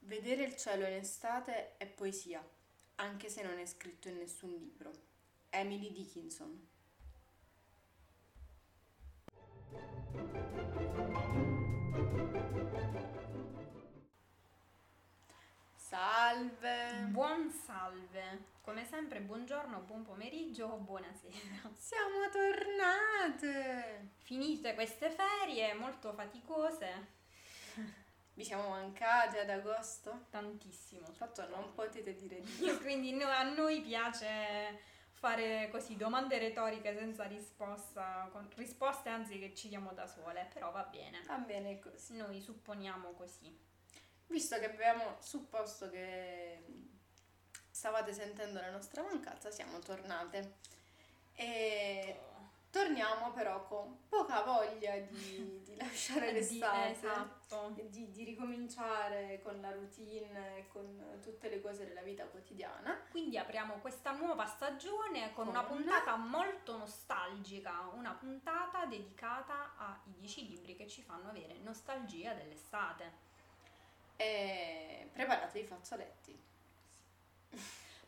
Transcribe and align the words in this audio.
Vedere 0.00 0.44
il 0.44 0.56
cielo 0.56 0.86
in 0.86 0.94
estate 0.94 1.76
è 1.76 1.86
poesia, 1.86 2.44
anche 2.96 3.28
se 3.28 3.42
non 3.42 3.58
è 3.58 3.66
scritto 3.66 4.08
in 4.08 4.16
nessun 4.16 4.50
libro. 4.54 4.90
Emily 5.50 5.92
Dickinson. 5.92 6.68
Salve! 15.88 17.06
Buon 17.10 17.48
salve! 17.48 18.46
Come 18.60 18.84
sempre, 18.84 19.20
buongiorno, 19.20 19.78
buon 19.82 20.02
pomeriggio 20.02 20.66
o 20.66 20.78
buonasera. 20.78 21.70
Siamo 21.78 22.28
tornate! 22.32 24.14
Finite 24.18 24.74
queste 24.74 25.10
ferie 25.10 25.74
molto 25.74 26.12
faticose, 26.12 27.06
Vi 28.34 28.42
siamo 28.44 28.70
mancate 28.70 29.38
ad 29.38 29.48
agosto? 29.48 30.26
tantissimo. 30.28 31.06
Fatto 31.12 31.48
non 31.50 31.72
potete 31.72 32.16
dire 32.16 32.40
di 32.40 32.76
Quindi 32.82 33.12
no- 33.12 33.28
a 33.28 33.44
noi 33.44 33.80
piace 33.80 34.80
fare 35.12 35.68
così 35.70 35.94
domande 35.94 36.38
retoriche 36.38 36.98
senza 36.98 37.22
risposta, 37.26 38.28
con 38.32 38.50
risposte 38.56 39.08
anzi 39.08 39.38
che 39.38 39.54
ci 39.54 39.68
diamo 39.68 39.92
da 39.92 40.08
sole, 40.08 40.48
però 40.52 40.72
va 40.72 40.82
bene. 40.82 41.22
Va 41.28 41.38
bene 41.38 41.78
così. 41.78 42.16
Noi 42.16 42.40
supponiamo 42.40 43.12
così. 43.12 43.65
Visto 44.28 44.58
che 44.58 44.66
abbiamo 44.70 45.16
supposto 45.20 45.88
che 45.90 46.64
stavate 47.70 48.12
sentendo 48.12 48.60
la 48.60 48.70
nostra 48.70 49.02
mancanza, 49.02 49.50
siamo 49.50 49.78
tornate. 49.78 50.54
E 51.34 52.18
torniamo 52.70 53.32
però 53.32 53.64
con 53.66 54.08
poca 54.08 54.42
voglia 54.42 54.96
di, 54.98 55.62
di 55.64 55.76
lasciare 55.80 56.32
Di- 56.32 56.38
l'estate. 56.38 56.90
esatto. 56.90 57.72
e 57.76 57.88
Di, 57.88 58.10
di 58.10 58.24
ricominciare 58.24 59.40
con 59.42 59.60
la 59.60 59.70
routine, 59.70 60.66
con 60.72 61.18
tutte 61.22 61.48
le 61.48 61.60
cose 61.62 61.86
della 61.86 62.02
vita 62.02 62.24
quotidiana. 62.24 62.98
Quindi 63.10 63.38
apriamo 63.38 63.74
questa 63.76 64.12
nuova 64.12 64.46
stagione 64.46 65.32
con 65.32 65.44
Con- 65.44 65.48
una 65.48 65.62
puntata 65.64 66.16
molto 66.16 66.76
nostalgica, 66.76 67.90
una 67.94 68.12
puntata 68.12 68.84
dedicata 68.86 69.74
ai 69.76 70.12
10 70.18 70.48
libri 70.48 70.76
che 70.76 70.88
ci 70.88 71.02
fanno 71.02 71.28
avere 71.28 71.56
nostalgia 71.62 72.32
dell'estate. 72.34 73.24
E 74.16 75.08
preparate 75.12 75.58
i 75.58 75.64
fazzoletti. 75.64 76.44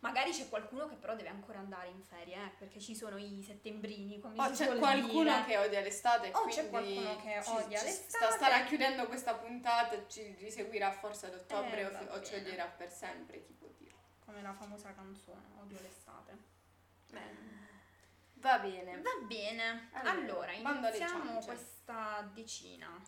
Magari 0.01 0.31
c'è 0.31 0.49
qualcuno 0.49 0.89
che 0.89 0.95
però 0.95 1.17
deve 1.17 1.29
ancora 1.29 1.59
andare 1.59 1.89
in 1.89 2.01
ferie, 2.03 2.37
eh, 2.37 2.51
perché 2.57 2.79
ci 2.79 2.95
sono 2.95 3.17
i 3.17 3.43
settembrini, 3.45 4.21
come 4.21 4.39
O 4.41 4.55
si 4.55 4.63
c'è 4.65 4.77
qualcuno 4.79 5.23
dire. 5.25 5.45
che 5.45 5.57
odia 5.59 5.81
l'estate. 5.81 6.31
O 6.33 6.45
c'è 6.47 6.69
quindi 6.69 6.95
qualcuno 6.95 7.17
che 7.17 7.43
ci- 7.43 7.51
odia 7.51 7.79
ci 7.81 7.85
l'estate. 7.87 8.25
Sta, 8.27 8.31
starà 8.31 8.65
chiudendo 8.65 9.07
questa 9.09 9.35
puntata 9.35 10.07
ci 10.07 10.35
riseguirà 10.39 10.93
forse 10.93 11.27
ad 11.27 11.35
ottobre 11.35 11.81
Eh, 11.81 11.85
o, 11.87 12.13
o 12.15 12.23
ci 12.23 12.31
bene. 12.33 12.47
odierà 12.47 12.67
per 12.67 12.91
sempre, 12.93 13.43
chi 13.45 13.53
può 13.55 13.69
dire. 13.77 13.95
Come 14.25 14.41
la 14.41 14.53
famosa 14.53 14.95
canzone, 14.95 15.43
odio 15.61 15.81
l'estate. 15.81 16.37
Va 18.35 18.59
bene. 18.61 19.01
Va 19.01 19.27
bene, 19.27 19.89
Allora, 19.95 20.11
allora, 20.13 20.53
iniziamo 20.53 21.41
questa 21.41 22.31
decina. 22.33 23.03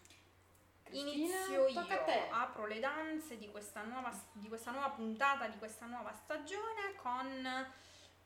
Cristina, 0.91 1.13
Inizio 1.13 1.69
io, 1.69 1.87
apro 2.31 2.67
le 2.67 2.81
danze 2.81 3.39
di 3.39 3.49
questa, 3.49 3.83
nuova, 3.83 4.13
di 4.33 4.49
questa 4.49 4.73
nuova 4.73 4.91
puntata, 4.91 5.49
di 5.49 5.57
questa 5.57 5.87
nuova 5.87 6.13
stagione 6.13 6.95
con 6.97 7.73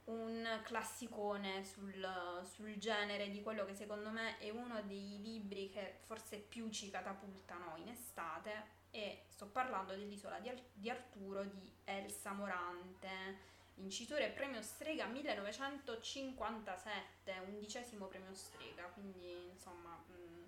un 0.04 0.60
classicone 0.64 1.64
sul, 1.64 2.42
sul 2.44 2.76
genere 2.76 3.30
di 3.30 3.40
quello 3.42 3.64
che 3.64 3.74
secondo 3.74 4.10
me 4.10 4.36
è 4.38 4.50
uno 4.50 4.82
dei 4.82 5.20
libri 5.22 5.70
che 5.70 6.00
forse 6.04 6.36
più 6.38 6.68
ci 6.70 6.90
catapultano 6.90 7.76
in 7.76 7.88
estate 7.88 8.82
e 8.90 9.22
sto 9.28 9.46
parlando 9.46 9.92
dell'Isola 9.92 10.40
di, 10.40 10.52
di 10.72 10.90
Arturo 10.90 11.44
di 11.44 11.72
Elsa 11.84 12.32
Morante, 12.32 13.52
vincitore 13.74 14.30
premio 14.30 14.60
Strega 14.62 15.06
1957, 15.06 17.42
undicesimo 17.46 18.06
premio 18.06 18.34
Strega, 18.34 18.88
quindi 18.88 19.50
insomma 19.50 19.96
mm, 20.10 20.42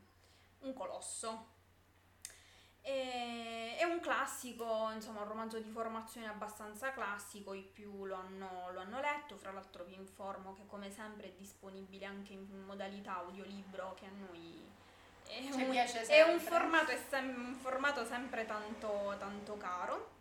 un 0.60 0.72
colosso. 0.74 1.54
E- 2.88 3.74
È 3.76 3.82
un 3.82 4.00
classico, 4.00 4.90
insomma, 4.94 5.20
un 5.22 5.28
romanzo 5.28 5.58
di 5.58 5.68
formazione 5.70 6.28
abbastanza 6.28 6.92
classico, 6.92 7.52
i 7.52 7.62
più 7.62 8.06
lo 8.06 8.14
hanno, 8.14 8.70
lo 8.72 8.80
hanno 8.80 9.00
letto, 9.00 9.36
fra 9.36 9.50
l'altro 9.52 9.84
vi 9.84 9.94
informo 9.94 10.54
che 10.54 10.64
come 10.66 10.90
sempre 10.90 11.26
è 11.28 11.32
disponibile 11.36 12.06
anche 12.06 12.32
in 12.32 12.46
modalità 12.64 13.16
audiolibro 13.18 13.94
che 13.98 14.06
a 14.06 14.10
noi 14.10 14.64
è, 15.26 15.40
un, 15.52 15.72
è 16.06 16.22
un 16.22 16.40
formato, 16.40 16.90
è 16.92 16.98
sem- 17.08 17.48
un 17.48 17.54
formato 17.56 18.04
sempre 18.06 18.46
tanto, 18.46 19.14
tanto 19.18 19.56
caro. 19.56 20.14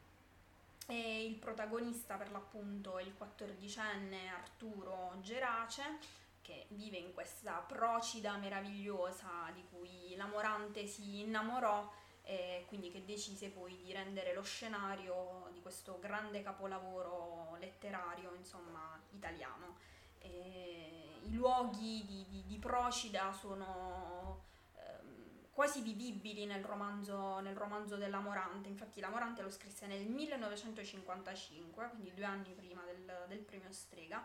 E 0.87 1.25
il 1.25 1.35
protagonista 1.35 2.15
per 2.15 2.31
l'appunto 2.31 2.97
è 2.97 3.03
il 3.03 3.13
quattordicenne 3.15 4.29
Arturo 4.29 5.13
Gerace 5.21 5.97
che 6.41 6.65
vive 6.69 6.97
in 6.97 7.13
questa 7.13 7.53
procida 7.65 8.35
meravigliosa 8.37 9.49
di 9.53 9.63
cui 9.71 10.15
la 10.15 10.25
Morante 10.25 10.85
si 10.85 11.21
innamorò 11.21 11.91
e 12.25 12.65
quindi 12.67 12.89
che 12.91 13.05
decise 13.05 13.49
poi 13.49 13.77
di 13.83 13.93
rendere 13.93 14.33
lo 14.33 14.41
scenario 14.41 15.47
di 15.53 15.61
questo 15.61 15.99
grande 15.99 16.41
capolavoro 16.41 17.55
letterario, 17.59 18.33
insomma, 18.35 18.99
italiano. 19.11 19.77
E 20.19 21.19
I 21.23 21.33
luoghi 21.33 22.03
di, 22.05 22.25
di- 22.27 22.43
di 22.45 22.57
Procida 22.57 23.31
sono 23.31 24.43
ehm, 24.75 25.49
quasi 25.51 25.81
vivibili 25.81 26.45
nel 26.45 26.63
romanzo, 26.63 27.39
nel 27.41 27.55
romanzo 27.55 27.95
della 27.95 28.19
Morante, 28.19 28.69
infatti 28.69 28.99
la 28.99 29.09
Morante 29.09 29.43
lo 29.43 29.51
scrisse 29.51 29.85
nel 29.85 30.05
1955, 30.07 31.89
quindi 31.89 32.13
due 32.13 32.25
anni 32.25 32.53
prima 32.53 32.83
del, 32.85 33.25
del 33.27 33.39
premio 33.39 33.71
Strega, 33.71 34.23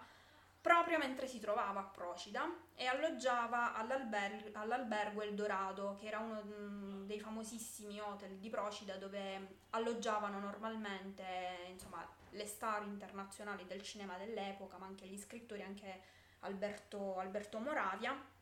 proprio 0.61 0.99
mentre 0.99 1.27
si 1.27 1.41
trovava 1.41 1.81
a 1.81 1.85
Procida 1.85 2.47
e 2.75 2.87
alloggiava 2.87 3.75
all'alber- 3.75 4.51
all'albergo 4.55 5.23
El 5.23 5.35
Dorado, 5.35 5.95
che 5.99 6.07
era 6.07 6.19
uno 6.19 6.43
mm, 6.45 7.07
dei 7.07 7.19
famosissimi 7.19 8.01
hotel 8.01 8.37
di 8.37 8.51
Procida 8.51 8.97
dove 8.97 9.59
alloggiavano 9.71 10.39
normalmente 10.39 11.25
insomma, 11.69 12.07
le 12.31 12.47
star 12.47 12.83
internazionali 12.83 13.67
del 13.67 13.83
cinema 13.83 14.17
dell'epoca, 14.19 14.77
ma 14.77 14.87
anche 14.87 15.07
gli 15.07 15.19
scrittori, 15.19 15.63
anche 15.63 16.03
Alberto, 16.41 17.19
Alberto 17.19 17.59
Moravia. 17.59 18.39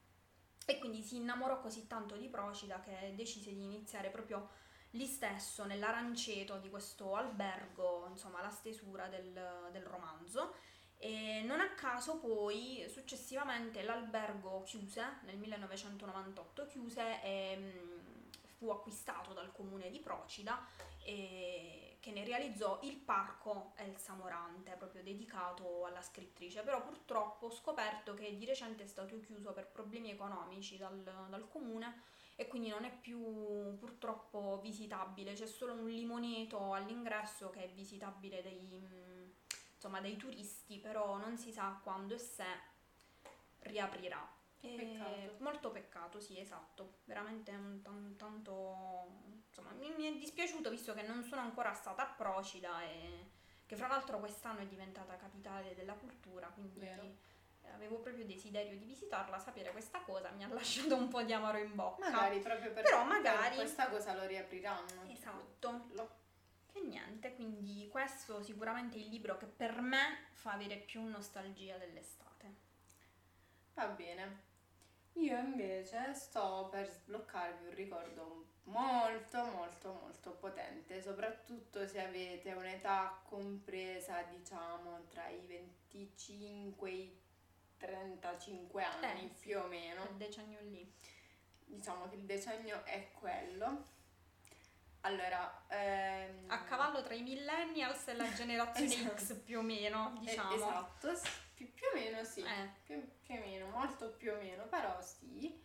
E 0.66 0.78
quindi 0.78 1.02
si 1.02 1.16
innamorò 1.16 1.60
così 1.60 1.86
tanto 1.86 2.16
di 2.16 2.28
Procida 2.28 2.80
che 2.80 3.14
decise 3.14 3.54
di 3.54 3.64
iniziare 3.64 4.10
proprio 4.10 4.50
lì 4.92 5.06
stesso, 5.06 5.64
nell'aranceto 5.64 6.58
di 6.58 6.70
questo 6.70 7.14
albergo, 7.14 8.06
insomma, 8.10 8.42
la 8.42 8.50
stesura 8.50 9.06
del, 9.08 9.32
del 9.70 9.84
romanzo. 9.84 10.54
E 11.00 11.42
non 11.44 11.60
a 11.60 11.74
caso 11.74 12.18
poi 12.18 12.84
successivamente 12.88 13.82
l'albergo 13.82 14.62
chiuse 14.62 15.18
nel 15.22 15.36
1998, 15.36 16.66
chiuse 16.66 17.22
e 17.22 17.56
mh, 17.56 18.30
fu 18.56 18.70
acquistato 18.70 19.32
dal 19.32 19.52
comune 19.52 19.90
di 19.90 20.00
Procida 20.00 20.66
e 21.04 21.96
che 22.00 22.10
ne 22.10 22.24
realizzò 22.24 22.80
il 22.82 22.96
parco 22.96 23.72
Elsa 23.76 24.14
Morante, 24.14 24.74
proprio 24.76 25.02
dedicato 25.02 25.84
alla 25.84 26.02
scrittrice. 26.02 26.62
Però 26.62 26.82
purtroppo 26.82 27.46
ho 27.46 27.50
scoperto 27.50 28.14
che 28.14 28.36
di 28.36 28.44
recente 28.44 28.82
è 28.82 28.86
stato 28.86 29.20
chiuso 29.20 29.52
per 29.52 29.68
problemi 29.68 30.10
economici 30.10 30.76
dal, 30.76 31.00
dal 31.00 31.48
comune 31.48 32.02
e 32.34 32.46
quindi 32.46 32.68
non 32.68 32.84
è 32.84 32.92
più 32.92 33.76
purtroppo 33.78 34.60
visitabile, 34.62 35.32
c'è 35.32 35.46
solo 35.46 35.72
un 35.72 35.88
limoneto 35.88 36.72
all'ingresso 36.72 37.50
che 37.50 37.64
è 37.64 37.68
visitabile 37.68 38.42
dai, 38.42 38.80
mh, 38.80 39.07
insomma, 39.78 40.00
dai 40.00 40.16
turisti, 40.16 40.78
però 40.78 41.16
non 41.18 41.36
si 41.38 41.52
sa 41.52 41.78
quando 41.82 42.14
e 42.14 42.18
se 42.18 42.44
riaprirà. 43.60 44.36
Peccato. 44.60 45.36
Molto 45.38 45.70
peccato, 45.70 46.18
sì, 46.20 46.38
esatto, 46.40 46.98
veramente 47.04 47.52
un 47.52 47.80
tan- 47.80 48.16
tanto... 48.16 49.06
Insomma, 49.46 49.70
mi, 49.72 49.92
mi 49.96 50.04
è 50.04 50.18
dispiaciuto 50.18 50.68
visto 50.68 50.94
che 50.94 51.02
non 51.02 51.22
sono 51.22 51.40
ancora 51.42 51.72
stata 51.72 52.02
a 52.02 52.12
Procida 52.12 52.82
e 52.82 53.30
che 53.66 53.76
fra 53.76 53.86
l'altro 53.86 54.18
quest'anno 54.18 54.60
è 54.60 54.66
diventata 54.66 55.16
capitale 55.16 55.74
della 55.74 55.94
cultura, 55.94 56.48
quindi 56.48 56.80
Vero. 56.80 57.02
avevo 57.72 57.98
proprio 58.00 58.24
desiderio 58.24 58.76
di 58.76 58.84
visitarla, 58.84 59.38
sapere 59.38 59.70
questa 59.70 60.00
cosa 60.00 60.30
mi 60.30 60.42
ha 60.42 60.48
lasciato 60.52 60.96
un 60.96 61.06
po' 61.08 61.22
di 61.22 61.32
amaro 61.32 61.58
in 61.58 61.74
bocca. 61.76 62.10
Magari 62.10 62.40
proprio 62.40 62.72
per, 62.72 62.82
Però 62.82 62.98
per 62.98 63.06
magari- 63.06 63.54
questa 63.54 63.88
cosa 63.88 64.14
lo 64.14 64.26
riapriranno. 64.26 65.02
Esatto. 65.08 65.86
Lo- 65.92 66.16
E 66.72 66.80
niente, 66.80 67.34
quindi 67.34 67.88
questo 67.88 68.42
sicuramente 68.42 68.96
è 68.96 69.00
il 69.00 69.08
libro 69.08 69.36
che 69.36 69.46
per 69.46 69.80
me 69.80 70.26
fa 70.32 70.52
avere 70.52 70.76
più 70.76 71.02
nostalgia 71.02 71.76
dell'estate. 71.76 72.54
Va 73.74 73.86
bene. 73.88 74.46
Io 75.14 75.36
invece 75.38 76.14
sto 76.14 76.68
per 76.70 76.86
sbloccarvi 76.86 77.66
un 77.66 77.74
ricordo 77.74 78.46
molto 78.64 79.44
molto 79.44 79.92
molto 79.94 80.32
potente, 80.32 81.00
soprattutto 81.02 81.86
se 81.86 82.00
avete 82.04 82.52
un'età 82.52 83.20
compresa, 83.24 84.22
diciamo, 84.22 85.06
tra 85.08 85.28
i 85.28 85.44
25 85.46 86.90
e 86.90 86.94
i 86.94 87.20
35 87.78 88.82
anni 88.84 89.24
Eh, 89.24 89.34
più 89.40 89.58
o 89.58 89.66
meno. 89.66 90.02
Quel 90.02 90.16
decennio 90.16 90.60
lì. 90.62 90.92
Diciamo 91.64 92.08
che 92.08 92.16
il 92.16 92.24
decennio 92.24 92.84
è 92.84 93.10
quello. 93.12 93.84
Allora, 95.02 95.57
ehm, 95.68 96.44
A 96.50 96.62
cavallo 96.64 97.02
tra 97.02 97.14
i 97.14 97.22
millennials 97.22 98.08
e 98.08 98.14
la 98.14 98.30
generazione 98.34 98.94
Esatto. 98.94 99.16
X 99.16 99.34
più 99.44 99.58
o 99.58 99.62
meno, 99.62 100.14
eh, 100.16 100.20
diciamo. 100.20 100.54
esatto, 100.54 101.14
s- 101.14 101.28
più, 101.54 101.72
più 101.72 101.86
o 101.92 101.96
meno 101.96 102.24
sì. 102.24 102.40
Eh, 102.42 102.68
Più, 102.84 103.08
più 103.22 103.34
o 103.34 103.38
meno, 103.38 103.66
molto 103.68 104.10
più 104.10 104.32
o 104.32 104.36
meno, 104.36 104.64
però 104.66 105.00
sì. 105.00 105.64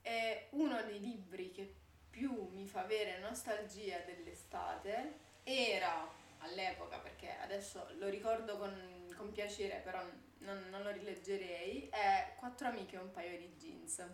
È 0.00 0.48
uno 0.50 0.82
dei 0.82 1.00
libri 1.00 1.50
che 1.50 1.74
più 2.10 2.48
mi 2.52 2.66
fa 2.66 2.80
avere 2.80 3.18
nostalgia 3.18 3.98
dell'estate. 4.00 5.18
Era 5.42 6.06
all'epoca, 6.38 6.98
perché 6.98 7.36
adesso 7.38 7.86
lo 7.98 8.08
ricordo 8.08 8.58
con, 8.58 9.12
con 9.16 9.32
piacere, 9.32 9.76
però 9.82 10.02
non, 10.38 10.68
non 10.70 10.82
lo 10.82 10.90
rileggerei. 10.90 11.88
È 11.88 12.34
Quattro 12.36 12.68
amiche 12.68 12.96
e 12.96 12.98
un 12.98 13.10
paio 13.10 13.36
di 13.38 13.54
jeans. 13.56 14.04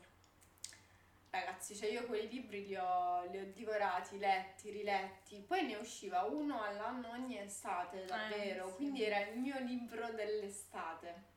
Ragazzi, 1.31 1.77
cioè 1.77 1.89
io 1.89 2.07
quei 2.07 2.29
libri 2.29 2.67
li 2.67 2.75
ho, 2.77 3.25
li 3.31 3.39
ho 3.39 3.45
divorati, 3.53 4.19
letti, 4.19 4.71
riletti, 4.71 5.39
poi 5.47 5.65
ne 5.65 5.77
usciva 5.77 6.25
uno 6.25 6.61
all'anno 6.61 7.11
ogni 7.11 7.39
estate, 7.39 8.05
davvero, 8.05 8.67
Eh, 8.67 8.69
sì. 8.71 8.75
quindi 8.75 9.05
era 9.05 9.21
il 9.29 9.39
mio 9.39 9.57
libro 9.61 10.11
dell'estate. 10.11 11.29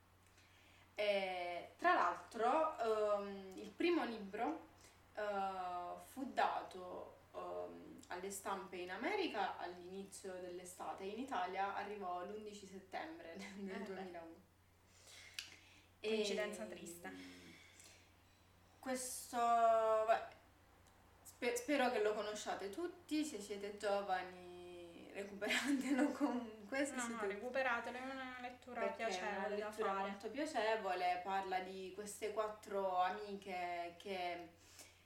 E, 0.95 1.73
tra 1.77 1.93
l'altro, 1.93 3.19
ehm, 3.19 3.57
il 3.57 3.69
primo 3.69 4.03
libro 4.03 4.67
eh, 5.15 6.01
fu 6.07 6.31
dato 6.33 7.19
ehm, 7.35 7.99
alle 8.07 8.31
stampe 8.31 8.77
in 8.77 8.89
America 8.89 9.57
all'inizio 9.57 10.33
dell'estate, 10.39 11.03
in 11.03 11.19
Italia 11.19 11.75
arrivò 11.75 12.23
l'11 12.25 12.65
settembre 12.67 13.35
del 13.37 13.69
Eh 13.69 13.77
beh. 13.77 13.85
2001. 13.85 14.41
Coincidenza 16.01 16.63
E- 16.63 16.67
triste. 16.69 17.11
Questo, 18.83 19.37
beh, 19.37 20.21
spe- 21.23 21.55
spero 21.55 21.89
che 21.89 22.01
lo 22.01 22.13
conosciate 22.13 22.69
tutti, 22.69 23.23
se 23.23 23.39
siete 23.39 23.77
giovani 23.77 25.09
recuperatelo 25.13 26.11
comunque, 26.11 26.85
se 26.85 26.95
no, 26.95 27.01
no, 27.01 27.07
siete 27.07 27.27
recuperatelo, 27.27 27.97
è 27.97 28.01
una 28.01 28.37
lettura 28.41 28.81
perché 28.81 29.03
una 29.03 29.09
piacevole 29.09 29.55
da 29.55 29.55
lettura 29.55 29.93
molto 29.93 30.29
piacevole, 30.29 31.21
parla 31.23 31.59
di 31.59 31.93
queste 31.95 32.33
quattro 32.33 32.97
amiche 32.97 33.95
che 33.99 34.49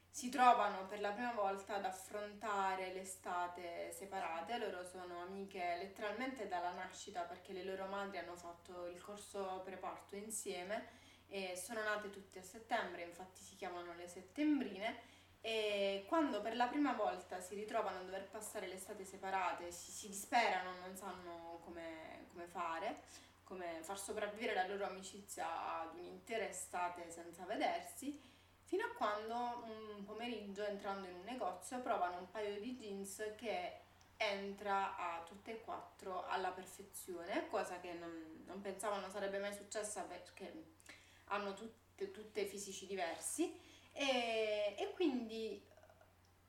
si 0.09 0.29
trovano 0.29 0.87
per 0.87 0.99
la 0.99 1.11
prima 1.11 1.33
volta 1.33 1.75
ad 1.75 1.85
affrontare 1.85 2.91
l'estate 2.93 3.91
separate, 3.91 4.57
loro 4.57 4.83
sono 4.83 5.21
amiche 5.21 5.75
letteralmente 5.77 6.47
dalla 6.47 6.71
nascita 6.71 7.21
perché 7.21 7.53
le 7.53 7.63
loro 7.63 7.85
madri 7.85 8.17
hanno 8.17 8.35
fatto 8.35 8.87
il 8.87 8.99
corso 8.99 9.61
preparto 9.63 10.15
insieme 10.15 11.05
e 11.29 11.55
sono 11.55 11.83
nate 11.83 12.09
tutte 12.09 12.39
a 12.39 12.43
settembre, 12.43 13.03
infatti 13.03 13.41
si 13.41 13.55
chiamano 13.55 13.93
le 13.95 14.07
settembrine. 14.07 15.15
E 15.41 16.05
quando 16.07 16.41
per 16.41 16.55
la 16.55 16.67
prima 16.67 16.93
volta 16.93 17.39
si 17.39 17.55
ritrovano 17.55 17.99
a 17.99 18.03
dover 18.03 18.27
passare 18.29 18.67
l'estate 18.67 19.05
separate, 19.05 19.71
si, 19.71 19.91
si 19.91 20.07
disperano, 20.07 20.77
non 20.79 20.95
sanno 20.95 21.61
come, 21.63 22.25
come 22.31 22.47
fare, 22.47 23.01
come 23.43 23.79
far 23.81 23.97
sopravvivere 23.97 24.53
la 24.53 24.67
loro 24.67 24.85
amicizia 24.85 25.79
ad 25.79 25.95
un'intera 25.95 26.47
estate 26.47 27.09
senza 27.09 27.45
vedersi, 27.45 28.19
fino 28.63 28.83
a 28.83 28.93
quando 28.97 29.63
un 29.63 30.03
pomeriggio 30.03 30.65
entrando 30.65 31.07
in 31.07 31.15
un 31.15 31.23
negozio 31.23 31.79
provano 31.79 32.17
un 32.17 32.29
paio 32.29 32.59
di 32.59 32.75
jeans 32.75 33.33
che 33.37 33.79
entra 34.17 34.97
a 34.97 35.23
tutte 35.23 35.51
e 35.51 35.61
quattro 35.61 36.25
alla 36.27 36.51
perfezione, 36.51 37.47
cosa 37.47 37.79
che 37.79 37.93
non, 37.93 38.43
non 38.45 38.59
pensavano 38.59 39.09
sarebbe 39.09 39.37
mai 39.37 39.53
successa 39.53 40.01
perché 40.01 40.51
hanno 41.27 41.53
tutte, 41.53 42.11
tutte 42.11 42.45
fisici 42.45 42.85
diversi 42.85 43.59
e, 43.91 44.75
e 44.77 44.91
quindi 44.93 45.63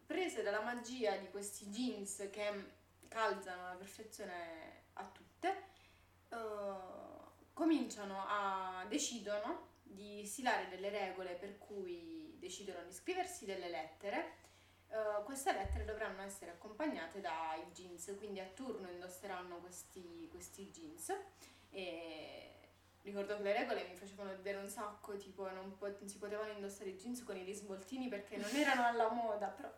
prese 0.05 0.43
dalla 0.43 0.63
magia 0.63 1.17
di 1.17 1.29
questi 1.31 1.67
jeans 1.67 2.29
che 2.31 2.77
calzano 3.09 3.67
alla 3.67 3.77
perfezione 3.77 4.85
a 4.95 5.05
tutte, 5.05 5.65
eh, 6.29 6.37
cominciano 7.53 8.25
a 8.27 8.85
decidono 8.89 9.67
di 9.83 10.25
stilare 10.27 10.69
delle 10.69 10.91
regole 10.91 11.35
per 11.35 11.59
cui 11.59 12.37
decidono 12.39 12.85
di 12.85 12.93
scriversi 12.93 13.45
delle 13.45 13.69
lettere. 13.69 14.37
Eh, 14.89 15.23
queste 15.25 15.53
lettere 15.53 15.85
dovranno 15.85 16.23
essere 16.23 16.53
accompagnate 16.53 17.21
dai 17.21 17.63
jeans, 17.73 18.15
quindi 18.17 18.41
a 18.41 18.47
turno 18.47 18.89
indosseranno 18.91 19.59
questi, 19.59 20.29
questi 20.31 20.71
jeans. 20.71 21.13
E 21.71 22.58
ricordo 23.09 23.37
che 23.37 23.43
le 23.43 23.53
regole 23.53 23.85
mi 23.89 23.97
facevano 23.97 24.31
vedere 24.31 24.59
un 24.59 24.69
sacco, 24.69 25.17
tipo 25.17 25.49
non, 25.51 25.77
po- 25.77 25.89
non 25.99 26.09
si 26.09 26.19
potevano 26.19 26.53
indossare 26.53 26.91
i 26.91 26.97
jeans 26.97 27.25
con 27.25 27.37
i 27.37 27.43
risvoltini 27.43 28.07
perché 28.09 28.37
non 28.37 28.55
erano 28.55 28.87
alla 28.87 29.11
moda, 29.11 29.49
però 29.49 29.73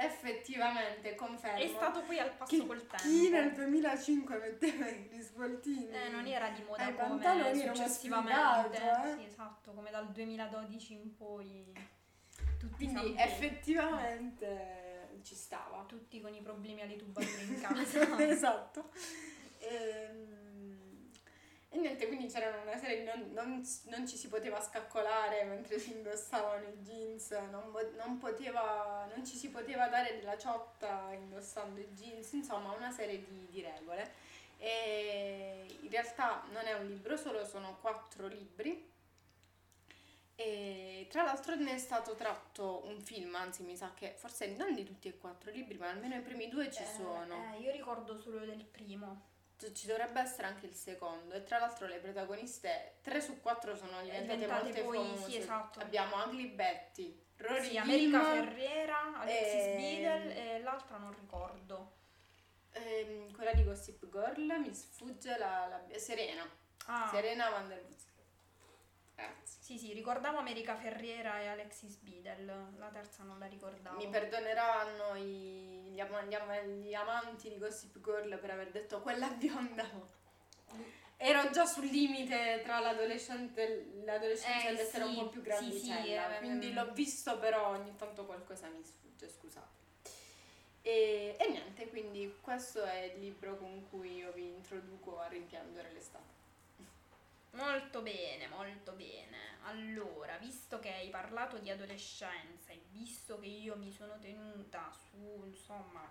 effettivamente 0.00 1.14
confermo. 1.16 1.58
È 1.58 1.66
stato 1.68 2.02
poi 2.02 2.18
al 2.20 2.32
passo 2.34 2.56
che 2.56 2.64
col 2.66 2.78
tempo. 2.86 2.96
chi 2.96 3.28
nel 3.30 3.52
2005 3.52 4.38
metteva 4.38 4.88
i 4.88 5.08
risvoltini 5.10 5.90
Eh, 5.90 6.08
non 6.10 6.24
era 6.26 6.48
di 6.50 6.62
moda 6.62 6.84
ai 6.86 6.94
come 6.94 7.54
successivamente. 7.54 8.76
sfigato, 8.76 9.08
eh. 9.08 9.14
Sì, 9.18 9.24
esatto, 9.26 9.72
come 9.72 9.90
dal 9.90 10.10
2012 10.12 10.92
in 10.92 11.16
poi 11.16 11.72
tutti, 12.58 12.84
Quindi 12.86 13.14
effettivamente 13.16 15.18
ci 15.22 15.34
stava. 15.34 15.82
tutti 15.86 16.20
con 16.20 16.32
i 16.32 16.40
problemi 16.42 16.82
alle 16.82 16.94
tubature 16.96 17.42
in 17.42 17.58
casa. 17.60 18.24
esatto. 18.24 18.90
Ehm, 19.58 20.37
E 21.78 21.80
niente, 21.80 22.08
quindi 22.08 22.26
c'erano 22.26 22.62
una 22.62 22.76
serie, 22.76 23.04
non, 23.04 23.30
non, 23.32 23.64
non 23.84 24.04
ci 24.04 24.16
si 24.16 24.26
poteva 24.26 24.60
scaccolare 24.60 25.44
mentre 25.44 25.78
si 25.78 25.92
indossavano 25.92 26.66
i 26.66 26.76
jeans, 26.82 27.30
non, 27.52 27.70
non 27.96 28.18
poteva, 28.18 29.08
non 29.14 29.24
ci 29.24 29.36
si 29.36 29.48
poteva 29.48 29.86
dare 29.86 30.18
della 30.18 30.36
ciotta 30.36 31.12
indossando 31.12 31.78
i 31.78 31.86
jeans, 31.94 32.32
insomma 32.32 32.72
una 32.72 32.90
serie 32.90 33.24
di, 33.24 33.46
di 33.48 33.62
regole. 33.62 34.10
E 34.58 35.66
in 35.82 35.88
realtà 35.88 36.42
non 36.50 36.66
è 36.66 36.72
un 36.72 36.88
libro 36.88 37.16
solo, 37.16 37.46
sono 37.46 37.78
quattro 37.80 38.26
libri. 38.26 38.90
E 40.34 41.06
tra 41.10 41.22
l'altro 41.22 41.54
ne 41.54 41.74
è 41.74 41.78
stato 41.78 42.16
tratto 42.16 42.82
un 42.86 43.00
film, 43.00 43.36
anzi 43.36 43.62
mi 43.62 43.76
sa 43.76 43.92
che 43.94 44.14
forse 44.16 44.48
non 44.56 44.74
di 44.74 44.82
tutti 44.84 45.06
e 45.06 45.16
quattro 45.16 45.50
i 45.50 45.52
libri, 45.52 45.78
ma 45.78 45.90
almeno 45.90 46.16
i 46.16 46.22
primi 46.22 46.48
due 46.48 46.72
ci 46.72 46.82
Eh, 46.82 46.86
sono. 46.86 47.54
eh, 47.54 47.60
io 47.60 47.70
ricordo 47.70 48.18
solo 48.20 48.40
del 48.40 48.64
primo. 48.64 49.36
Ci 49.72 49.86
dovrebbe 49.88 50.20
essere 50.20 50.46
anche 50.46 50.66
il 50.66 50.74
secondo 50.74 51.34
e 51.34 51.42
tra 51.42 51.58
l'altro 51.58 51.86
le 51.88 51.98
protagoniste 51.98 52.98
3 53.02 53.20
su 53.20 53.40
4 53.40 53.74
sono 53.76 54.00
diventate, 54.02 54.34
diventate 54.36 54.62
molte 54.62 54.82
poi, 54.82 54.98
sì, 54.98 55.14
famose. 55.14 55.38
esatto. 55.38 55.80
Abbiamo 55.80 56.16
Ugly 56.24 56.48
Betty, 56.54 57.24
Rory 57.38 57.68
Sì, 57.70 57.76
America 57.76 58.22
Ferrera, 58.22 59.18
Alexis 59.18 59.54
e- 59.64 59.74
Beadle 59.76 60.36
e 60.54 60.60
l'altra 60.60 60.96
non 60.98 61.12
ricordo. 61.12 61.96
ehm, 62.72 63.32
quella 63.32 63.52
di 63.54 63.64
Gossip 63.64 64.08
Girl, 64.08 64.60
mi 64.60 64.72
sfugge 64.72 65.36
la, 65.38 65.66
la- 65.66 65.98
Serena, 65.98 66.48
Ah, 66.86 67.08
Serena 67.10 67.48
Van 67.50 67.66
der 67.68 67.80
Woodsen. 67.82 67.96
Ragazzi, 67.98 68.07
sì, 69.68 69.76
sì, 69.76 69.92
ricordavo 69.92 70.38
America 70.38 70.74
Ferriera 70.76 71.40
e 71.42 71.48
Alexis 71.48 71.96
Beadle, 71.96 72.72
la 72.78 72.88
terza 72.88 73.22
non 73.22 73.38
la 73.38 73.44
ricordavo. 73.44 73.98
mi 73.98 74.08
perdoneranno 74.08 75.14
i- 75.16 75.90
gli, 75.92 76.00
ama- 76.00 76.22
gli 76.22 76.32
ama- 76.32 76.62
gli 76.62 76.94
amanti 76.94 77.50
di 77.50 77.58
Gossip 77.58 78.00
Girl 78.02 78.38
per 78.38 78.50
aver 78.50 78.70
detto 78.70 79.02
quella 79.02 79.28
bionda. 79.28 79.86
Ero 81.18 81.50
già 81.50 81.66
sul 81.66 81.84
limite 81.84 82.62
tra 82.64 82.78
l'adolescente, 82.78 83.90
l'adolescenza 84.06 84.68
Eh, 84.68 84.70
e 84.70 84.72
l'essere 84.72 85.04
sì, 85.04 85.10
un 85.10 85.16
po' 85.24 85.28
più 85.28 85.42
sì, 85.42 85.46
grandicella, 85.48 86.28
sì, 86.28 86.34
eh, 86.34 86.38
quindi 86.38 86.72
l'ho 86.72 86.90
visto 86.92 87.38
però 87.38 87.68
ogni 87.68 87.94
tanto 87.94 88.24
qualcosa 88.24 88.68
mi 88.68 88.82
sfugge, 88.82 89.28
scusate. 89.28 89.76
E, 90.80 91.36
e 91.38 91.48
niente, 91.50 91.90
quindi 91.90 92.38
questo 92.40 92.82
è 92.84 93.02
il 93.02 93.20
libro 93.20 93.58
con 93.58 93.86
cui 93.90 94.14
io 94.14 94.32
vi 94.32 94.46
introduco 94.48 95.18
a 95.18 95.26
rimpiangere 95.26 95.92
l'estate. 95.92 96.37
Molto 97.52 98.02
bene, 98.02 98.46
molto 98.48 98.92
bene. 98.92 99.56
Allora, 99.62 100.36
visto 100.36 100.78
che 100.78 100.92
hai 100.92 101.08
parlato 101.08 101.58
di 101.58 101.70
adolescenza 101.70 102.72
e 102.72 102.82
visto 102.90 103.38
che 103.38 103.46
io 103.46 103.76
mi 103.76 103.90
sono 103.90 104.18
tenuta 104.18 104.90
su, 104.92 105.42
insomma, 105.44 106.06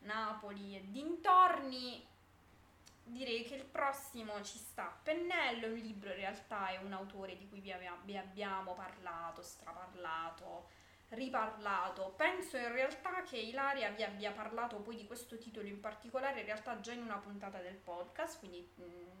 Napoli 0.00 0.76
e 0.76 0.90
dintorni, 0.90 2.06
direi 3.04 3.44
che 3.44 3.54
il 3.56 3.64
prossimo 3.64 4.42
ci 4.42 4.58
sta. 4.58 4.98
Pennello 5.02 5.66
è 5.66 5.70
un 5.70 5.78
libro, 5.78 6.10
in 6.10 6.16
realtà 6.16 6.68
è 6.68 6.76
un 6.76 6.92
autore 6.92 7.36
di 7.36 7.48
cui 7.48 7.60
vi, 7.60 7.74
vi 8.04 8.16
abbiamo 8.16 8.74
parlato, 8.74 9.42
straparlato, 9.42 10.68
riparlato. 11.08 12.14
Penso 12.16 12.56
in 12.56 12.72
realtà 12.72 13.22
che 13.22 13.38
Ilaria 13.38 13.90
vi 13.90 14.04
abbia 14.04 14.32
parlato 14.32 14.76
poi 14.76 14.96
di 14.96 15.06
questo 15.06 15.38
titolo 15.38 15.66
in 15.66 15.80
particolare, 15.80 16.40
in 16.40 16.46
realtà 16.46 16.78
già 16.80 16.92
in 16.92 17.02
una 17.02 17.18
puntata 17.18 17.58
del 17.58 17.76
podcast, 17.76 18.38
quindi... 18.38 18.70
mm, 18.80 19.19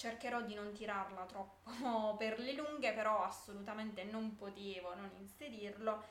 cercherò 0.00 0.40
di 0.40 0.54
non 0.54 0.72
tirarla 0.72 1.26
troppo 1.26 2.16
per 2.16 2.38
le 2.38 2.54
lunghe, 2.54 2.94
però 2.94 3.22
assolutamente 3.22 4.02
non 4.04 4.34
potevo 4.34 4.94
non 4.94 5.10
inserirlo. 5.18 6.02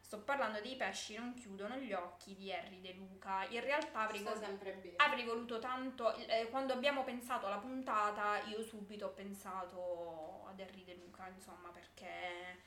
Sto 0.00 0.18
parlando 0.20 0.60
dei 0.60 0.76
pesci 0.76 1.16
non 1.16 1.34
chiudono 1.34 1.76
gli 1.76 1.92
occhi 1.92 2.36
di 2.36 2.52
Harry 2.52 2.80
De 2.80 2.92
Luca. 2.92 3.44
In 3.48 3.60
realtà 3.60 4.00
avrei, 4.00 4.22
vol- 4.22 4.58
avrei 4.96 5.24
voluto 5.24 5.58
tanto. 5.58 6.14
eh, 6.14 6.48
quando 6.50 6.72
abbiamo 6.72 7.02
pensato 7.02 7.46
alla 7.46 7.56
puntata, 7.56 8.42
io 8.42 8.62
subito 8.62 9.06
ho 9.06 9.10
pensato 9.10 10.44
ad 10.46 10.60
Harry 10.60 10.84
De 10.84 10.94
Luca, 10.94 11.26
insomma, 11.26 11.70
perché 11.70 12.60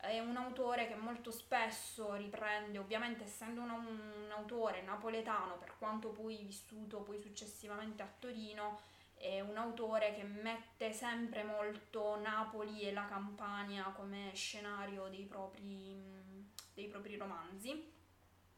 è 0.00 0.18
un 0.18 0.36
autore 0.36 0.88
che 0.88 0.94
molto 0.94 1.30
spesso 1.30 2.14
riprende, 2.14 2.78
ovviamente 2.78 3.24
essendo 3.24 3.62
un, 3.62 3.70
un 3.70 4.30
autore 4.30 4.82
napoletano, 4.82 5.56
per 5.56 5.74
quanto 5.78 6.10
poi 6.10 6.36
vissuto 6.42 6.98
poi 7.00 7.18
successivamente 7.18 8.02
a 8.02 8.12
Torino, 8.18 8.80
è 9.18 9.40
un 9.40 9.56
autore 9.56 10.14
che 10.14 10.22
mette 10.24 10.92
sempre 10.92 11.42
molto 11.44 12.16
Napoli 12.20 12.82
e 12.82 12.92
la 12.92 13.06
Campania 13.06 13.84
come 13.94 14.30
scenario 14.34 15.08
dei 15.08 15.24
propri, 15.24 15.96
dei 16.74 16.86
propri 16.88 17.16
romanzi. 17.16 17.92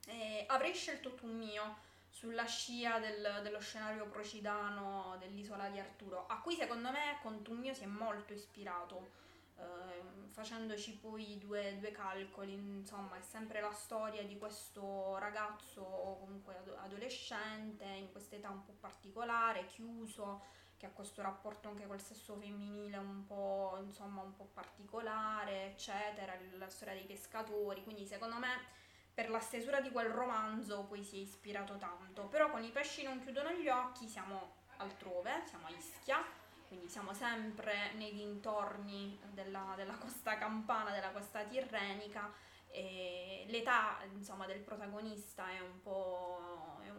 E 0.06 0.44
avrei 0.48 0.74
scelto 0.74 1.14
Tu 1.14 1.26
mio 1.26 1.88
sulla 2.08 2.44
scia 2.44 2.98
del- 2.98 3.40
dello 3.42 3.60
scenario 3.60 4.06
procidano 4.08 5.16
dell'isola 5.18 5.68
di 5.68 5.78
Arturo, 5.78 6.26
a 6.26 6.40
cui 6.40 6.54
secondo 6.56 6.90
me 6.90 7.18
con 7.22 7.42
Tu 7.42 7.54
mio 7.54 7.74
si 7.74 7.84
è 7.84 7.86
molto 7.86 8.32
ispirato. 8.32 9.18
ehm, 9.58 10.09
facendoci 10.40 10.96
poi 10.96 11.36
due, 11.36 11.76
due 11.78 11.90
calcoli, 11.90 12.54
insomma, 12.54 13.18
è 13.18 13.20
sempre 13.20 13.60
la 13.60 13.72
storia 13.72 14.24
di 14.24 14.38
questo 14.38 15.18
ragazzo 15.18 15.82
comunque 16.18 16.56
ado- 16.56 16.78
adolescente 16.78 17.84
in 17.84 18.10
questa 18.10 18.36
età 18.36 18.48
un 18.48 18.64
po' 18.64 18.72
particolare, 18.80 19.66
chiuso, 19.66 20.42
che 20.78 20.86
ha 20.86 20.90
questo 20.90 21.20
rapporto 21.20 21.68
anche 21.68 21.86
col 21.86 22.00
sesso 22.00 22.36
femminile 22.36 22.96
un 22.96 23.26
po', 23.26 23.78
insomma, 23.82 24.22
un 24.22 24.34
po' 24.34 24.48
particolare, 24.54 25.72
eccetera, 25.72 26.34
la 26.56 26.70
storia 26.70 26.94
dei 26.94 27.04
pescatori, 27.04 27.84
quindi 27.84 28.06
secondo 28.06 28.36
me 28.36 28.78
per 29.12 29.28
la 29.28 29.40
stesura 29.40 29.82
di 29.82 29.90
quel 29.90 30.08
romanzo 30.08 30.84
poi 30.84 31.04
si 31.04 31.18
è 31.18 31.20
ispirato 31.20 31.76
tanto, 31.76 32.28
però 32.28 32.50
con 32.50 32.62
i 32.62 32.70
pesci 32.70 33.02
non 33.02 33.20
chiudono 33.20 33.52
gli 33.52 33.68
occhi 33.68 34.08
siamo 34.08 34.54
altrove, 34.78 35.42
siamo 35.46 35.66
a 35.66 35.70
Ischia, 35.70 36.24
quindi 36.70 36.88
siamo 36.88 37.12
sempre 37.12 37.92
nei 37.94 38.12
dintorni 38.12 39.18
della, 39.32 39.74
della 39.76 39.96
costa 39.96 40.38
campana, 40.38 40.92
della 40.92 41.10
costa 41.10 41.42
tirrenica 41.42 42.32
e 42.68 43.44
l'età 43.48 43.98
insomma 44.14 44.46
del 44.46 44.60
protagonista 44.60 45.50
è 45.50 45.58
un 45.58 45.82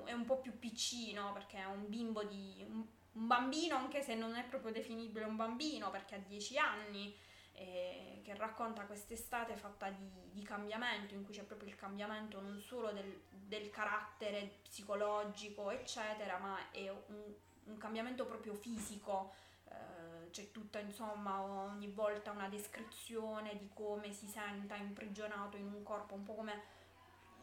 è 0.04 0.12
un 0.12 0.26
po' 0.26 0.40
più 0.40 0.60
piccino 0.60 1.32
perché 1.32 1.60
è 1.60 1.66
un 1.66 1.88
bimbo 1.88 2.24
di... 2.24 2.66
un, 2.68 2.86
un 3.14 3.28
bambino 3.28 3.78
anche 3.78 4.02
se 4.02 4.14
non 4.14 4.36
è 4.36 4.44
proprio 4.44 4.74
definibile 4.74 5.24
un 5.24 5.38
bambino 5.38 5.90
perché 5.90 6.16
ha 6.16 6.18
10 6.20 6.58
anni 6.58 7.16
eh, 7.54 8.20
che 8.24 8.36
racconta 8.36 8.84
quest'estate 8.84 9.56
fatta 9.56 9.90
di, 9.90 10.10
di 10.34 10.44
cambiamento 10.44 11.14
in 11.14 11.24
cui 11.24 11.34
c'è 11.34 11.44
proprio 11.44 11.70
il 11.70 11.78
cambiamento 11.78 12.42
non 12.42 12.60
solo 12.60 12.92
del, 12.92 13.22
del 13.30 13.70
carattere 13.70 14.60
psicologico 14.64 15.72
eccetera 15.72 16.38
ma 16.40 16.58
è 16.72 16.90
un, 16.90 17.34
un 17.64 17.78
cambiamento 17.78 18.26
proprio 18.26 18.54
fisico 18.54 19.34
eh, 19.72 20.30
c'è 20.30 20.52
tutta 20.52 20.80
insomma 20.80 21.42
ogni 21.42 21.88
volta 21.88 22.32
una 22.32 22.50
descrizione 22.50 23.58
di 23.58 23.70
come 23.74 24.12
si 24.12 24.28
senta 24.28 24.76
imprigionato 24.76 25.58
in 25.58 25.66
un 25.66 25.84
corpo, 25.84 26.14
un 26.14 26.24
po' 26.24 26.36
come 26.36 26.80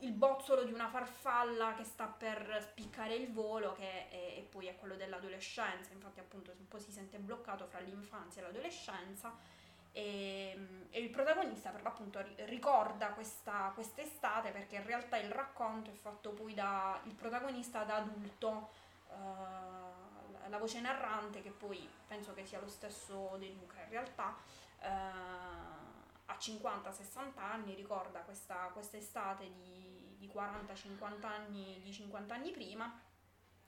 il 0.00 0.12
bozzolo 0.12 0.62
di 0.64 0.72
una 0.72 0.88
farfalla 0.88 1.74
che 1.74 1.84
sta 1.84 2.06
per 2.06 2.58
spiccare 2.70 3.14
il 3.14 3.32
volo, 3.32 3.72
che 3.72 4.08
è, 4.08 4.34
e 4.38 4.46
poi 4.48 4.66
è 4.66 4.76
quello 4.76 4.94
dell'adolescenza, 4.94 5.92
infatti 5.92 6.20
appunto 6.20 6.52
un 6.56 6.68
po' 6.68 6.78
si 6.78 6.92
sente 6.92 7.18
bloccato 7.18 7.66
fra 7.66 7.80
l'infanzia 7.80 8.42
e 8.42 8.44
l'adolescenza. 8.44 9.56
E, 9.90 10.86
e 10.90 11.00
il 11.00 11.08
protagonista 11.08 11.70
per 11.70 11.82
l'appunto 11.82 12.20
ri- 12.20 12.34
ricorda 12.44 13.08
questa 13.14 13.72
quest'estate 13.74 14.50
perché 14.50 14.76
in 14.76 14.84
realtà 14.84 15.16
il 15.16 15.30
racconto 15.30 15.90
è 15.90 15.94
fatto 15.94 16.30
poi 16.32 16.52
da 16.52 17.00
il 17.04 17.14
protagonista 17.14 17.84
da 17.84 17.96
adulto 17.96 18.68
eh, 19.10 19.97
la- 20.48 20.58
voce 20.58 20.80
narrante 20.80 21.42
che 21.42 21.50
poi 21.50 21.88
penso 22.06 22.34
che 22.34 22.44
sia 22.44 22.60
lo 22.60 22.68
stesso 22.68 23.36
De 23.38 23.48
Luca 23.50 23.82
in 23.82 23.90
realtà 23.90 24.36
eh, 24.80 24.86
a 24.88 26.36
50-60 26.38 27.38
anni 27.38 27.74
ricorda 27.74 28.20
questa 28.20 28.70
quest'estate 28.72 29.52
di, 29.52 30.14
di 30.18 30.30
40-50 30.32 31.24
anni 31.26 31.80
di 31.82 31.92
50 31.92 32.34
anni 32.34 32.50
prima 32.50 33.00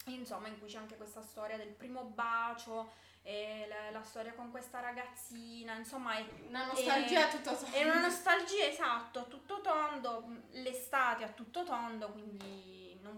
insomma 0.07 0.49
in 0.49 0.59
cui 0.59 0.69
c'è 0.69 0.79
anche 0.79 0.97
questa 0.97 1.23
storia 1.23 1.57
del 1.57 1.69
primo 1.73 2.05
bacio 2.05 2.93
e 3.23 3.67
la, 3.69 3.91
la 3.91 4.03
storia 4.03 4.33
con 4.33 4.51
questa 4.51 4.81
ragazzina 4.81 5.75
insomma 5.75 6.17
è 6.17 6.27
Una 6.49 6.67
nostalgia 6.67 7.29
e- 7.29 7.31
tutto 7.31 7.55
tondo. 7.55 7.77
è 7.77 7.85
una 7.85 8.01
nostalgia 8.01 8.65
esatto, 8.67 9.19
a 9.21 9.25
tutto 9.25 9.61
tondo, 9.61 10.25
l'estate 10.53 11.25
a 11.25 11.29
tutto 11.29 11.63
tondo, 11.65 12.09
quindi 12.13 12.70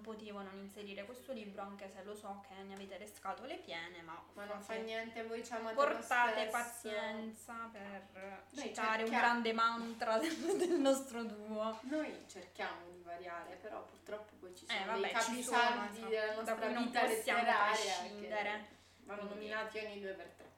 potevo 0.02 0.42
non 0.42 0.58
inserire 0.58 1.04
questo 1.04 1.32
libro, 1.32 1.62
anche 1.62 1.88
se 1.88 2.02
lo 2.02 2.14
so 2.14 2.44
che 2.46 2.62
ne 2.62 2.74
avete 2.74 2.98
le 2.98 3.06
scatole 3.06 3.56
piene, 3.56 4.02
ma, 4.02 4.22
Ma 4.34 4.44
non 4.44 4.60
fa 4.60 4.74
niente, 4.74 5.22
voi 5.24 5.44
ci 5.44 5.52
amate 5.52 5.74
portate 5.74 6.46
pazienza 6.46 7.54
per 7.72 8.08
Noi 8.50 8.64
citare 8.66 9.02
un 9.04 9.08
cerchiamo. 9.08 9.08
grande 9.08 9.52
mantra 9.52 10.18
del, 10.18 10.78
nostro 10.78 11.24
duo. 11.24 11.78
Noi 11.82 12.24
cerchiamo 12.28 12.90
di 12.90 13.02
variare, 13.02 13.54
però 13.56 13.82
purtroppo 13.84 14.34
poi 14.40 14.54
ci 14.54 14.66
sono 14.66 14.78
Eh, 14.78 14.84
dei 15.00 15.12
vabbè, 15.12 15.20
ci 15.22 15.42
sono, 15.42 15.88
della 16.08 16.26
da 16.26 16.34
nostra 16.34 16.54
cui 16.56 16.72
non 16.72 16.84
vita 16.84 17.00
possiamo 17.00 17.42
prescindere. 17.42 18.66
vanno 19.04 19.22
nominati 19.24 19.78
ogni 19.78 20.00
due 20.00 20.12
per 20.12 20.26
tre. 20.36 20.50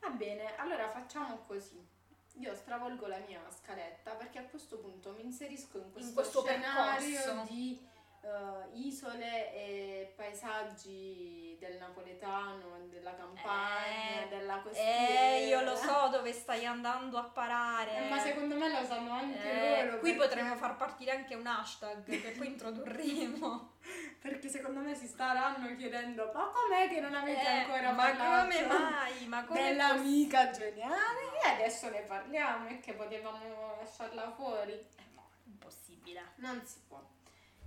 Va 0.00 0.08
bene, 0.10 0.56
allora 0.56 0.88
facciamo 0.88 1.44
così. 1.46 1.88
Io 2.36 2.54
stravolgo 2.54 3.06
la 3.06 3.18
mia 3.18 3.40
scaletta 3.50 4.12
perché 4.14 4.38
a 4.38 4.44
questo 4.44 4.78
punto 4.78 5.12
mi 5.12 5.22
inserisco 5.22 5.78
in 5.78 5.92
questo, 5.92 6.12
questo 6.14 6.42
scenario 6.42 7.18
percorso. 7.22 7.52
di 7.52 7.90
eh, 8.24 8.78
isole 8.78 9.52
e 9.52 10.12
paesaggi 10.16 11.56
del 11.58 11.76
napoletano, 11.78 12.86
della 12.88 13.14
campagna, 13.14 14.22
Eh, 14.24 14.28
della 14.28 14.58
costiera. 14.60 15.20
Eh, 15.34 15.46
io 15.46 15.60
lo 15.62 15.76
so 15.76 16.08
dove 16.08 16.32
stai 16.32 16.64
andando 16.66 17.18
a 17.18 17.24
parare. 17.24 17.96
Eh, 18.06 18.08
ma 18.08 18.18
secondo 18.18 18.56
me 18.56 18.68
lo 18.68 18.84
sanno 18.84 19.12
anche 19.12 19.78
Eh, 19.78 19.84
loro. 19.84 19.98
qui 19.98 20.12
perché- 20.14 20.26
potremmo 20.28 20.56
far 20.56 20.76
partire 20.76 21.10
anche 21.12 21.34
un 21.34 21.46
hashtag 21.46 22.04
che 22.04 22.30
poi 22.36 22.46
introdurremo. 22.54 23.70
Perché 24.20 24.48
secondo 24.48 24.80
me 24.80 24.94
si 24.94 25.06
staranno 25.08 25.74
chiedendo 25.76 26.30
ma 26.32 26.44
com'è 26.52 26.88
che 26.88 27.00
non 27.00 27.14
avete 27.14 27.40
Eh, 27.42 27.46
ancora 27.62 27.90
ma 27.92 28.02
parlato 28.04 28.42
come 28.48 28.66
mai? 28.66 29.26
Ma 29.26 29.44
come 29.44 29.62
dell'amica 29.62 30.50
geniale? 30.50 31.20
E 31.44 31.48
adesso 31.48 31.88
ne 31.90 32.02
parliamo 32.02 32.68
e 32.68 32.78
che 32.78 32.92
potevamo 32.94 33.76
lasciarla 33.80 34.30
fuori. 34.30 34.72
Eh, 34.72 35.04
no, 35.14 35.28
impossibile. 35.46 36.22
Non 36.36 36.64
si 36.64 36.80
può. 36.86 37.00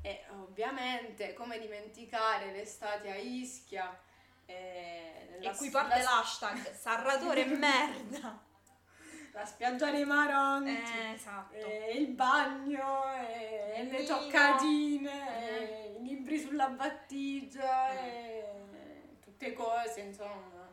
E 0.08 0.24
ovviamente 0.32 1.34
come 1.34 1.58
dimenticare 1.60 2.52
l'estate 2.52 3.10
a 3.12 3.16
Ischia. 3.16 3.98
eh, 4.46 5.40
E 5.42 5.52
qui 5.56 5.70
parte 5.72 5.98
la, 5.98 6.04
l'hashtag 6.04 6.72
Sarratore 6.74 7.46
merda. 7.46 8.40
la 9.34 9.46
spiaggia 9.46 9.90
dei 9.90 10.06
Maronti. 10.06 10.70
Eh, 10.70 11.12
esatto. 11.14 11.56
e 11.56 11.92
il 11.98 12.08
bagno, 12.10 13.12
e 13.16 13.82
Il 13.82 13.88
le 13.90 13.98
vino. 14.02 14.16
toccatine, 14.18 15.40
Eh. 15.50 15.64
e 15.64 15.96
i 15.98 16.04
libri 16.04 16.40
sulla 16.40 16.68
battigia, 16.70 17.90
Eh. 17.92 18.38
e 18.38 19.18
tutte 19.24 19.54
cose, 19.54 20.02
insomma. 20.02 20.72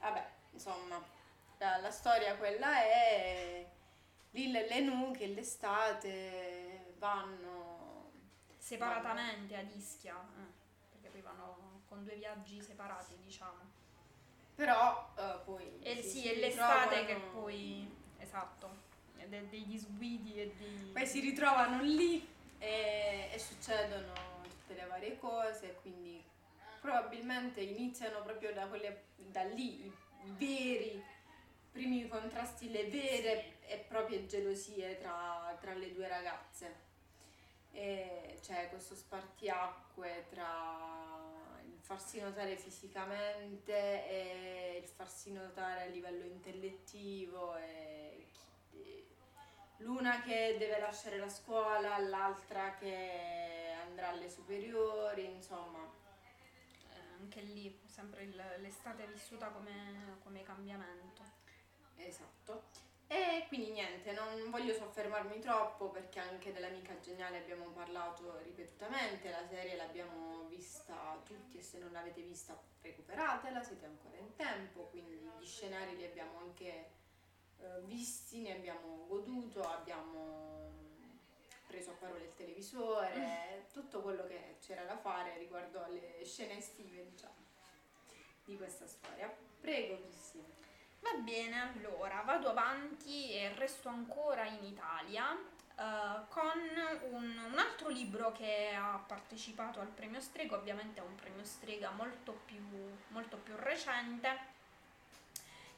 Vabbè, 0.00 0.26
insomma, 0.52 1.00
la, 1.58 1.76
la 1.76 1.90
storia 1.90 2.34
quella 2.36 2.82
è 2.82 3.64
Lille 4.30 4.64
e 4.64 4.68
Lenù 4.68 5.10
che 5.12 5.26
l'estate 5.26 6.94
vanno... 6.98 7.61
Separatamente 8.62 9.56
ad 9.56 9.70
Ischia. 9.76 10.14
eh, 10.14 10.90
perché 10.92 11.08
poi 11.08 11.20
vanno 11.20 11.82
con 11.88 12.04
due 12.04 12.14
viaggi 12.14 12.62
separati, 12.62 13.16
diciamo. 13.20 13.58
Però 14.54 15.12
eh, 15.18 15.40
poi... 15.44 15.80
E 15.82 16.00
si- 16.00 16.20
sì, 16.20 16.28
è 16.30 16.36
l'estate 16.38 17.04
che 17.04 17.16
poi. 17.16 17.90
Esatto. 18.18 18.90
È 19.16 19.26
dei 19.26 19.66
disguidi 19.66 20.40
e 20.40 20.54
dei. 20.56 20.90
Poi 20.92 21.06
si 21.06 21.20
ritrovano 21.20 21.82
lì 21.82 22.24
e, 22.58 23.30
e 23.32 23.38
succedono 23.38 24.12
tutte 24.44 24.74
le 24.74 24.86
varie 24.86 25.18
cose, 25.18 25.78
quindi 25.82 26.22
probabilmente 26.80 27.60
iniziano 27.60 28.22
proprio 28.22 28.52
da, 28.52 28.66
quelle, 28.66 29.04
da 29.16 29.42
lì 29.42 29.86
i, 29.86 29.92
i 30.24 30.30
veri 30.38 31.04
primi 31.72 32.06
contrasti, 32.06 32.70
le 32.70 32.88
vere 32.88 33.60
e 33.66 33.78
proprie 33.78 34.26
gelosie 34.26 34.98
tra, 34.98 35.56
tra 35.60 35.74
le 35.74 35.92
due 35.92 36.06
ragazze. 36.06 36.90
E 37.72 38.38
c'è 38.42 38.68
questo 38.68 38.94
spartiacque 38.94 40.26
tra 40.28 41.60
il 41.64 41.78
farsi 41.80 42.20
notare 42.20 42.56
fisicamente 42.56 43.72
e 44.08 44.80
il 44.82 44.88
farsi 44.88 45.32
notare 45.32 45.82
a 45.82 45.86
livello 45.86 46.24
intellettivo 46.24 47.56
e 47.56 48.28
chi- 48.70 49.06
l'una 49.78 50.20
che 50.22 50.56
deve 50.58 50.78
lasciare 50.78 51.16
la 51.18 51.28
scuola, 51.30 51.98
l'altra 51.98 52.74
che 52.74 53.74
andrà 53.84 54.08
alle 54.10 54.28
superiori, 54.28 55.24
insomma. 55.24 55.80
Eh, 56.92 57.14
anche 57.18 57.40
lì, 57.40 57.80
sempre 57.86 58.24
il- 58.24 58.54
l'estate 58.58 59.06
vissuta 59.06 59.48
come, 59.48 60.18
come 60.22 60.42
cambiamento. 60.42 61.22
Esatto. 61.96 62.81
E 63.12 63.44
quindi 63.48 63.72
niente, 63.72 64.12
non 64.12 64.48
voglio 64.48 64.72
soffermarmi 64.72 65.38
troppo 65.38 65.90
perché 65.90 66.18
anche 66.18 66.50
dell'amica 66.50 66.98
geniale 67.00 67.36
abbiamo 67.36 67.66
parlato 67.66 68.38
ripetutamente, 68.38 69.28
la 69.28 69.46
serie 69.46 69.76
l'abbiamo 69.76 70.46
vista 70.48 71.20
tutti 71.22 71.58
e 71.58 71.62
se 71.62 71.76
non 71.78 71.92
l'avete 71.92 72.22
vista 72.22 72.58
recuperatela, 72.80 73.62
siete 73.62 73.84
ancora 73.84 74.16
in 74.16 74.34
tempo, 74.34 74.84
quindi 74.84 75.12
gli 75.12 75.44
scenari 75.44 75.94
li 75.94 76.06
abbiamo 76.06 76.38
anche 76.38 76.90
eh, 77.58 77.80
visti, 77.82 78.40
ne 78.40 78.56
abbiamo 78.56 79.04
goduto, 79.06 79.60
abbiamo 79.60 80.70
preso 81.66 81.90
a 81.90 81.94
parole 81.94 82.24
il 82.24 82.34
televisore, 82.34 83.66
tutto 83.74 84.00
quello 84.00 84.24
che 84.24 84.56
c'era 84.64 84.84
da 84.84 84.96
fare 84.96 85.36
riguardo 85.36 85.84
alle 85.84 86.24
scene 86.24 86.56
estive, 86.56 87.04
diciamo, 87.10 87.34
di 88.42 88.56
questa 88.56 88.86
storia. 88.86 89.30
Prego 89.60 90.00
Cristina. 90.00 90.71
Va 91.02 91.18
bene, 91.18 91.60
allora 91.60 92.22
vado 92.24 92.50
avanti 92.50 93.32
e 93.32 93.52
resto 93.56 93.88
ancora 93.88 94.46
in 94.46 94.62
Italia 94.62 95.32
uh, 95.32 96.28
con 96.28 96.60
un, 97.10 97.36
un, 97.50 97.58
altro 97.58 97.88
libro 97.88 98.30
che 98.30 98.72
ha 98.72 99.02
partecipato 99.04 99.80
al 99.80 99.88
premio 99.88 100.20
Strega, 100.20 100.56
ovviamente 100.56 101.00
è 101.00 101.02
un 101.04 101.16
premio 101.16 101.44
Strega 101.44 101.90
molto 101.90 102.40
più, 102.44 102.62
molto 103.08 103.36
più 103.38 103.54
recente, 103.56 104.50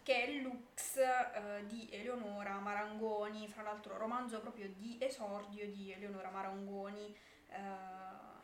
che 0.02 0.24
è 0.24 0.30
Lux 0.42 0.96
uh, 0.96 1.64
di 1.66 1.88
Eleonora 1.90 2.58
Marangoni, 2.58 3.48
fra 3.48 3.62
l'altro 3.62 3.96
romanzo 3.96 4.40
proprio 4.40 4.68
di 4.68 4.98
esordio 5.00 5.66
di 5.70 5.90
Eleonora 5.90 6.28
Marangoni. 6.28 7.16
Uh, 7.48 8.42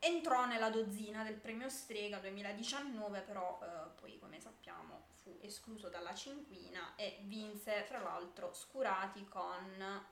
entrò 0.00 0.46
nella 0.46 0.68
dozzina 0.68 1.22
del 1.22 1.36
premio 1.36 1.68
Strega 1.68 2.18
2019, 2.18 3.20
però 3.20 3.60
poi 4.00 4.18
come 4.18 4.40
sappiamo 4.40 5.01
fu 5.22 5.38
escluso 5.40 5.88
dalla 5.88 6.14
cinquina 6.14 6.94
e 6.96 7.20
vinse 7.22 7.84
fra 7.84 8.00
l'altro 8.00 8.52
Scurati 8.52 9.26
con 9.28 10.04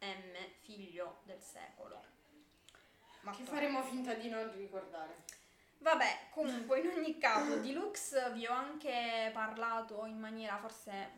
M, 0.00 0.36
figlio 0.60 1.20
del 1.24 1.40
secolo. 1.40 2.02
Ma 3.20 3.32
che 3.32 3.44
faremo 3.44 3.82
finta 3.82 4.14
di 4.14 4.28
non 4.28 4.52
ricordare. 4.52 5.24
Vabbè, 5.78 6.28
comunque 6.30 6.80
in 6.80 6.88
ogni 6.88 7.18
caso 7.18 7.58
di 7.58 7.72
Lux 7.72 8.32
vi 8.32 8.46
ho 8.46 8.52
anche 8.52 9.30
parlato 9.32 10.04
in 10.06 10.18
maniera 10.18 10.58
forse 10.58 11.12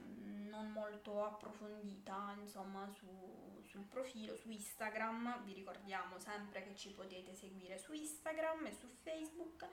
non 0.50 0.70
molto 0.72 1.24
approfondita, 1.24 2.34
insomma, 2.38 2.86
su, 2.92 3.62
sul 3.66 3.84
profilo, 3.84 4.36
su 4.36 4.50
Instagram. 4.50 5.44
Vi 5.44 5.54
ricordiamo 5.54 6.18
sempre 6.18 6.62
che 6.62 6.76
ci 6.76 6.90
potete 6.90 7.34
seguire 7.34 7.78
su 7.78 7.92
Instagram 7.92 8.66
e 8.66 8.74
su 8.74 8.86
Facebook, 8.86 9.66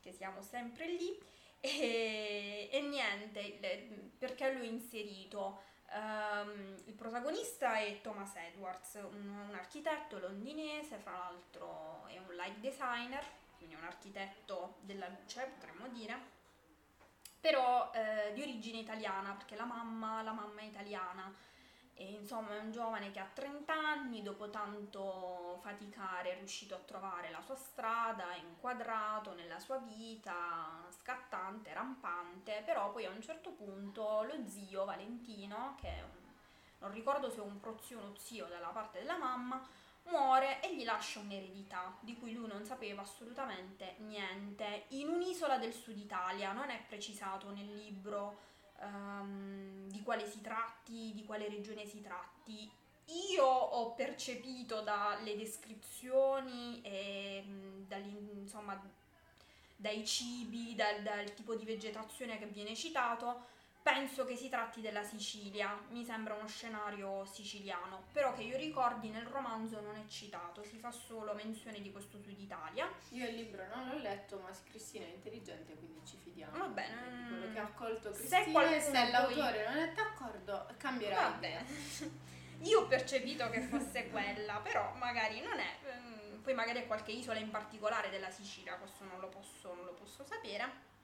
che 0.00 0.12
siamo 0.12 0.42
sempre 0.42 0.88
lì. 0.88 1.16
E, 1.66 2.68
e 2.70 2.80
niente, 2.80 3.58
perché 4.18 4.52
l'ho 4.52 4.62
inserito? 4.62 5.62
Um, 5.90 6.76
il 6.84 6.94
protagonista 6.94 7.78
è 7.78 8.00
Thomas 8.02 8.36
Edwards, 8.36 8.94
un, 8.94 9.46
un, 9.48 9.54
architetto 9.54 10.18
londinese, 10.18 10.96
fra 10.98 11.12
l'altro 11.12 12.06
è 12.06 12.18
un 12.18 12.34
light 12.34 12.58
designer, 12.58 13.24
quindi 13.56 13.74
un 13.74 13.84
architetto 13.84 14.76
della 14.80 15.08
luce 15.08 15.54
potremmo 15.58 15.88
dire, 15.88 16.34
però 17.40 17.90
eh, 17.92 18.32
di 18.32 18.42
origine 18.42 18.78
italiana 18.78 19.32
perché 19.32 19.56
la 19.56 19.64
mamma, 19.64 20.22
la 20.22 20.32
mamma 20.32 20.60
è 20.60 20.64
italiana 20.64 21.34
e 21.98 22.04
insomma 22.12 22.54
è 22.54 22.58
un 22.58 22.72
giovane 22.72 23.10
che 23.10 23.20
a 23.20 23.30
30 23.32 23.72
anni, 23.72 24.22
dopo 24.22 24.50
tanto 24.50 25.58
faticare, 25.62 26.32
è 26.32 26.38
riuscito 26.38 26.74
a 26.74 26.78
trovare 26.84 27.30
la 27.30 27.40
sua 27.40 27.54
strada, 27.56 28.32
è 28.34 28.38
inquadrato 28.38 29.32
nella 29.32 29.58
sua 29.58 29.78
vita, 29.78 30.84
scattante, 30.90 31.72
rampante, 31.72 32.62
però 32.66 32.92
poi 32.92 33.06
a 33.06 33.10
un 33.10 33.22
certo 33.22 33.50
punto 33.52 34.24
lo 34.24 34.46
zio 34.46 34.84
Valentino, 34.84 35.74
che 35.80 35.88
un, 35.88 36.32
non 36.80 36.92
ricordo 36.92 37.30
se 37.30 37.38
è 37.38 37.42
un 37.42 37.58
prozio 37.60 37.98
o 37.98 38.02
uno 38.02 38.14
zio 38.16 38.44
dalla 38.44 38.68
parte 38.68 38.98
della 38.98 39.16
mamma, 39.16 39.66
muore 40.08 40.60
e 40.60 40.76
gli 40.76 40.84
lascia 40.84 41.20
un'eredità 41.20 41.96
di 42.00 42.14
cui 42.18 42.34
lui 42.34 42.46
non 42.46 42.64
sapeva 42.64 43.00
assolutamente 43.00 43.96
niente 44.00 44.84
in 44.88 45.08
un'isola 45.08 45.56
del 45.56 45.72
sud 45.72 45.98
Italia, 45.98 46.52
non 46.52 46.68
è 46.68 46.78
precisato 46.86 47.50
nel 47.50 47.74
libro 47.74 48.54
um, 48.80 49.88
di 49.88 50.02
quale 50.02 50.26
si 50.28 50.40
tratti, 50.40 51.12
di 51.14 51.24
quale 51.24 51.48
regione 51.48 51.86
si 51.86 52.00
tratti. 52.00 52.70
Io 53.32 53.44
ho 53.44 53.92
percepito 53.92 54.80
dalle 54.80 55.36
descrizioni 55.36 56.80
e 56.82 57.44
insomma, 58.34 58.80
dai 59.76 60.04
cibi, 60.04 60.74
dal, 60.74 61.02
dal 61.02 61.32
tipo 61.34 61.54
di 61.54 61.64
vegetazione 61.64 62.38
che 62.38 62.46
viene 62.46 62.74
citato, 62.74 63.54
penso 63.86 64.24
che 64.24 64.34
si 64.34 64.48
tratti 64.48 64.80
della 64.80 65.04
Sicilia, 65.04 65.78
mi 65.90 66.04
sembra 66.04 66.34
uno 66.34 66.48
scenario 66.48 67.24
siciliano, 67.24 68.06
però 68.10 68.34
che 68.34 68.42
io 68.42 68.56
ricordi 68.56 69.10
nel 69.10 69.26
romanzo 69.26 69.80
non 69.80 69.94
è 69.94 70.04
citato, 70.08 70.64
si 70.64 70.76
fa 70.76 70.90
solo 70.90 71.34
menzione 71.34 71.80
di 71.80 71.92
questo 71.92 72.18
Sud 72.18 72.36
Italia. 72.36 72.90
Io 73.10 73.28
il 73.28 73.36
libro 73.36 73.64
non 73.72 73.88
l'ho 73.88 73.98
letto, 73.98 74.40
ma 74.40 74.50
Cristina 74.68 75.04
è 75.04 75.10
intelligente, 75.10 75.76
quindi 75.76 76.04
ci 76.04 76.16
fidiamo. 76.20 76.58
Va 76.58 76.66
bene. 76.66 76.96
Di 76.96 77.28
quello 77.28 77.52
che 77.52 77.58
ha 77.60 77.62
accolto 77.62 78.10
Cristina 78.10 78.42
se, 78.42 78.50
qualcuno 78.50 78.80
se 78.80 79.10
l'autore 79.12 79.62
poi... 79.62 79.74
non 79.74 79.82
è 79.84 79.92
d'accordo, 79.92 80.66
cambierà. 80.78 81.20
Va 81.20 81.30
bene. 81.36 81.66
io 82.62 82.80
ho 82.80 82.86
percepito 82.88 83.48
che 83.50 83.60
fosse 83.60 84.10
quella, 84.10 84.58
però 84.64 84.94
magari 84.94 85.40
non 85.42 85.60
è. 85.60 85.76
Ehm, 85.84 86.40
poi 86.42 86.54
magari 86.54 86.80
è 86.80 86.86
qualche 86.88 87.12
isola 87.12 87.38
in 87.38 87.50
particolare 87.50 88.10
della 88.10 88.30
Sicilia, 88.30 88.74
questo 88.78 89.04
non 89.04 89.20
lo 89.20 89.28
posso, 89.28 89.72
non 89.74 89.84
lo 89.84 89.92
posso 89.92 90.24
sapere. 90.24 90.94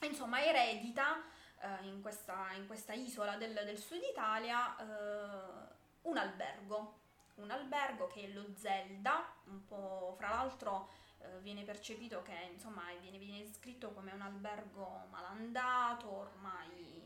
Insomma, 0.00 0.44
eredita 0.44 1.32
eh, 1.60 1.86
in, 1.86 2.00
questa, 2.00 2.52
in, 2.54 2.66
questa, 2.66 2.92
isola 2.92 3.36
del, 3.36 3.52
del 3.52 3.78
sud 3.78 4.02
Italia 4.02 4.76
eh, 4.76 5.74
un 6.02 6.16
albergo, 6.16 6.98
un 7.36 7.50
albergo 7.50 8.06
che 8.06 8.24
è 8.24 8.28
lo 8.28 8.46
Zelda, 8.54 9.32
un 9.44 9.64
po' 9.66 10.14
fra 10.16 10.30
l'altro 10.30 10.88
eh, 11.18 11.40
viene 11.40 11.64
percepito 11.64 12.22
che 12.22 12.50
insomma 12.52 12.82
viene, 13.00 13.18
viene 13.18 13.42
descritto 13.42 13.92
come 13.92 14.12
un 14.12 14.20
albergo 14.20 15.06
malandato, 15.10 16.10
ormai 16.10 17.04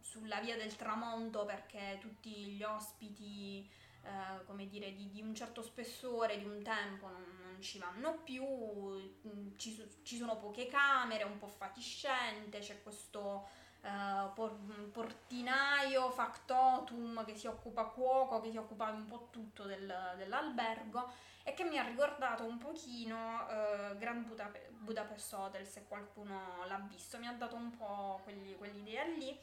sulla 0.00 0.40
via 0.40 0.56
del 0.56 0.74
tramonto 0.76 1.44
perché 1.44 1.98
tutti 2.00 2.30
gli 2.30 2.62
ospiti 2.62 3.68
eh, 4.04 4.44
come 4.46 4.66
dire, 4.66 4.94
di, 4.94 5.10
di, 5.10 5.22
un 5.22 5.34
certo 5.34 5.62
spessore, 5.62 6.36
di 6.36 6.44
un 6.44 6.60
tempo, 6.62 7.08
non, 7.08 7.24
non 7.40 7.60
ci 7.60 7.78
vanno 7.78 8.18
più, 8.24 8.44
mm, 8.44 9.56
ci, 9.56 10.00
ci, 10.02 10.16
sono 10.16 10.38
poche 10.38 10.66
camere, 10.66 11.22
un 11.22 11.38
po' 11.38 11.46
fatiscente, 11.46 12.58
c'è 12.58 12.82
questo 12.82 13.48
uh, 13.82 14.32
por- 14.32 14.58
portinaio, 14.90 16.10
factotum 16.10 17.24
che 17.24 17.36
si 17.36 17.46
occupa 17.46 17.84
cuoco, 17.84 18.40
che 18.40 18.50
si 18.50 18.56
occupa 18.56 18.90
un 18.90 19.06
po' 19.06 19.28
tutto 19.30 19.64
del, 19.64 20.14
dell'albergo 20.16 21.10
e 21.44 21.54
che 21.54 21.64
mi 21.64 21.78
ha 21.78 21.82
ricordato 21.82 22.44
un 22.44 22.58
pochino 22.58 23.46
uh, 23.46 23.96
Grand 23.96 24.24
Budap- 24.26 24.70
Budapest 24.70 25.32
Hotel 25.32 25.66
se 25.66 25.86
qualcuno 25.88 26.64
l'ha 26.66 26.78
visto, 26.88 27.18
mi 27.18 27.26
ha 27.26 27.32
dato 27.32 27.56
un 27.56 27.76
po' 27.76 28.20
quegli, 28.22 28.56
quell'idea 28.56 29.04
lì. 29.04 29.38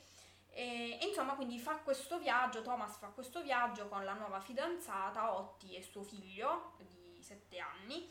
E, 0.51 0.97
insomma, 1.01 1.35
quindi 1.35 1.59
fa 1.59 1.77
questo 1.77 2.17
viaggio, 2.17 2.61
Thomas 2.61 2.97
fa 2.97 3.07
questo 3.07 3.41
viaggio 3.41 3.87
con 3.87 4.03
la 4.03 4.13
nuova 4.13 4.39
fidanzata, 4.39 5.37
Otti 5.37 5.75
e 5.75 5.83
suo 5.83 6.01
figlio 6.03 6.73
di 6.77 7.21
7 7.21 7.59
anni. 7.59 8.09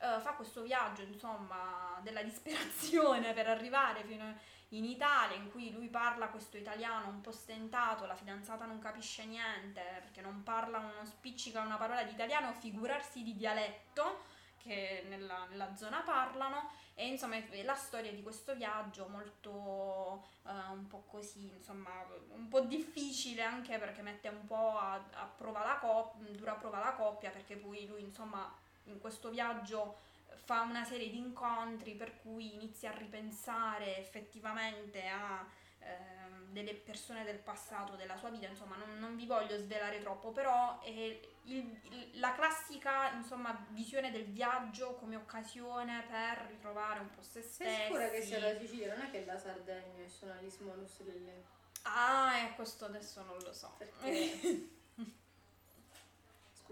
Uh, 0.00 0.20
fa 0.20 0.34
questo 0.34 0.62
viaggio, 0.62 1.02
insomma, 1.02 1.98
della 2.02 2.22
disperazione 2.22 3.32
per 3.34 3.48
arrivare 3.48 4.04
fino 4.04 4.24
a 4.24 4.34
in 4.70 4.84
Italia 4.84 5.36
in 5.36 5.50
cui 5.50 5.72
lui 5.72 5.88
parla 5.88 6.28
questo 6.28 6.56
italiano 6.56 7.08
un 7.08 7.20
po' 7.20 7.32
stentato, 7.32 8.04
la 8.04 8.14
fidanzata 8.14 8.66
non 8.66 8.78
capisce 8.78 9.24
niente 9.24 9.80
perché 10.00 10.20
non 10.20 10.42
parla, 10.42 10.78
non 10.78 11.06
spiccica 11.06 11.62
una 11.62 11.76
parola 11.76 12.02
di 12.02 12.12
italiano, 12.12 12.52
figurarsi 12.52 13.22
di 13.22 13.34
dialetto 13.34 14.36
che 14.58 15.04
nella, 15.08 15.46
nella 15.48 15.74
zona 15.74 16.00
parlano 16.00 16.70
e 16.94 17.06
insomma 17.06 17.36
è 17.36 17.62
la 17.62 17.76
storia 17.76 18.12
di 18.12 18.22
questo 18.22 18.54
viaggio 18.54 19.06
molto 19.08 20.24
uh, 20.42 20.72
un 20.72 20.86
po' 20.88 21.04
così, 21.06 21.50
insomma 21.54 21.90
un 22.34 22.48
po' 22.48 22.60
difficile 22.60 23.42
anche 23.42 23.78
perché 23.78 24.02
mette 24.02 24.28
un 24.28 24.44
po' 24.44 24.76
a, 24.76 24.94
a 24.94 25.24
prova 25.24 25.64
la 25.64 25.78
coppia, 25.78 26.28
dura 26.36 26.54
prova 26.54 26.80
la 26.80 26.92
coppia 26.92 27.30
perché 27.30 27.56
poi 27.56 27.86
lui 27.86 28.02
insomma 28.02 28.52
in 28.84 28.98
questo 29.00 29.30
viaggio 29.30 30.06
fa 30.44 30.62
una 30.62 30.84
serie 30.84 31.10
di 31.10 31.18
incontri 31.18 31.94
per 31.94 32.20
cui 32.20 32.54
inizia 32.54 32.90
a 32.90 32.96
ripensare 32.96 33.98
effettivamente 33.98 35.06
a 35.06 35.46
eh, 35.80 36.26
delle 36.50 36.74
persone 36.74 37.24
del 37.24 37.38
passato, 37.38 37.94
della 37.94 38.16
sua 38.16 38.30
vita, 38.30 38.46
insomma 38.46 38.76
non, 38.76 38.98
non 38.98 39.16
vi 39.16 39.26
voglio 39.26 39.58
svelare 39.58 40.00
troppo, 40.00 40.30
però 40.30 40.80
è 40.80 40.88
il, 40.88 41.20
il, 41.44 42.20
la 42.20 42.32
classica 42.34 43.12
insomma, 43.12 43.66
visione 43.70 44.10
del 44.10 44.24
viaggio 44.24 44.94
come 44.94 45.16
occasione 45.16 46.04
per 46.08 46.46
ritrovare 46.48 47.00
un 47.00 47.10
po' 47.10 47.22
se 47.22 47.42
stessi. 47.42 47.70
Sei 47.70 47.82
sicura 47.84 48.08
che 48.08 48.22
sia 48.22 48.40
la 48.40 48.58
Sicilia, 48.58 48.94
non 48.94 49.04
è 49.04 49.10
che 49.10 49.24
la 49.24 49.38
Sardegna 49.38 50.02
e 50.02 50.08
sono 50.08 50.34
l'Ismonus 50.40 51.02
delle... 51.02 51.44
Ah, 51.82 52.38
eh, 52.38 52.54
questo 52.54 52.86
adesso 52.86 53.22
non 53.22 53.36
lo 53.38 53.52
so. 53.52 53.74
Perché... 53.76 54.76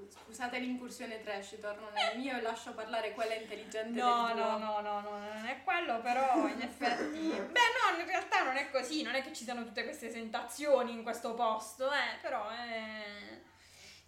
Scusate 0.09 0.59
l'incursione 0.59 1.23
trash, 1.23 1.59
torno 1.59 1.89
nel 1.91 2.19
mio 2.19 2.37
e 2.37 2.43
lascio 2.43 2.75
parlare 2.75 3.13
quella 3.13 3.35
intelligente 3.35 3.99
no, 3.99 4.35
no, 4.35 4.59
no, 4.59 4.81
no, 4.81 5.01
no, 5.01 5.19
non 5.19 5.47
è 5.47 5.63
quello, 5.65 6.01
però 6.01 6.47
in 6.49 6.61
effetti... 6.61 7.31
Beh 7.31 7.95
no, 7.95 7.99
in 7.99 8.07
realtà 8.07 8.43
non 8.43 8.57
è 8.57 8.71
così 8.71 9.03
non 9.03 9.15
è 9.15 9.23
che 9.23 9.33
ci 9.33 9.45
siano 9.45 9.65
tutte 9.65 9.85
queste 9.85 10.11
tentazioni 10.11 10.93
in 10.93 11.03
questo 11.03 11.35
posto, 11.35 11.91
eh, 11.91 12.19
però 12.21 12.47
è, 12.51 13.41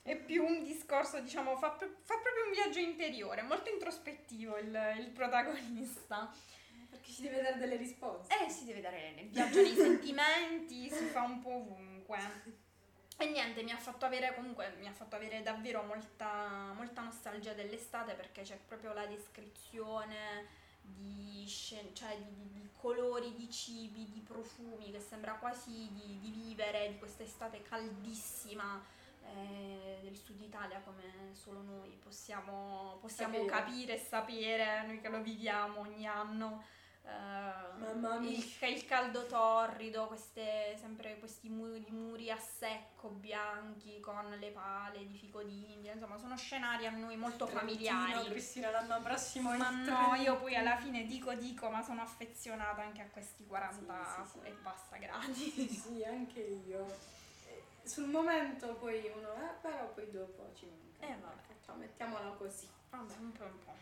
è 0.03 0.16
più 0.16 0.44
un 0.44 0.62
discorso, 0.62 1.20
diciamo, 1.20 1.57
fa, 1.57 1.70
fa, 1.70 1.87
proprio 2.18 2.44
un 2.46 2.53
viaggio 2.53 2.81
interiore, 2.81 3.42
molto 3.42 3.70
introspettivo 3.70 4.59
il, 4.59 4.94
il 4.98 5.09
protagonista. 5.09 6.31
Perché 6.90 7.12
ci 7.12 7.22
deve 7.22 7.42
dare 7.42 7.59
delle 7.59 7.77
risposte. 7.77 8.35
Eh, 8.35 8.51
si 8.51 8.64
deve 8.64 8.81
dare 8.81 9.12
nel 9.14 9.29
viaggio 9.29 9.62
nei 9.62 9.74
sentimenti, 9.74 10.90
si 10.90 11.05
fa 11.05 11.22
un 11.22 11.40
po' 11.40 11.55
ovunque. 11.55 12.18
E 13.20 13.26
niente, 13.26 13.64
mi 13.64 13.72
ha 13.72 13.76
fatto 13.76 14.04
avere 14.04 14.33
comunque, 14.33 14.76
mi 14.78 14.87
ha 14.87 14.92
fatto 14.92 15.16
avere 15.16 15.42
davvero 15.42 15.83
molta, 15.83 16.72
molta 16.76 17.02
nostalgia 17.02 17.52
dell'estate 17.52 18.14
perché 18.14 18.42
c'è 18.42 18.57
proprio 18.64 18.92
la 18.92 19.07
descrizione 19.07 20.46
di, 20.83 21.44
scen- 21.48 21.92
cioè 21.96 22.16
di, 22.16 22.37
di, 22.37 22.61
di, 22.61 22.68
colori, 22.76 23.35
di 23.35 23.50
cibi, 23.50 24.09
di 24.09 24.20
profumi, 24.20 24.92
che 24.92 25.00
sembra 25.00 25.33
quasi 25.33 25.90
di, 25.90 26.20
di 26.20 26.31
vivere 26.31 26.90
di 26.90 26.98
questa 26.98 27.24
estate 27.24 27.61
caldissima 27.62 28.81
eh, 29.24 29.98
del 30.00 30.16
sud 30.16 30.40
Italia 30.40 30.81
come 30.85 31.02
solo 31.33 31.61
noi 31.62 31.98
possiamo, 32.00 32.98
possiamo 33.00 33.44
capire 33.46 33.94
e 33.94 33.98
sapere, 33.98 34.87
noi 34.87 35.00
che 35.00 35.09
lo 35.09 35.20
viviamo 35.20 35.81
ogni 35.81 36.07
anno. 36.07 36.62
Uh, 37.09 38.23
il, 38.23 38.44
il, 38.61 38.85
caldo 38.85 39.25
torrido, 39.25 40.07
queste, 40.09 40.77
sempre 40.79 41.18
questi 41.18 41.49
muri, 41.49 41.87
muri, 41.88 42.31
a 42.31 42.37
secco, 42.37 43.09
bianchi, 43.09 43.99
con 43.99 44.29
le 44.38 44.51
pale 44.51 45.07
di 45.07 45.16
fico 45.16 45.42
d'India, 45.42 45.94
insomma 45.94 46.18
sono 46.18 46.37
scenari 46.37 46.85
a 46.85 46.90
noi 46.90 47.16
molto 47.16 47.47
familiari. 47.47 48.29
Cristina 48.29 48.71
l'anno 48.71 49.01
prossimo 49.01 49.57
Ma 49.57 49.71
no, 49.71 50.14
io 50.16 50.37
poi 50.37 50.55
alla 50.55 50.77
fine 50.77 51.07
dico 51.07 51.33
dico, 51.33 51.71
ma 51.71 51.83
sono 51.83 52.03
affezionata 52.03 52.83
anche 52.83 53.01
a 53.01 53.07
questi 53.07 53.47
40 53.47 54.05
sì, 54.05 54.31
sì, 54.31 54.38
sì. 54.38 54.47
e 54.47 54.51
passa 54.62 54.97
gradi. 54.99 55.68
Sì, 55.68 56.05
anche 56.05 56.40
io. 56.40 57.16
Sul 57.85 58.09
momento 58.09 58.75
poi 58.75 59.11
uno, 59.16 59.33
eh, 59.33 59.55
però 59.62 59.88
poi 59.94 60.11
dopo 60.11 60.53
ci 60.55 60.66
manca. 60.66 61.07
Eh 61.07 61.18
vabbè. 61.18 61.40
Facciamo, 61.47 61.79
mettiamola 61.79 62.31
così. 62.33 62.68
Vabbè, 62.90 63.14
un 63.16 63.33
po' 63.33 63.44
un 63.44 63.59
po'. 63.64 63.75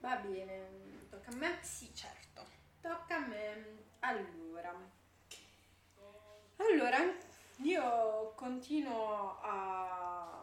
Va 0.00 0.16
bene, 0.16 1.06
tocca 1.10 1.30
a 1.30 1.34
me? 1.34 1.58
Sì, 1.60 1.94
certo. 1.94 2.59
Tocca 2.80 3.16
a 3.16 3.26
me. 3.26 3.78
Allora. 4.00 4.74
Allora, 6.56 6.98
io 7.62 8.32
continuo 8.34 9.38
a, 9.40 10.42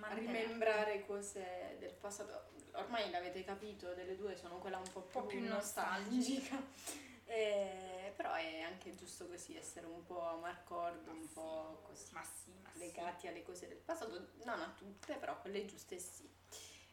a 0.00 0.14
rimembrare 0.14 1.04
cose 1.06 1.76
del 1.78 1.92
passato. 1.92 2.52
Ormai 2.72 3.10
l'avete 3.10 3.44
capito, 3.44 3.94
delle 3.94 4.16
due 4.16 4.36
sono 4.36 4.58
quella 4.58 4.78
un 4.78 4.90
po' 4.92 5.02
più, 5.02 5.20
un 5.20 5.26
po 5.26 5.30
più 5.30 5.46
nostalgica. 5.46 6.56
eh, 7.26 8.12
però 8.16 8.32
è 8.32 8.60
anche 8.60 8.94
giusto 8.94 9.26
così 9.26 9.56
essere 9.56 9.86
un 9.86 10.04
po' 10.04 10.26
a 10.26 10.36
marcord, 10.36 11.06
un 11.08 11.26
sì. 11.26 11.34
po' 11.34 11.82
così 11.86 12.12
ma 12.12 12.22
sì, 12.22 12.52
ma 12.62 12.70
legati 12.74 13.20
sì. 13.20 13.26
alle 13.28 13.42
cose 13.42 13.68
del 13.68 13.78
passato, 13.78 14.30
non 14.44 14.60
a 14.60 14.74
tutte, 14.76 15.14
però 15.16 15.38
quelle 15.40 15.64
giuste 15.66 15.98
sì. 15.98 16.28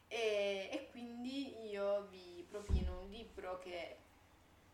E, 0.08 0.68
e 0.70 0.88
quindi 0.90 1.70
io 1.70 2.06
vi 2.08 2.46
propino 2.48 3.00
un 3.00 3.08
libro 3.08 3.58
che 3.58 4.01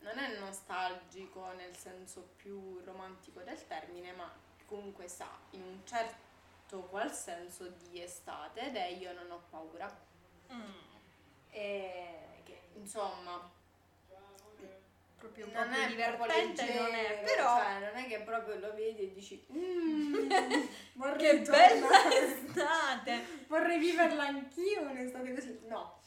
non 0.00 0.18
è 0.18 0.38
nostalgico 0.38 1.52
nel 1.52 1.76
senso 1.76 2.30
più 2.36 2.80
romantico 2.84 3.40
del 3.40 3.66
termine, 3.66 4.12
ma 4.12 4.30
comunque 4.66 5.08
sa 5.08 5.30
in 5.50 5.62
un 5.62 5.80
certo 5.84 6.82
qual 6.90 7.12
senso 7.12 7.68
di 7.68 8.02
estate 8.02 8.66
ed 8.66 8.76
è 8.76 8.86
Io 8.88 9.12
non 9.12 9.30
ho 9.30 9.42
paura. 9.50 10.06
Mm. 10.52 10.86
E 11.50 12.42
che 12.44 12.60
insomma 12.74 13.56
proprio, 15.18 15.46
non 15.46 15.52
proprio 15.52 15.82
è 15.82 15.88
divertente 15.88 16.62
leggero, 16.64 16.82
non 16.82 16.94
è 16.94 17.22
però 17.24 17.58
cioè, 17.58 17.78
non 17.80 17.96
è 17.96 18.06
che 18.06 18.20
proprio 18.20 18.58
lo 18.58 18.74
vedi 18.74 19.02
e 19.02 19.12
dici 19.12 19.44
mm, 19.52 20.30
che 21.18 21.40
bella 21.40 22.14
estate 22.14 23.24
vorrei 23.48 23.78
viverla 23.78 24.26
anch'io 24.26 24.82
un'estate 24.82 25.34
così 25.34 25.60
no 25.66 26.00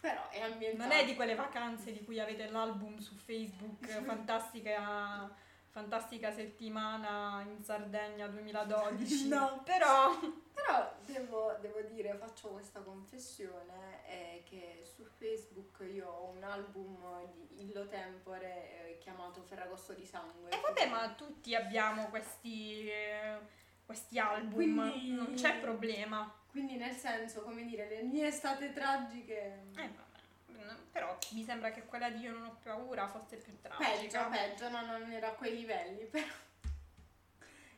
però 0.00 0.28
è 0.30 0.40
ambientato. 0.40 0.88
Non 0.88 0.98
è 0.98 1.04
di 1.04 1.14
quelle 1.14 1.34
vacanze 1.34 1.92
di 1.92 2.02
cui 2.04 2.18
avete 2.18 2.48
l'album 2.48 2.98
su 2.98 3.14
Facebook, 3.14 3.86
fantastica, 4.02 5.30
fantastica 5.68 6.32
settimana 6.32 7.42
in 7.42 7.62
Sardegna 7.62 8.26
2012. 8.26 9.28
no, 9.28 9.62
però... 9.64 10.18
Però 10.52 10.94
devo, 11.06 11.56
devo 11.60 11.80
dire, 11.82 12.14
faccio 12.14 12.48
questa 12.48 12.80
confessione, 12.80 14.04
è 14.04 14.42
che 14.44 14.82
su 14.84 15.04
Facebook 15.04 15.82
io 15.90 16.06
ho 16.06 16.28
un 16.28 16.42
album 16.42 17.24
di 17.32 17.62
Illo 17.62 17.86
Tempore 17.88 18.90
eh, 18.90 18.98
chiamato 18.98 19.42
Ferragosto 19.42 19.94
di 19.94 20.04
Sangue. 20.04 20.50
E 20.50 20.56
eh 20.56 20.60
vabbè, 20.60 20.88
ma 20.88 21.14
tutti 21.14 21.54
abbiamo 21.54 22.08
questi... 22.08 22.88
Eh, 22.88 23.58
questi 23.90 24.20
album, 24.20 24.52
Quindi... 24.52 25.10
non 25.10 25.34
c'è 25.34 25.58
problema. 25.58 26.32
Quindi 26.50 26.76
nel 26.76 26.94
senso, 26.94 27.42
come 27.42 27.64
dire, 27.64 27.88
le 27.88 28.02
mie 28.02 28.26
estate 28.26 28.72
tragiche... 28.72 29.62
Eh 29.76 29.88
vabbè, 29.88 30.78
però 30.90 31.16
mi 31.32 31.44
sembra 31.44 31.70
che 31.70 31.84
quella 31.84 32.10
di 32.10 32.20
Io 32.20 32.32
non 32.32 32.46
ho 32.46 32.58
paura 32.62 33.06
fosse 33.06 33.36
più 33.36 33.56
tragica. 33.60 34.24
Peggio, 34.24 34.28
peggio, 34.28 34.68
no, 34.68 34.84
non 34.84 35.12
era 35.12 35.28
a 35.28 35.32
quei 35.32 35.56
livelli, 35.56 36.04
però... 36.10 36.26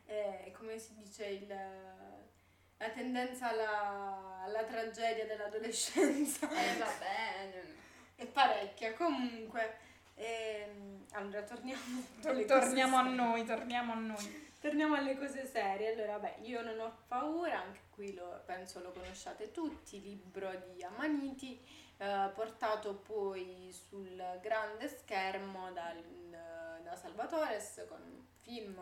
Eh, 0.07 0.53
come 0.57 0.79
si 0.79 0.95
dice, 0.95 1.27
il, 1.27 1.47
la 1.47 2.89
tendenza 2.91 3.51
alla, 3.51 4.43
alla 4.45 4.65
tragedia 4.65 5.27
dell'adolescenza. 5.27 6.49
Eh 6.51 6.79
vabbè... 6.79 7.63
È 8.17 8.27
parecchia, 8.27 8.95
comunque... 8.95 9.91
Ehm, 10.15 11.05
allora, 11.13 11.43
torniamo, 11.43 12.05
torniamo 12.47 12.97
a 12.97 13.03
noi, 13.03 13.45
torniamo 13.45 13.93
a 13.93 13.97
noi. 13.97 14.52
Torniamo 14.63 14.95
alle 14.95 15.19
cose 15.19 15.45
serie. 15.45 15.93
Allora, 15.93 16.21
beh, 16.21 16.37
io 16.43 16.63
non 16.63 16.79
ho 16.79 16.99
paura, 17.09 17.63
anche 17.63 17.81
qui 17.91 18.15
lo, 18.15 18.43
penso 18.47 18.81
lo 18.81 18.93
conosciate 18.93 19.51
tutti, 19.51 20.01
libro 20.01 20.55
di 20.73 20.85
Amaniti, 20.85 21.61
eh, 21.97 22.31
portato 22.33 22.95
poi 22.95 23.73
sul 23.73 24.39
grande 24.41 24.87
schermo 24.87 25.73
dal, 25.73 26.01
da 26.81 26.95
Salvatore 26.95 27.61
con 27.89 28.03
un 28.03 28.25
film 28.43 28.81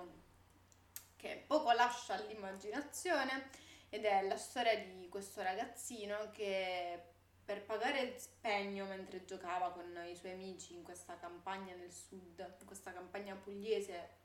che 1.16 1.44
poco 1.46 1.72
lascia 1.72 2.12
all'immaginazione 2.12 3.48
ed 3.88 4.04
è 4.04 4.20
la 4.26 4.36
storia 4.36 4.78
di 4.78 5.08
questo 5.08 5.40
ragazzino 5.40 6.30
che 6.30 7.04
per 7.42 7.64
pagare 7.64 8.00
il 8.02 8.18
spegno 8.18 8.84
mentre 8.84 9.24
giocava 9.24 9.70
con 9.70 9.98
i 10.06 10.14
suoi 10.14 10.32
amici 10.32 10.74
in 10.74 10.82
questa 10.82 11.16
campagna 11.16 11.74
nel 11.74 11.90
sud, 11.90 12.56
in 12.60 12.66
questa 12.66 12.92
campagna 12.92 13.34
pugliese 13.34 14.19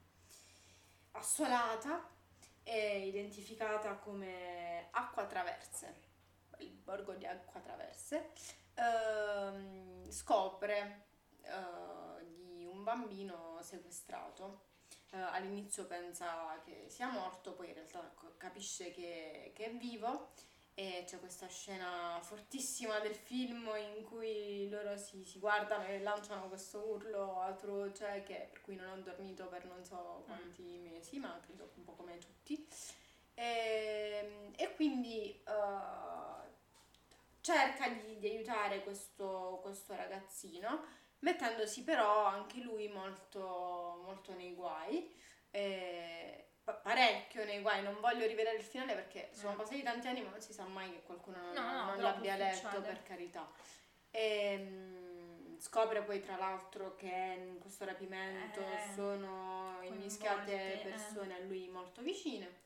assolata 1.15 2.07
e 2.63 3.07
identificata 3.07 3.95
come 3.95 4.87
Acqua 4.91 5.25
Traverse, 5.25 5.93
il 6.59 6.71
borgo 6.71 7.13
di 7.13 7.25
Acqua 7.25 7.59
Traverse, 7.59 8.31
ehm, 8.73 10.09
scopre 10.09 11.05
eh, 11.41 12.25
di 12.25 12.65
un 12.65 12.83
bambino 12.83 13.59
sequestrato. 13.61 14.73
Eh, 15.11 15.17
all'inizio 15.19 15.85
pensa 15.85 16.59
che 16.63 16.85
sia 16.89 17.09
morto, 17.09 17.53
poi 17.53 17.67
in 17.67 17.73
realtà 17.75 18.13
capisce 18.37 18.91
che, 18.91 19.51
che 19.55 19.65
è 19.65 19.75
vivo 19.75 20.31
e 20.77 21.05
c'è 21.07 21.19
questa 21.19 21.47
scena 21.47 22.19
fortissima 22.21 22.99
del 22.99 23.15
film 23.15 23.71
in 23.95 24.03
cui 24.03 24.67
loro 24.69 24.97
si, 24.97 25.23
si, 25.23 25.39
guardano 25.39 25.85
e 25.85 26.01
lanciano 26.01 26.49
questo 26.49 26.79
urlo 26.85 27.39
atroce 27.39 28.23
che, 28.23 28.49
per 28.51 28.59
cui 28.59 28.75
non 28.75 28.89
ho 28.89 29.01
dormito 29.01 29.47
per 29.47 29.63
non 29.65 29.81
so 29.85 30.23
quanti 30.25 30.63
mm. 30.63 30.83
mesi, 30.83 31.17
ma 31.17 31.39
credo 31.45 31.71
un 31.75 31.83
po' 31.85 31.93
come 31.93 32.17
tutti. 32.17 32.67
E, 33.33 34.19
ehm, 34.21 34.53
e 34.57 34.75
quindi 34.75 35.41
uh, 35.47 36.43
cerca 37.39 37.87
di, 37.87 38.17
di 38.17 38.27
aiutare 38.27 38.83
questo, 38.83 39.59
questo, 39.61 39.95
ragazzino, 39.95 40.83
mettendosi 41.19 41.83
però 41.83 42.25
anche 42.25 42.59
lui 42.59 42.89
molto, 42.89 44.01
molto 44.03 44.33
nei 44.33 44.53
guai. 44.53 45.09
E, 45.51 46.49
parecchio 46.73 47.45
nei 47.45 47.61
guai, 47.61 47.83
non 47.83 47.99
voglio 47.99 48.25
rivedere 48.25 48.57
il 48.57 48.63
finale 48.63 48.93
perché 48.93 49.29
sono 49.31 49.53
eh. 49.53 49.55
passati 49.55 49.83
tanti 49.83 50.07
anni 50.07 50.21
ma 50.21 50.31
non 50.31 50.41
si 50.41 50.53
sa 50.53 50.63
mai 50.65 50.91
che 50.91 51.03
qualcuno 51.03 51.37
non, 51.37 51.53
no, 51.53 51.71
no, 51.71 51.85
non 51.85 52.01
l'abbia 52.01 52.35
letto 52.35 52.81
per 52.81 53.03
carità. 53.03 53.47
E, 54.09 54.57
mh, 54.57 55.59
scopre 55.59 56.01
poi 56.01 56.19
tra 56.21 56.37
l'altro 56.37 56.95
che 56.95 57.35
in 57.37 57.59
questo 57.59 57.85
rapimento 57.85 58.59
eh, 58.59 58.93
sono 58.93 59.79
immischiate 59.81 60.79
persone 60.83 61.37
eh. 61.37 61.41
a 61.41 61.45
lui 61.45 61.67
molto 61.67 62.01
vicine 62.01 62.63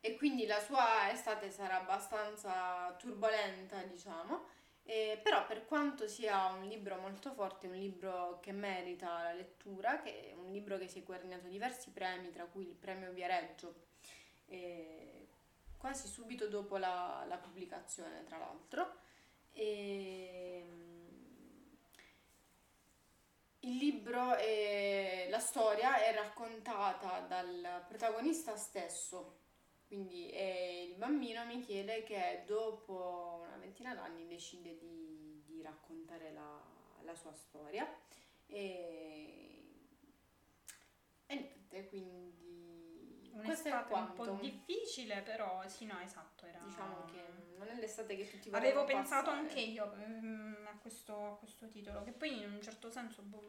e 0.00 0.16
quindi 0.16 0.46
la 0.46 0.60
sua 0.60 1.10
estate 1.10 1.50
sarà 1.50 1.80
abbastanza 1.80 2.94
turbolenta 2.98 3.82
diciamo 3.82 4.58
eh, 4.90 5.20
però 5.22 5.46
per 5.46 5.66
quanto 5.66 6.08
sia 6.08 6.46
un 6.46 6.66
libro 6.66 6.96
molto 6.96 7.30
forte, 7.32 7.68
un 7.68 7.76
libro 7.76 8.40
che 8.40 8.50
merita 8.50 9.22
la 9.22 9.32
lettura, 9.32 10.02
che 10.02 10.30
è 10.30 10.34
un 10.34 10.50
libro 10.50 10.78
che 10.78 10.88
si 10.88 10.98
è 10.98 11.02
guadagnato 11.04 11.46
diversi 11.46 11.90
premi, 11.90 12.32
tra 12.32 12.44
cui 12.46 12.66
il 12.66 12.74
premio 12.74 13.12
Viareggio, 13.12 13.72
eh, 14.46 15.28
quasi 15.78 16.08
subito 16.08 16.48
dopo 16.48 16.76
la, 16.76 17.24
la 17.28 17.36
pubblicazione, 17.36 18.24
tra 18.24 18.38
l'altro. 18.38 18.96
E, 19.52 20.64
il 23.60 23.76
libro, 23.76 24.34
è, 24.34 25.28
la, 25.30 25.38
storia 25.38 26.02
è 26.02 26.12
raccontata 26.14 27.20
dal 27.28 27.84
protagonista 27.86 28.56
stesso, 28.56 29.39
quindi 29.90 30.28
è 30.28 30.86
il 30.88 30.94
bambino 30.94 31.44
Michele 31.46 32.04
che 32.04 32.44
dopo 32.46 33.42
una 33.44 33.56
ventina 33.56 33.92
d'anni 33.92 34.28
decide 34.28 34.78
di, 34.78 35.42
di 35.44 35.60
raccontare 35.62 36.30
la, 36.30 36.62
la 37.02 37.14
sua 37.16 37.32
storia. 37.32 37.92
E, 38.46 39.64
e 41.26 41.34
niente, 41.34 41.88
quindi 41.88 43.32
Un'estate 43.32 43.92
un 43.92 44.12
po' 44.12 44.30
difficile, 44.40 45.22
però 45.22 45.66
sì, 45.66 45.86
no, 45.86 45.98
esatto, 45.98 46.46
era... 46.46 46.60
Diciamo 46.60 47.04
che 47.06 47.39
non 47.64 47.76
è 47.76 47.78
l'estate 47.78 48.16
che 48.16 48.28
tutti 48.28 48.48
Avevo 48.48 48.80
vorrebbero 48.80 48.84
pensato 48.84 49.30
passare. 49.30 49.48
anche 49.48 49.60
io 49.60 49.94
mm, 49.96 50.66
a 50.66 50.78
questo, 50.80 51.32
a 51.32 51.36
questo 51.36 51.68
titolo, 51.68 52.02
che 52.02 52.12
poi 52.12 52.42
in 52.42 52.52
un 52.52 52.62
certo 52.62 52.90
senso 52.90 53.22
boh, 53.22 53.48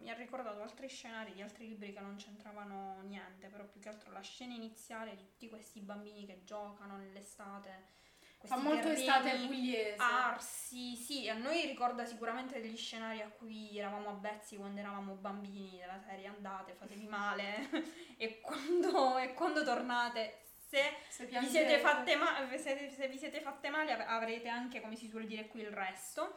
mi 0.00 0.10
ha 0.10 0.14
ricordato 0.14 0.62
altri 0.62 0.88
scenari 0.88 1.32
di 1.32 1.42
altri 1.42 1.68
libri 1.68 1.92
che 1.92 2.00
non 2.00 2.16
c'entravano 2.16 3.00
niente, 3.02 3.48
però 3.48 3.64
più 3.64 3.80
che 3.80 3.88
altro 3.88 4.12
la 4.12 4.20
scena 4.20 4.54
iniziale 4.54 5.16
di 5.16 5.24
tutti 5.24 5.48
questi 5.48 5.80
bambini 5.80 6.26
che 6.26 6.42
giocano 6.44 6.96
nell'estate. 6.96 8.00
Fa 8.44 8.56
molto 8.56 8.88
estate 8.88 9.36
pugliese. 9.46 9.94
arsi, 9.98 10.96
sì, 10.96 11.28
a 11.28 11.34
noi 11.34 11.64
ricorda 11.64 12.04
sicuramente 12.04 12.60
degli 12.60 12.76
scenari 12.76 13.20
a 13.20 13.28
cui 13.28 13.78
eravamo 13.78 14.08
avvezzi 14.08 14.56
quando 14.56 14.80
eravamo 14.80 15.14
bambini, 15.14 15.78
della 15.78 16.00
serie 16.00 16.26
andate, 16.26 16.74
fatevi 16.74 17.06
male 17.06 17.68
e 18.18 18.40
quando, 18.40 19.16
e 19.18 19.32
quando 19.34 19.62
tornate, 19.62 20.41
se 20.72 20.96
Se 21.08 21.24
vi 21.24 21.30
piangete- 21.30 21.50
siete 21.66 21.78
fatte 21.80 22.16
ma- 22.16 22.48
se, 22.56 22.88
se 22.88 23.08
vi 23.08 23.18
siete 23.18 23.40
fatte 23.40 23.68
male 23.68 23.92
av- 23.92 24.08
avrete 24.08 24.48
anche, 24.48 24.80
come 24.80 24.96
si 24.96 25.06
suole 25.06 25.26
dire 25.26 25.46
qui, 25.48 25.60
il 25.60 25.70
resto. 25.70 26.34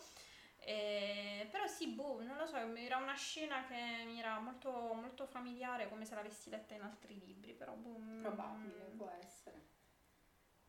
Eh, 0.57 1.47
però 1.51 1.67
sì, 1.67 1.87
boh, 1.89 2.21
non 2.23 2.35
lo 2.37 2.45
so, 2.47 2.57
era 2.57 2.97
una 2.97 3.13
scena 3.13 3.63
che 3.65 4.03
mi 4.05 4.19
era 4.19 4.39
molto, 4.39 4.71
molto 4.71 5.25
familiare, 5.27 5.87
come 5.87 6.05
se 6.05 6.15
l'avessi 6.15 6.49
letta 6.49 6.73
in 6.73 6.81
altri 6.81 7.17
libri, 7.19 7.53
però 7.53 7.73
boh, 7.73 7.97
mm, 7.99 8.21
Probabile, 8.23 8.83
può 8.97 9.09
essere. 9.21 9.61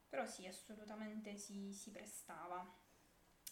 Però 0.09 0.25
sì, 0.27 0.47
assolutamente 0.47 1.37
si, 1.37 1.73
si 1.73 1.91
prestava. 1.91 2.65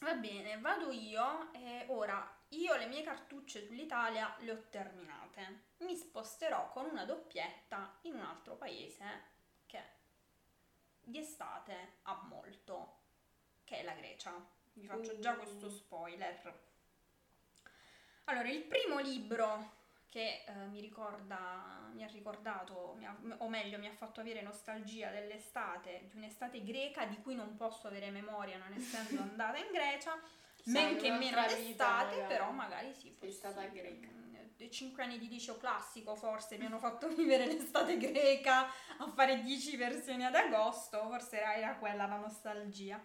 Va 0.01 0.15
bene, 0.15 0.59
vado 0.59 0.91
io 0.93 1.53
e 1.53 1.87
ora 1.89 2.31
io 2.51 2.77
le 2.77 2.87
mie 2.87 3.03
cartucce 3.03 3.65
sull'Italia 3.65 4.35
le 4.41 4.53
ho 4.53 4.63
terminate. 4.71 5.63
Mi 5.79 5.97
sposterò 5.97 6.69
con 6.71 6.85
una 6.91 7.05
doppietta 7.05 7.99
in 8.03 8.15
un 8.15 8.21
altro 8.21 8.55
paese 8.57 9.33
di 11.05 11.19
estate 11.19 11.95
ha 12.03 12.23
molto, 12.29 12.99
che 13.65 13.79
è 13.79 13.83
la 13.83 13.95
Grecia. 13.95 14.33
Vi 14.75 14.87
faccio 14.87 15.19
già 15.21 15.35
questo 15.37 15.71
spoiler. 15.71 16.63
Allora, 18.25 18.49
il 18.49 18.63
primo 18.63 18.99
libro 18.99 19.83
che 20.09 20.45
eh, 20.47 20.53
mi 20.69 20.81
ricorda, 20.81 21.91
mi 21.93 22.05
ha 22.05 22.07
ricordato, 22.07 22.95
mi 22.97 23.05
ha- 23.05 23.17
o 23.39 23.49
meglio, 23.49 23.79
mi 23.79 23.87
ha 23.89 23.93
fatto 23.93 24.21
avere 24.21 24.43
nostalgia 24.43 25.11
dell'estate, 25.11 26.09
di 26.11 26.17
un'estate 26.17 26.63
greca 26.63 27.05
di 27.07 27.21
cui 27.21 27.35
non 27.35 27.57
posso 27.57 27.89
avere 27.89 28.11
memoria 28.11 28.57
non 28.57 28.73
essendo 28.73 29.21
andata 29.23 29.59
in 29.59 29.71
Grecia, 29.73 30.19
men 30.67 30.97
che 30.97 31.11
meno 31.11 31.37
magari. 31.37 31.65
però 32.29 32.51
magari 32.53 32.95
sì. 32.95 33.15
Sei 33.19 33.33
stata 33.33 33.67
greca. 33.67 34.09
Mm, 34.55 34.57
dei 34.57 34.71
Cinque 34.71 35.03
anni 35.03 35.19
di 35.19 35.29
liceo 35.29 35.57
classico 35.57 36.15
forse 36.15 36.57
mi 36.57 36.67
hanno 36.67 36.79
fatto 36.79 37.09
vivere 37.15 37.47
l'estate 37.47 37.97
greca 37.97 38.67
a 38.99 39.09
fare 39.15 39.43
10 39.43 39.77
versioni 39.77 40.25
ad 40.25 40.35
agosto, 40.35 40.99
forse 41.09 41.41
era, 41.41 41.77
quella 41.77 42.07
la 42.07 42.17
nostalgia. 42.17 43.01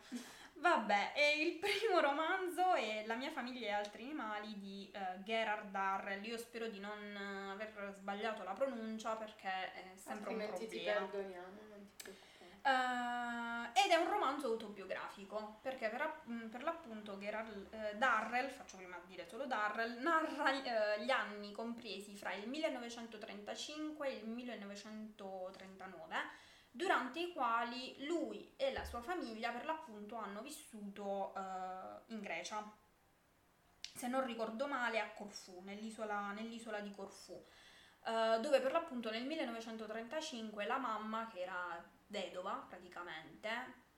Vabbè, 0.53 1.13
e 1.15 1.41
il 1.41 1.57
primo 1.57 2.01
romanzo 2.01 2.73
è 2.73 3.05
La 3.05 3.15
mia 3.15 3.31
famiglia 3.31 3.67
e 3.67 3.71
altri 3.71 4.03
animali 4.03 4.59
di 4.59 4.91
eh, 4.93 5.23
Gerard 5.23 5.71
Darrell. 5.71 6.21
Io 6.25 6.37
spero 6.37 6.67
di 6.67 6.79
non 6.81 6.99
eh, 6.99 7.51
aver 7.51 7.95
sbagliato 7.97 8.43
la 8.43 8.51
pronuncia 8.51 9.15
perché 9.15 9.71
è 9.71 9.93
sempre 9.95 10.33
un 10.33 10.41
Altrimenti 10.41 10.67
ti 10.67 10.83
problema. 10.83 11.07
perdoniamo, 11.07 11.61
non 11.69 11.87
ti 11.95 12.03
preoccupare. 12.03 12.27
Eh, 12.61 13.81
ed 13.83 13.91
è 13.91 13.95
un 13.95 14.09
romanzo 14.09 14.47
autobiografico 14.47 15.59
perché 15.61 15.89
per, 15.89 16.21
mh, 16.25 16.47
per 16.47 16.63
l'appunto 16.63 17.17
Gerard 17.17 17.73
eh, 17.73 17.95
Darrell, 17.95 18.49
faccio 18.49 18.77
prima 18.77 18.99
dire 19.05 19.27
solo 19.27 19.45
Darrell, 19.45 20.01
narra 20.01 20.51
eh, 20.51 21.03
gli 21.03 21.11
anni 21.11 21.51
compresi 21.51 22.15
fra 22.15 22.33
il 22.33 22.47
1935 22.47 24.07
e 24.07 24.13
il 24.17 24.27
1939 24.27 26.15
durante 26.71 27.19
i 27.19 27.33
quali 27.33 28.05
lui 28.05 28.53
e 28.55 28.71
la 28.71 28.85
sua 28.85 29.01
famiglia 29.01 29.51
per 29.51 29.65
l'appunto 29.65 30.15
hanno 30.15 30.41
vissuto 30.41 31.33
eh, 31.35 32.13
in 32.13 32.21
Grecia. 32.21 32.71
Se 33.93 34.07
non 34.07 34.23
ricordo 34.25 34.67
male 34.67 34.99
a 34.99 35.09
Corfù, 35.11 35.61
nell'isola, 35.61 36.31
nell'isola 36.31 36.79
di 36.79 36.91
Corfù, 36.91 37.43
eh, 38.05 38.39
dove 38.39 38.61
per 38.61 38.71
l'appunto 38.71 39.09
nel 39.09 39.25
1935 39.25 40.65
la 40.65 40.77
mamma, 40.77 41.27
che 41.27 41.41
era 41.41 41.83
vedova 42.09 42.65
praticamente, 42.67 43.49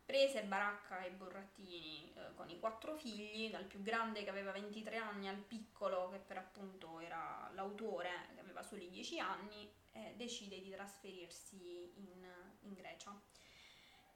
prese 0.05 0.43
baracca 0.43 1.01
e 1.03 1.11
burattini 1.11 2.13
eh, 2.13 2.33
con 2.35 2.49
i 2.49 2.59
quattro 2.59 2.95
figli, 2.95 3.49
dal 3.49 3.65
più 3.65 3.81
grande 3.81 4.23
che 4.23 4.29
aveva 4.29 4.51
23 4.51 4.97
anni 4.97 5.27
al 5.27 5.37
piccolo 5.37 6.09
che 6.09 6.17
per 6.19 6.37
appunto 6.37 6.99
era 6.99 7.49
l'autore 7.53 8.29
che 8.33 8.39
aveva 8.39 8.61
soli 8.61 8.89
10 8.89 9.19
anni 9.19 9.71
e 9.91 10.13
decide 10.15 10.61
di 10.61 10.69
trasferirsi 10.69 11.91
in, 11.95 12.27
in 12.61 12.73
Grecia. 12.73 13.19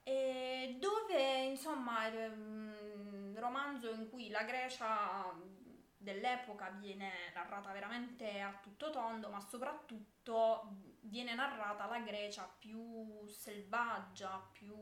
E 0.03 0.77
dove 0.79 1.45
insomma 1.45 2.05
è 2.05 2.27
un 2.27 3.33
romanzo 3.37 3.89
in 3.89 4.09
cui 4.09 4.29
la 4.29 4.43
Grecia 4.43 5.33
dell'epoca 5.97 6.69
viene 6.69 7.31
narrata 7.33 7.71
veramente 7.71 8.39
a 8.39 8.57
tutto 8.61 8.91
tondo, 8.91 9.29
ma 9.29 9.39
soprattutto 9.39 10.94
viene 11.05 11.33
narrata 11.33 11.85
la 11.87 11.99
Grecia 11.99 12.49
più 12.59 13.25
selvaggia, 13.27 14.47
più 14.51 14.73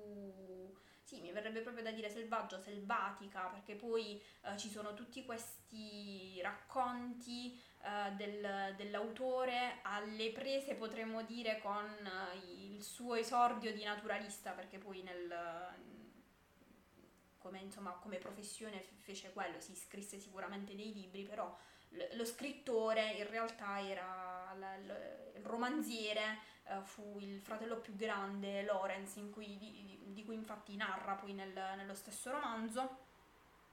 sì, 1.03 1.19
mi 1.19 1.31
verrebbe 1.31 1.61
proprio 1.61 1.83
da 1.83 1.91
dire 1.91 2.09
selvaggia, 2.09 2.57
selvatica, 2.59 3.41
perché 3.47 3.75
poi 3.75 4.21
eh, 4.41 4.57
ci 4.57 4.69
sono 4.69 4.93
tutti 4.93 5.23
questi 5.25 6.39
racconti 6.41 7.61
eh, 7.83 8.11
del- 8.13 8.73
dell'autore 8.75 9.79
alle 9.83 10.31
prese, 10.31 10.75
potremmo 10.75 11.21
dire, 11.23 11.59
con 11.59 11.85
eh, 11.85 12.37
il 12.73 12.81
suo 12.81 13.15
esordio 13.15 13.73
di 13.73 13.83
naturalista, 13.83 14.51
perché 14.51 14.77
poi 14.77 15.03
nel, 15.03 15.35
come, 17.37 17.59
insomma, 17.59 17.91
come 17.91 18.17
professione 18.17 18.81
fece 18.81 19.33
quello, 19.33 19.59
si 19.59 19.75
scrisse 19.75 20.17
sicuramente 20.17 20.73
dei 20.73 20.93
libri, 20.93 21.23
però 21.23 21.55
l- 21.93 22.15
lo 22.17 22.25
scrittore 22.25 23.11
in 23.13 23.27
realtà 23.29 23.81
era 23.85 24.53
la- 24.57 24.77
l- 24.77 25.31
il 25.35 25.43
romanziere, 25.45 26.39
eh, 26.65 26.81
fu 26.83 27.17
il 27.19 27.41
fratello 27.41 27.77
più 27.77 27.95
grande, 27.95 28.63
in 29.19 29.31
cui- 29.31 29.57
di, 29.57 29.71
di- 29.71 29.99
cui 30.25 30.35
infatti 30.35 30.75
narra 30.75 31.13
poi 31.15 31.33
nel- 31.33 31.73
nello 31.75 31.95
stesso 31.95 32.31
romanzo. 32.31 33.01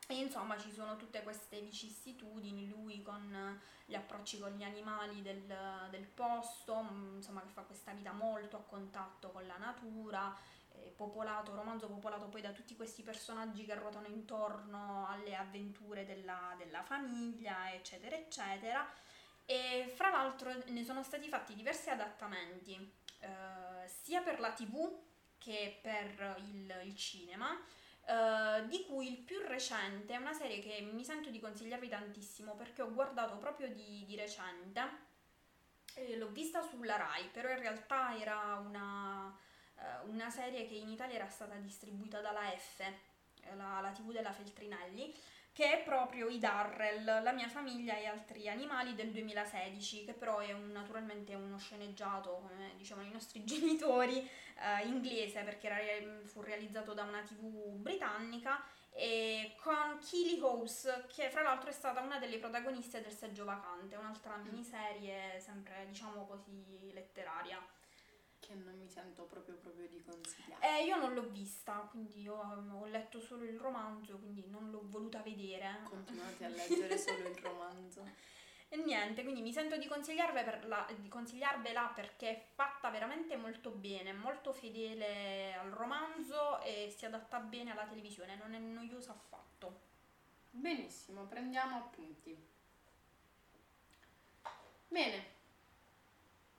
E 0.09 0.14
insomma 0.18 0.59
ci 0.59 0.72
sono 0.72 0.96
tutte 0.96 1.22
queste 1.22 1.61
vicissitudini, 1.61 2.68
lui 2.68 3.00
con 3.00 3.61
gli 3.87 3.94
approcci 3.94 4.40
con 4.40 4.50
gli 4.50 4.64
animali 4.64 5.22
del, 5.22 5.44
del 5.90 6.04
posto, 6.04 6.83
mm, 6.83 7.16
insomma 7.16 7.42
che 7.42 7.48
fa 7.48 7.62
questa 7.62 7.92
vita 7.92 8.11
molto 8.11 8.56
a 8.56 8.62
contatto 8.62 9.30
con 9.30 9.46
la 9.46 9.56
natura, 9.59 10.37
eh, 10.72 10.92
popolato, 10.96 11.54
romanzo 11.54 11.88
popolato 11.88 12.26
poi 12.26 12.40
da 12.40 12.52
tutti 12.52 12.76
questi 12.76 13.02
personaggi 13.02 13.64
che 13.64 13.74
ruotano 13.74 14.06
intorno 14.06 15.06
alle 15.09 15.35
avventure 15.35 16.04
della, 16.04 16.54
della 16.59 16.83
famiglia, 16.83 17.72
eccetera, 17.72 18.16
eccetera. 18.16 18.87
E 19.46 19.92
fra 19.94 20.11
l'altro 20.11 20.52
ne 20.66 20.85
sono 20.85 21.02
stati 21.02 21.28
fatti 21.28 21.54
diversi 21.54 21.90
adattamenti, 21.90 22.74
eh, 23.20 23.88
sia 23.88 24.22
per 24.22 24.38
la 24.38 24.52
tv 24.52 25.09
che 25.38 25.78
per 25.83 26.37
il, 26.38 26.72
il 26.85 26.96
cinema, 26.96 27.59
eh, 28.04 28.66
di 28.66 28.85
cui 28.87 29.11
il 29.11 29.18
più 29.18 29.38
recente 29.40 30.12
è 30.12 30.16
una 30.18 30.33
serie 30.33 30.61
che 30.61 30.80
mi 30.80 31.04
sento 31.04 31.30
di 31.30 31.40
consigliarvi 31.40 31.88
tantissimo 31.88 32.54
perché 32.54 32.83
ho 32.83 32.92
guardato 32.92 33.37
proprio 33.38 33.68
di, 33.68 34.04
di 34.06 34.16
recente, 34.16 35.09
e 35.94 36.16
l'ho 36.16 36.28
vista 36.28 36.62
sulla 36.62 36.96
Rai, 36.96 37.28
però 37.33 37.50
in 37.50 37.59
realtà 37.59 38.16
era 38.16 38.62
una, 38.64 39.28
eh, 39.28 39.49
una 40.06 40.30
serie 40.30 40.66
che 40.66 40.74
in 40.74 40.88
Italia 40.88 41.16
era 41.16 41.28
stata 41.28 41.54
distribuita 41.56 42.20
dalla 42.20 42.42
F, 42.56 42.80
eh, 42.80 43.54
la, 43.56 43.80
la 43.80 43.90
tv 43.92 44.12
della 44.12 44.32
Feltrinelli, 44.32 45.14
che 45.52 45.80
è 45.80 45.82
proprio 45.82 46.28
i 46.28 46.38
Darrell, 46.38 47.22
la 47.22 47.32
mia 47.32 47.48
famiglia 47.48 47.96
e 47.96 48.06
altri 48.06 48.48
animali 48.48 48.94
del 48.94 49.10
2016, 49.10 50.04
che 50.04 50.12
però 50.14 50.38
è 50.38 50.52
un- 50.52 50.70
naturalmente 50.70 51.34
uno 51.34 51.58
sceneggiato, 51.58 52.30
come 52.48 52.74
dicevano 52.76 53.08
i 53.08 53.12
nostri 53.12 53.42
genitori, 53.44 54.18
eh, 54.58 54.86
inglese 54.86 55.42
perché 55.42 55.66
era 55.66 55.76
re- 55.76 56.22
fu 56.24 56.40
realizzato 56.42 56.94
da 56.94 57.02
una 57.02 57.22
tv 57.22 57.74
britannica 57.76 58.62
e 58.92 59.54
con 59.62 59.98
Keely 59.98 60.40
House 60.40 61.06
che 61.14 61.30
fra 61.30 61.42
l'altro 61.42 61.70
è 61.70 61.72
stata 61.72 62.00
una 62.00 62.18
delle 62.18 62.38
protagoniste 62.38 63.00
del 63.00 63.12
Seggio 63.12 63.44
Vacante, 63.44 63.96
un'altra 63.96 64.36
miniserie 64.36 65.38
sempre 65.40 65.86
diciamo 65.88 66.26
così 66.26 66.90
letteraria. 66.92 67.58
Che 68.50 68.56
non 68.56 68.76
mi 68.76 68.88
sento 68.88 69.22
proprio 69.26 69.54
proprio 69.54 69.86
di 69.86 70.02
consigliare. 70.02 70.80
Eh, 70.80 70.84
io 70.84 70.96
non 70.96 71.14
l'ho 71.14 71.28
vista, 71.30 71.86
quindi 71.88 72.22
io, 72.22 72.42
ehm, 72.42 72.74
ho 72.74 72.86
letto 72.86 73.20
solo 73.20 73.44
il 73.44 73.56
romanzo, 73.56 74.16
quindi 74.16 74.44
non 74.48 74.72
l'ho 74.72 74.80
voluta 74.86 75.20
vedere. 75.20 75.78
Continuate 75.84 76.44
a 76.46 76.48
leggere 76.48 76.98
solo 76.98 77.28
il 77.28 77.36
romanzo. 77.36 78.04
E 78.72 78.76
niente, 78.76 79.24
quindi 79.24 79.40
mi 79.40 79.52
sento 79.52 79.76
di, 79.76 79.88
per 79.88 80.64
la, 80.68 80.86
di 80.96 81.08
consigliarvela 81.08 81.90
perché 81.92 82.30
è 82.30 82.46
fatta 82.54 82.88
veramente 82.88 83.36
molto 83.36 83.70
bene, 83.70 84.12
molto 84.12 84.52
fedele 84.52 85.54
al 85.54 85.70
romanzo 85.70 86.60
e 86.60 86.94
si 86.96 87.04
adatta 87.04 87.40
bene 87.40 87.72
alla 87.72 87.86
televisione, 87.86 88.36
non 88.36 88.54
è 88.54 88.58
noiosa 88.58 89.10
affatto. 89.10 89.80
Benissimo, 90.50 91.24
prendiamo 91.24 91.78
appunti. 91.78 92.36
Bene, 94.86 95.24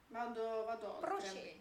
vado, 0.07 0.65
vado 0.65 0.95
oltre. 0.95 1.07
Procedi. 1.07 1.60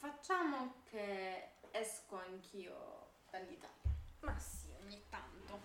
Facciamo 0.00 0.76
che 0.88 1.56
esco 1.72 2.16
anch'io 2.16 3.10
dall'Italia. 3.30 3.92
Ma 4.20 4.38
sì, 4.38 4.72
ogni 4.82 5.04
tanto. 5.10 5.60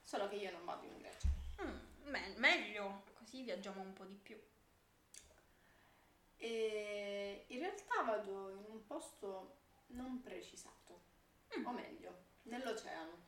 Solo 0.00 0.28
che 0.28 0.36
io 0.36 0.52
non 0.52 0.64
vado 0.64 0.86
in 0.86 0.96
Grecia. 0.96 1.28
Mm, 1.60 2.08
me- 2.08 2.34
meglio, 2.36 3.02
così 3.14 3.42
viaggiamo 3.42 3.82
un 3.82 3.92
po' 3.92 4.04
di 4.04 4.14
più. 4.14 4.40
E 6.36 7.46
in 7.48 7.58
realtà 7.58 8.02
vado 8.02 8.50
in 8.50 8.64
un 8.68 8.86
posto 8.86 9.56
non 9.88 10.20
precisato, 10.22 11.00
mm. 11.58 11.66
o 11.66 11.72
meglio, 11.72 12.26
nell'oceano. 12.42 13.24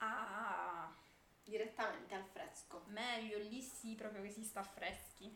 Ah, 0.00 0.94
direttamente 1.42 2.14
al 2.14 2.26
fresco. 2.26 2.82
Meglio, 2.88 3.38
lì 3.38 3.62
sì, 3.62 3.94
proprio 3.94 4.20
che 4.20 4.30
si 4.30 4.44
sta 4.44 4.62
freschi. 4.62 5.34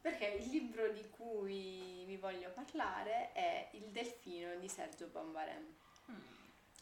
Perché 0.00 0.26
il 0.26 0.48
libro 0.48 0.88
di 0.90 1.08
cui 1.10 2.04
vi 2.06 2.16
voglio 2.16 2.50
parlare 2.50 3.32
è 3.32 3.68
Il 3.72 3.90
Delfino 3.90 4.54
di 4.56 4.68
Sergio 4.68 5.06
Bambarem. 5.06 5.74
Mm. 6.10 6.16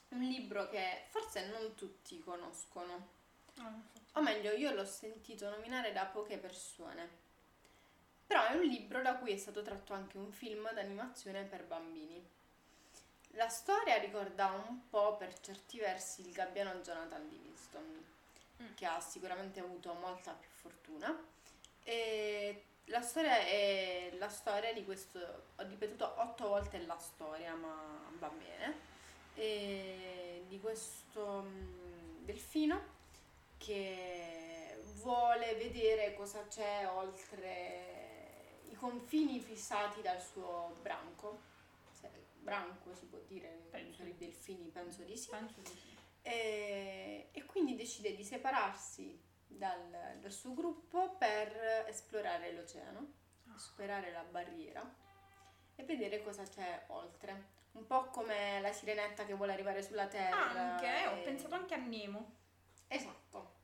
Un 0.08 0.22
libro 0.22 0.68
che 0.68 1.04
forse 1.08 1.46
non 1.48 1.74
tutti 1.74 2.20
conoscono. 2.20 3.14
Oh, 3.58 3.82
o 4.12 4.22
meglio, 4.22 4.52
io 4.52 4.72
l'ho 4.72 4.84
sentito 4.84 5.48
nominare 5.48 5.92
da 5.92 6.04
poche 6.04 6.36
persone. 6.36 7.24
Però 8.26 8.44
è 8.44 8.54
un 8.54 8.64
libro 8.64 9.02
da 9.02 9.16
cui 9.16 9.32
è 9.32 9.36
stato 9.36 9.62
tratto 9.62 9.92
anche 9.92 10.18
un 10.18 10.32
film 10.32 10.70
d'animazione 10.72 11.44
per 11.44 11.64
bambini. 11.64 12.24
La 13.30 13.48
storia 13.48 13.98
ricorda 13.98 14.50
un 14.50 14.88
po' 14.88 15.16
per 15.16 15.38
certi 15.40 15.78
versi 15.78 16.22
il 16.22 16.32
gabbiano 16.32 16.80
Jonathan 16.80 17.28
Livingston, 17.28 18.04
mm. 18.62 18.74
che 18.74 18.86
ha 18.86 19.00
sicuramente 19.00 19.60
avuto 19.60 19.92
molta 19.94 20.32
più 20.32 20.48
fortuna. 20.50 21.14
E 21.82 22.64
la 22.86 23.00
storia 23.00 23.38
è 23.38 24.14
la 24.18 24.28
storia 24.28 24.72
di 24.72 24.84
questo, 24.84 25.18
ho 25.56 25.62
ripetuto 25.64 26.20
otto 26.20 26.48
volte 26.48 26.78
la 26.86 26.98
storia, 26.98 27.54
ma 27.54 28.00
va 28.18 28.28
bene, 28.28 28.74
e 29.34 30.44
di 30.48 30.60
questo 30.60 31.42
mm, 31.42 32.24
delfino 32.24 32.94
che 33.58 34.82
vuole 35.00 35.54
vedere 35.54 36.14
cosa 36.14 36.46
c'è 36.46 36.88
oltre 36.88 38.60
i 38.70 38.74
confini 38.74 39.40
fissati 39.40 40.00
dal 40.02 40.22
suo 40.22 40.76
branco. 40.80 41.54
Se, 41.90 42.08
branco 42.38 42.94
si 42.94 43.06
può 43.06 43.18
dire 43.26 43.66
penso. 43.70 43.98
per 43.98 44.08
i 44.08 44.16
delfini, 44.16 44.68
penso 44.68 45.02
di 45.02 45.16
sì. 45.16 45.28
Penso 45.30 45.60
di 45.60 45.70
sì. 45.70 45.96
E, 46.22 47.28
e 47.32 47.44
quindi 47.44 47.76
decide 47.76 48.14
di 48.14 48.24
separarsi 48.24 49.25
dal, 49.46 50.18
dal, 50.20 50.32
suo 50.32 50.54
gruppo 50.54 51.16
per 51.16 51.84
esplorare 51.86 52.52
l'oceano, 52.52 53.12
ah. 53.48 53.58
superare 53.58 54.12
la 54.12 54.22
barriera 54.22 54.94
e 55.74 55.82
vedere 55.84 56.22
cosa 56.22 56.42
c'è 56.42 56.84
oltre. 56.88 57.54
Un 57.72 57.86
po' 57.86 58.06
come 58.06 58.60
la 58.60 58.72
sirenetta 58.72 59.26
che 59.26 59.34
vuole 59.34 59.52
arrivare 59.52 59.82
sulla 59.82 60.06
Terra. 60.06 60.72
Anche, 60.72 60.86
e... 60.86 61.06
ho 61.06 61.22
pensato 61.22 61.54
anche 61.54 61.74
a 61.74 61.78
Nemo. 61.78 62.34
Esatto. 62.88 63.54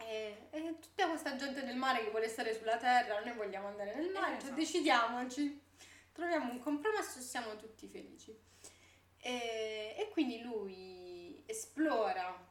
E, 0.00 0.48
e, 0.50 0.78
tutta 0.80 1.08
questa 1.08 1.36
gente 1.36 1.64
del 1.64 1.76
mare 1.76 2.02
che 2.02 2.10
vuole 2.10 2.28
stare 2.28 2.54
sulla 2.54 2.76
terra, 2.76 3.20
noi 3.20 3.34
vogliamo 3.34 3.68
andare 3.68 3.94
nel 3.94 4.10
mare, 4.10 4.38
esatto. 4.38 4.54
decidiamoci, 4.54 5.62
troviamo 6.12 6.50
un 6.50 6.58
compromesso 6.58 7.18
e 7.18 7.22
siamo 7.22 7.56
tutti 7.56 7.86
felici. 7.86 8.36
E, 9.18 9.94
e, 9.96 10.08
quindi 10.10 10.42
lui 10.42 11.42
esplora 11.46 12.50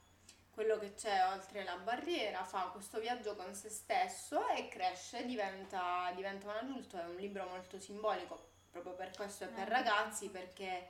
quello 0.61 0.77
che 0.77 0.93
c'è 0.93 1.27
oltre 1.33 1.63
la 1.63 1.75
barriera, 1.77 2.43
fa 2.43 2.69
questo 2.71 2.99
viaggio 2.99 3.35
con 3.35 3.55
se 3.55 3.69
stesso 3.69 4.47
e 4.49 4.67
cresce, 4.67 5.25
diventa, 5.25 6.11
diventa 6.15 6.49
un 6.49 6.55
adulto, 6.55 6.99
è 6.99 7.05
un 7.05 7.15
libro 7.15 7.47
molto 7.47 7.79
simbolico, 7.79 8.49
proprio 8.69 8.93
per 8.93 9.09
questo 9.15 9.45
è 9.45 9.47
per 9.47 9.67
eh. 9.67 9.71
ragazzi, 9.71 10.29
perché 10.29 10.87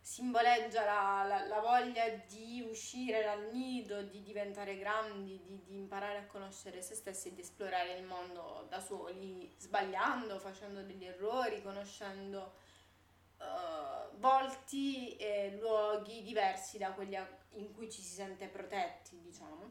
simboleggia 0.00 0.86
la, 0.86 1.24
la, 1.28 1.46
la, 1.46 1.60
voglia 1.60 2.08
di 2.26 2.64
uscire 2.66 3.22
dal 3.22 3.50
nido, 3.52 4.00
di 4.04 4.22
diventare 4.22 4.78
grandi, 4.78 5.38
di, 5.44 5.62
di, 5.66 5.74
imparare 5.74 6.20
a 6.20 6.26
conoscere 6.26 6.80
se 6.80 6.94
stessi 6.94 7.28
e 7.28 7.34
di 7.34 7.42
esplorare 7.42 7.98
il 7.98 8.04
mondo 8.04 8.64
da 8.70 8.80
soli, 8.80 9.54
sbagliando, 9.58 10.38
facendo 10.38 10.80
degli 10.80 11.04
errori, 11.04 11.60
conoscendo 11.60 12.54
uh, 13.38 14.16
volti 14.18 15.16
e 15.16 15.56
luoghi 15.58 16.22
diversi 16.22 16.78
da 16.78 16.90
quelli 16.92 17.16
in 17.52 17.72
cui 17.72 17.90
ci 17.90 18.02
si 18.02 18.14
sente 18.14 18.46
protetti, 18.48 19.20
diciamo. 19.20 19.70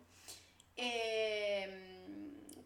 E 0.76 1.94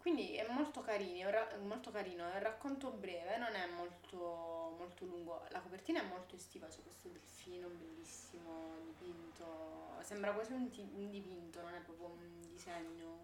quindi 0.08 0.36
è 0.36 0.48
molto 0.50 0.80
carino, 0.80 1.28
è 1.28 1.58
molto 1.58 1.92
carino, 1.92 2.32
è 2.32 2.36
un 2.36 2.42
racconto 2.42 2.92
breve, 2.92 3.36
non 3.36 3.54
è 3.54 3.68
molto, 3.68 4.74
molto 4.78 5.04
lungo. 5.04 5.46
La 5.50 5.60
copertina 5.60 6.02
è 6.02 6.06
molto 6.06 6.36
estiva, 6.36 6.66
c'è 6.68 6.82
questo 6.82 7.10
delfino 7.10 7.68
bellissimo 7.68 8.78
dipinto, 8.86 9.98
sembra 10.04 10.32
quasi 10.32 10.54
un, 10.54 10.70
t- 10.70 10.88
un 10.94 11.10
dipinto, 11.10 11.60
non 11.60 11.74
è 11.74 11.80
proprio 11.82 12.08
un 12.08 12.40
disegno. 12.50 13.16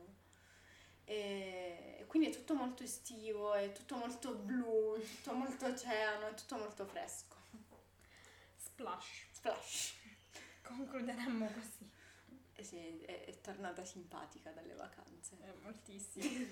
E 1.05 2.03
quindi 2.07 2.29
è 2.29 2.31
tutto 2.31 2.53
molto 2.53 2.83
estivo, 2.83 3.53
è 3.53 3.71
tutto 3.71 3.95
molto 3.95 4.33
blu, 4.33 4.99
tutto 4.99 5.33
molto 5.33 5.67
oceano, 5.67 6.27
è 6.27 6.33
tutto 6.33 6.57
molto 6.57 6.85
fresco. 6.85 7.35
Splash. 8.83 9.27
Splash. 9.31 9.93
Concluderemmo 10.61 11.49
così. 11.53 11.89
Eh 12.55 12.63
sì, 12.63 13.01
è, 13.05 13.23
è 13.25 13.39
tornata 13.39 13.85
simpatica 13.85 14.51
dalle 14.51 14.73
vacanze. 14.73 15.37
Eh, 15.41 15.53
moltissimo. 15.61 16.45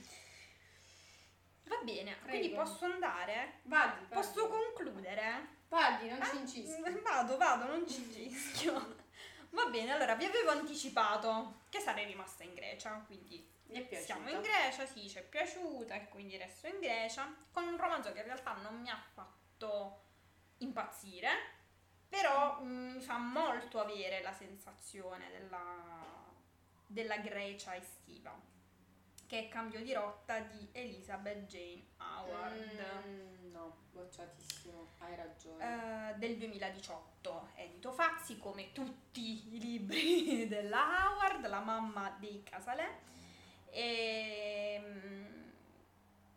Va 1.66 1.78
bene, 1.84 2.16
Prego. 2.16 2.28
quindi 2.28 2.50
posso 2.56 2.86
andare? 2.86 3.60
Vadi, 3.64 4.06
vadi. 4.08 4.14
Posso 4.14 4.48
concludere? 4.48 5.60
Vadi, 5.68 6.10
non 6.10 6.24
ci 6.24 6.38
incischi. 6.38 6.82
Eh, 6.82 7.02
vado, 7.02 7.38
vado, 7.38 7.66
non 7.66 7.88
ci 7.88 8.02
incischio. 8.02 9.00
Va 9.52 9.66
bene, 9.66 9.92
allora 9.92 10.16
vi 10.16 10.26
avevo 10.26 10.52
anticipato 10.52 11.64
che 11.70 11.80
sarei 11.80 12.06
rimasta 12.06 12.44
in 12.44 12.54
Grecia, 12.54 13.04
quindi 13.06 13.46
siamo 14.02 14.30
in 14.30 14.42
Grecia, 14.42 14.86
sì, 14.86 15.10
ci 15.10 15.18
è 15.18 15.24
piaciuta 15.24 15.94
e 15.96 16.08
quindi 16.08 16.38
resto 16.38 16.68
in 16.68 16.80
Grecia, 16.80 17.34
con 17.52 17.68
un 17.68 17.78
romanzo 17.78 18.14
che 18.14 18.20
in 18.20 18.26
realtà 18.26 18.54
non 18.54 18.80
mi 18.80 18.90
ha 18.90 19.02
fatto 19.14 20.04
impazzire, 20.60 21.60
però 22.12 22.60
mm, 22.62 22.96
mi 22.96 23.00
fa 23.00 23.18
molto 23.18 23.80
avere 23.80 24.22
la 24.22 24.34
sensazione 24.34 25.32
della, 25.32 25.64
della 26.86 27.18
Grecia 27.20 27.74
estiva, 27.74 28.38
che 29.26 29.46
è 29.46 29.48
Cambio 29.48 29.82
di 29.82 29.94
rotta 29.94 30.40
di 30.40 30.68
Elizabeth 30.74 31.46
Jane 31.46 31.86
Howard. 32.00 33.06
Mm, 33.08 33.52
no, 33.54 33.78
bocciatissimo, 33.94 34.90
hai 34.98 35.16
ragione. 35.16 36.12
Uh, 36.14 36.20
del 36.20 36.36
2018, 36.36 37.52
edito 37.56 37.94
Fazzi, 37.94 38.38
come 38.38 38.74
tutti 38.74 39.56
i 39.56 39.60
libri 39.60 40.48
della 40.52 41.08
Howard, 41.08 41.48
la 41.48 41.62
mamma 41.62 42.14
dei 42.20 42.44
Casalè. 42.44 42.94
E, 43.70 44.82
ehm, 44.84 45.54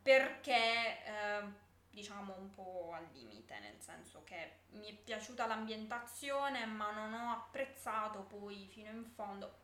perché... 0.02 0.98
Uh, 1.42 1.62
diciamo 1.94 2.36
un 2.36 2.50
po' 2.50 2.92
al 2.92 3.06
limite, 3.12 3.58
nel 3.60 3.80
senso 3.80 4.22
che 4.24 4.56
mi 4.70 4.90
è 4.90 4.94
piaciuta 4.94 5.46
l'ambientazione, 5.46 6.66
ma 6.66 6.90
non 6.90 7.14
ho 7.14 7.32
apprezzato 7.32 8.22
poi 8.22 8.66
fino 8.66 8.90
in 8.90 9.04
fondo. 9.04 9.62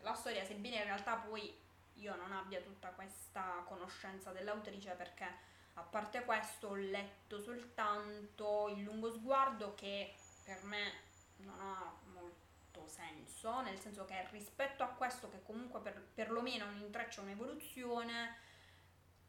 La 0.00 0.14
storia, 0.14 0.44
sebbene 0.44 0.76
in 0.76 0.84
realtà 0.84 1.16
poi 1.16 1.62
io 1.94 2.16
non 2.16 2.32
abbia 2.32 2.60
tutta 2.60 2.88
questa 2.88 3.62
conoscenza 3.66 4.32
dell'autrice 4.32 4.92
perché 4.92 5.52
a 5.74 5.82
parte 5.82 6.24
questo 6.24 6.68
ho 6.68 6.74
letto 6.74 7.40
soltanto 7.40 8.68
Il 8.74 8.82
lungo 8.82 9.12
sguardo 9.12 9.74
che 9.74 10.14
per 10.44 10.62
me 10.64 10.92
non 11.36 11.60
ha 11.60 11.92
molto 12.12 12.86
senso, 12.86 13.60
nel 13.60 13.78
senso 13.78 14.04
che 14.04 14.26
rispetto 14.30 14.82
a 14.82 14.88
questo 14.88 15.28
che 15.30 15.42
comunque 15.42 15.80
per, 15.80 16.00
perlomeno 16.14 16.66
un 16.66 16.80
intreccio 16.80 17.22
un'evoluzione 17.22 18.36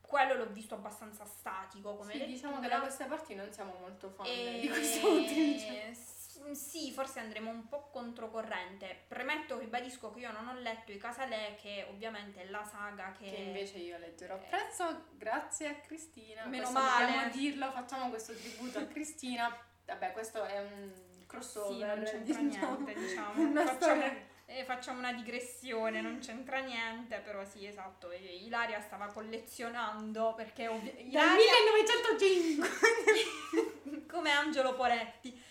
quello 0.08 0.36
l'ho 0.36 0.52
visto 0.52 0.76
abbastanza 0.76 1.26
statico 1.26 1.96
come 1.96 2.12
sì, 2.12 2.18
lettura. 2.20 2.36
diciamo 2.36 2.60
che 2.60 2.68
da 2.68 2.80
queste 2.80 3.06
parti 3.06 3.36
non 3.36 3.52
siamo 3.52 3.76
molto 3.80 4.10
fan 4.10 4.26
e... 4.26 4.60
di 4.62 4.68
questo 4.70 5.08
autrice 5.08 6.14
sì, 6.54 6.92
forse 6.92 7.20
andremo 7.20 7.50
un 7.50 7.68
po' 7.68 7.90
controcorrente. 7.92 9.06
Premetto, 9.08 9.58
ribadisco 9.58 10.12
che 10.14 10.20
io 10.22 10.32
non 10.32 10.48
ho 10.48 10.54
letto 10.60 10.92
i 10.92 10.98
Casalè, 10.98 11.56
che 11.60 11.86
ovviamente 11.90 12.42
è 12.42 12.50
la 12.50 12.64
saga 12.64 13.12
che... 13.18 13.30
Che 13.30 13.36
invece 13.36 13.78
io 13.78 13.98
leggerò 13.98 14.36
eh... 14.36 14.48
presto, 14.50 15.06
grazie 15.14 15.70
a 15.70 15.76
Cristina. 15.76 16.46
Meno 16.46 16.70
questo 16.70 16.80
male. 16.80 17.06
Dobbiamo 17.06 17.30
dirlo, 17.32 17.72
facciamo 17.72 18.10
questo 18.10 18.34
tributo 18.36 18.80
a 18.80 18.86
Cristina. 18.88 19.58
Vabbè, 19.86 20.12
questo 20.12 20.44
è 20.44 20.60
un 20.60 20.92
crossover. 21.26 22.08
Sì, 22.08 22.14
non 22.14 22.26
c'entra 22.26 22.42
diciamo. 22.42 22.80
niente, 22.80 22.94
diciamo. 22.94 23.42
Una 23.42 23.66
Facciamo... 23.66 23.80
storia 23.80 24.34
E 24.48 24.64
facciamo 24.64 25.00
una 25.00 25.12
digressione, 25.12 26.02
non 26.02 26.20
c'entra 26.20 26.60
niente, 26.60 27.18
però 27.18 27.44
sì, 27.44 27.66
esatto. 27.66 28.12
Ilaria 28.12 28.80
stava 28.80 29.08
collezionando 29.08 30.36
perché 30.36 30.68
ovvi- 30.68 31.10
Dal 31.10 31.36
1905 31.36 34.06
come 34.08 34.32
Angelo 34.32 34.76
Poletti. 34.76 35.42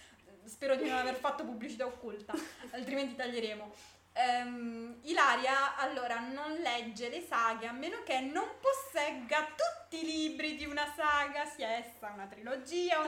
Spero 0.45 0.76
di 0.76 0.88
non 0.88 0.99
aver 0.99 1.16
fatto 1.16 1.45
pubblicità 1.45 1.86
occulta, 1.86 2.34
altrimenti 2.70 3.16
taglieremo. 3.16 3.74
Um, 4.16 5.01
Ilaria 5.03 5.74
allora 5.74 6.20
non 6.20 6.53
legge 6.53 7.09
le 7.09 7.20
saghe 7.20 7.66
a 7.66 7.72
meno 7.72 8.05
che 8.05 8.20
non 8.20 8.49
possegga 8.61 9.45
tutti 9.57 10.05
i 10.05 10.07
libri 10.07 10.55
di 10.55 10.66
una 10.66 10.86
saga, 10.95 11.45
sia 11.47 11.70
essa 11.70 12.12
una 12.14 12.26
trilogia, 12.26 13.01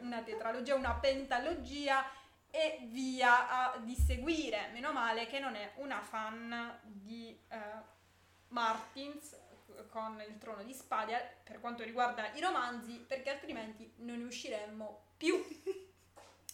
una 0.00 0.22
tetralogia, 0.22 0.76
una 0.76 0.94
pentalogia 0.94 2.08
e 2.54 2.80
via 2.90 3.72
a, 3.72 3.78
di 3.78 3.96
seguire. 3.96 4.68
Meno 4.72 4.92
male 4.92 5.26
che 5.26 5.40
non 5.40 5.54
è 5.56 5.72
una 5.76 6.00
fan 6.02 6.78
di 6.82 7.36
uh, 7.50 7.56
Martins 8.48 9.34
con 9.88 10.22
il 10.26 10.36
trono 10.38 10.62
di 10.62 10.74
spade 10.74 11.38
per 11.42 11.58
quanto 11.58 11.82
riguarda 11.82 12.30
i 12.34 12.40
romanzi, 12.40 12.98
perché 12.98 13.30
altrimenti 13.30 13.90
non 13.96 14.18
ne 14.18 14.24
usciremmo 14.24 15.04
più. 15.16 15.42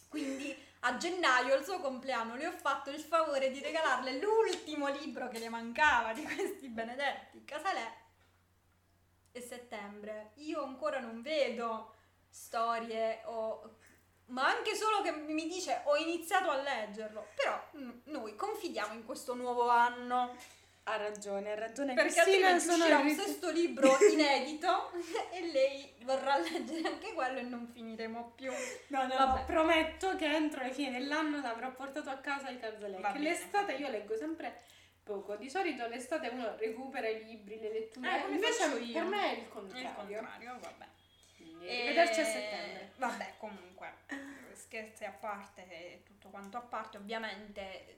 Quindi 0.08 0.56
a 0.80 0.96
gennaio, 0.96 1.54
al 1.54 1.64
suo 1.64 1.80
compleanno, 1.80 2.36
le 2.36 2.46
ho 2.46 2.52
fatto 2.52 2.90
il 2.90 3.00
favore 3.00 3.50
di 3.50 3.60
regalarle 3.60 4.20
l'ultimo 4.20 4.88
libro 4.88 5.28
che 5.28 5.40
le 5.40 5.48
mancava 5.48 6.12
di 6.12 6.22
questi 6.22 6.68
benedetti, 6.68 7.44
Casalè 7.44 7.92
e 9.32 9.40
settembre. 9.40 10.30
Io 10.36 10.62
ancora 10.62 11.00
non 11.00 11.20
vedo 11.20 11.94
storie 12.28 13.22
o... 13.24 13.77
Ma 14.28 14.46
anche 14.46 14.74
solo 14.74 15.00
che 15.02 15.12
mi 15.12 15.46
dice 15.46 15.82
ho 15.84 15.96
iniziato 15.96 16.50
a 16.50 16.60
leggerlo. 16.60 17.28
Però 17.34 17.70
noi 18.04 18.34
confidiamo 18.34 18.94
in 18.94 19.04
questo 19.04 19.34
nuovo 19.34 19.68
anno. 19.68 20.36
Ha 20.84 20.96
ragione, 20.96 21.52
ha 21.52 21.54
ragione. 21.54 21.92
Perché 21.92 22.22
Cristina, 22.22 22.48
altrimenti 22.48 22.64
sono 22.64 22.84
uscirà 22.84 22.98
un 22.98 23.10
sesto 23.10 23.50
libro 23.50 23.96
inedito 24.10 24.90
e 25.32 25.52
lei 25.52 25.92
vorrà 26.04 26.38
leggere 26.38 26.88
anche 26.88 27.12
quello 27.12 27.38
e 27.38 27.42
non 27.42 27.68
finiremo 27.70 28.32
più. 28.34 28.50
No, 28.88 29.06
no, 29.06 29.18
no, 29.18 29.42
prometto 29.44 30.16
che 30.16 30.24
entro 30.24 30.62
la 30.62 30.70
fine 30.70 30.92
dell'anno 30.92 31.42
l'avrò 31.42 31.70
portato 31.72 32.08
a 32.08 32.16
casa 32.16 32.48
il 32.48 32.58
Calzalec. 32.58 33.16
L'estate 33.16 33.74
io 33.74 33.90
leggo 33.90 34.16
sempre 34.16 34.62
poco. 35.02 35.36
Di 35.36 35.48
solito 35.48 35.86
l'estate 35.86 36.28
uno 36.28 36.54
recupera 36.56 37.08
i 37.08 37.24
libri, 37.24 37.58
le 37.58 37.72
letture. 37.72 38.24
Eh, 38.26 38.30
Invece 38.30 38.64
io. 38.78 38.92
per 38.92 39.04
me 39.04 39.30
è 39.30 39.38
il 39.40 39.48
contrario. 39.48 39.88
Il 39.88 39.94
contrario, 39.94 40.58
vabbè. 40.60 40.86
E... 41.60 41.84
Vederci 41.86 42.20
a 42.20 42.24
settembre. 42.24 42.92
Vabbè, 42.96 43.34
comunque, 43.38 43.94
scherzi 44.54 45.04
a 45.04 45.12
parte, 45.12 46.02
tutto 46.04 46.28
quanto 46.28 46.56
a 46.56 46.60
parte, 46.62 46.96
ovviamente 46.96 47.96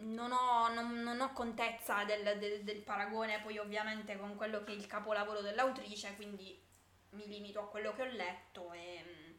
non 0.00 0.32
ho, 0.32 0.72
non, 0.72 1.02
non 1.02 1.20
ho 1.20 1.32
contezza 1.32 2.04
del, 2.04 2.38
del, 2.38 2.62
del, 2.62 2.80
paragone 2.80 3.40
poi 3.40 3.58
ovviamente 3.58 4.16
con 4.16 4.34
quello 4.34 4.64
che 4.64 4.72
è 4.72 4.74
il 4.74 4.86
capolavoro 4.86 5.40
dell'autrice, 5.40 6.14
quindi 6.16 6.58
mi 7.10 7.26
limito 7.26 7.60
a 7.60 7.68
quello 7.68 7.92
che 7.92 8.02
ho 8.02 8.06
letto 8.06 8.72
e 8.72 9.04
mm, 9.04 9.30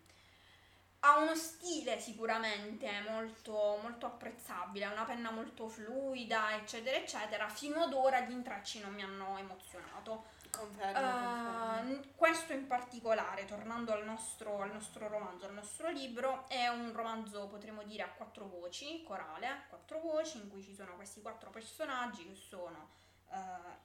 ha 1.04 1.18
uno 1.18 1.36
stile 1.36 2.00
sicuramente 2.00 2.88
molto, 3.10 3.80
molto 3.82 4.06
apprezzabile, 4.06 4.86
ha 4.86 4.92
una 4.92 5.06
penna 5.06 5.32
molto 5.32 5.68
fluida, 5.68 6.56
eccetera, 6.56 6.98
eccetera. 6.98 7.48
Fino 7.50 7.82
ad 7.82 7.94
ora 7.94 8.22
gli 8.22 8.32
intrecci 8.32 8.82
non 8.82 8.94
mi 8.94 9.02
hanno 9.02 9.38
emozionato. 9.38 10.26
Confermo, 10.52 11.00
uh, 11.00 11.84
confermo. 11.84 12.02
Questo 12.16 12.54
in 12.54 12.68
particolare, 12.68 13.46
tornando 13.46 13.94
al 13.94 14.04
nostro, 14.06 14.62
al 14.62 14.72
nostro, 14.72 15.08
romanzo, 15.08 15.46
al 15.46 15.54
nostro 15.54 15.90
libro, 15.90 16.48
è 16.48 16.68
un 16.68 16.92
romanzo, 16.94 17.48
potremmo 17.48 17.84
dire, 17.84 18.04
a 18.04 18.10
quattro 18.10 18.48
voci, 18.48 19.04
corale, 19.04 19.48
a 19.48 19.64
quattro 19.68 20.00
voci, 20.00 20.38
in 20.38 20.50
cui 20.50 20.62
ci 20.62 20.76
sono 20.76 20.96
questi 20.96 21.22
quattro 21.22 21.50
personaggi 21.50 22.28
che 22.28 22.36
sono 22.36 22.90
uh, 23.30 23.36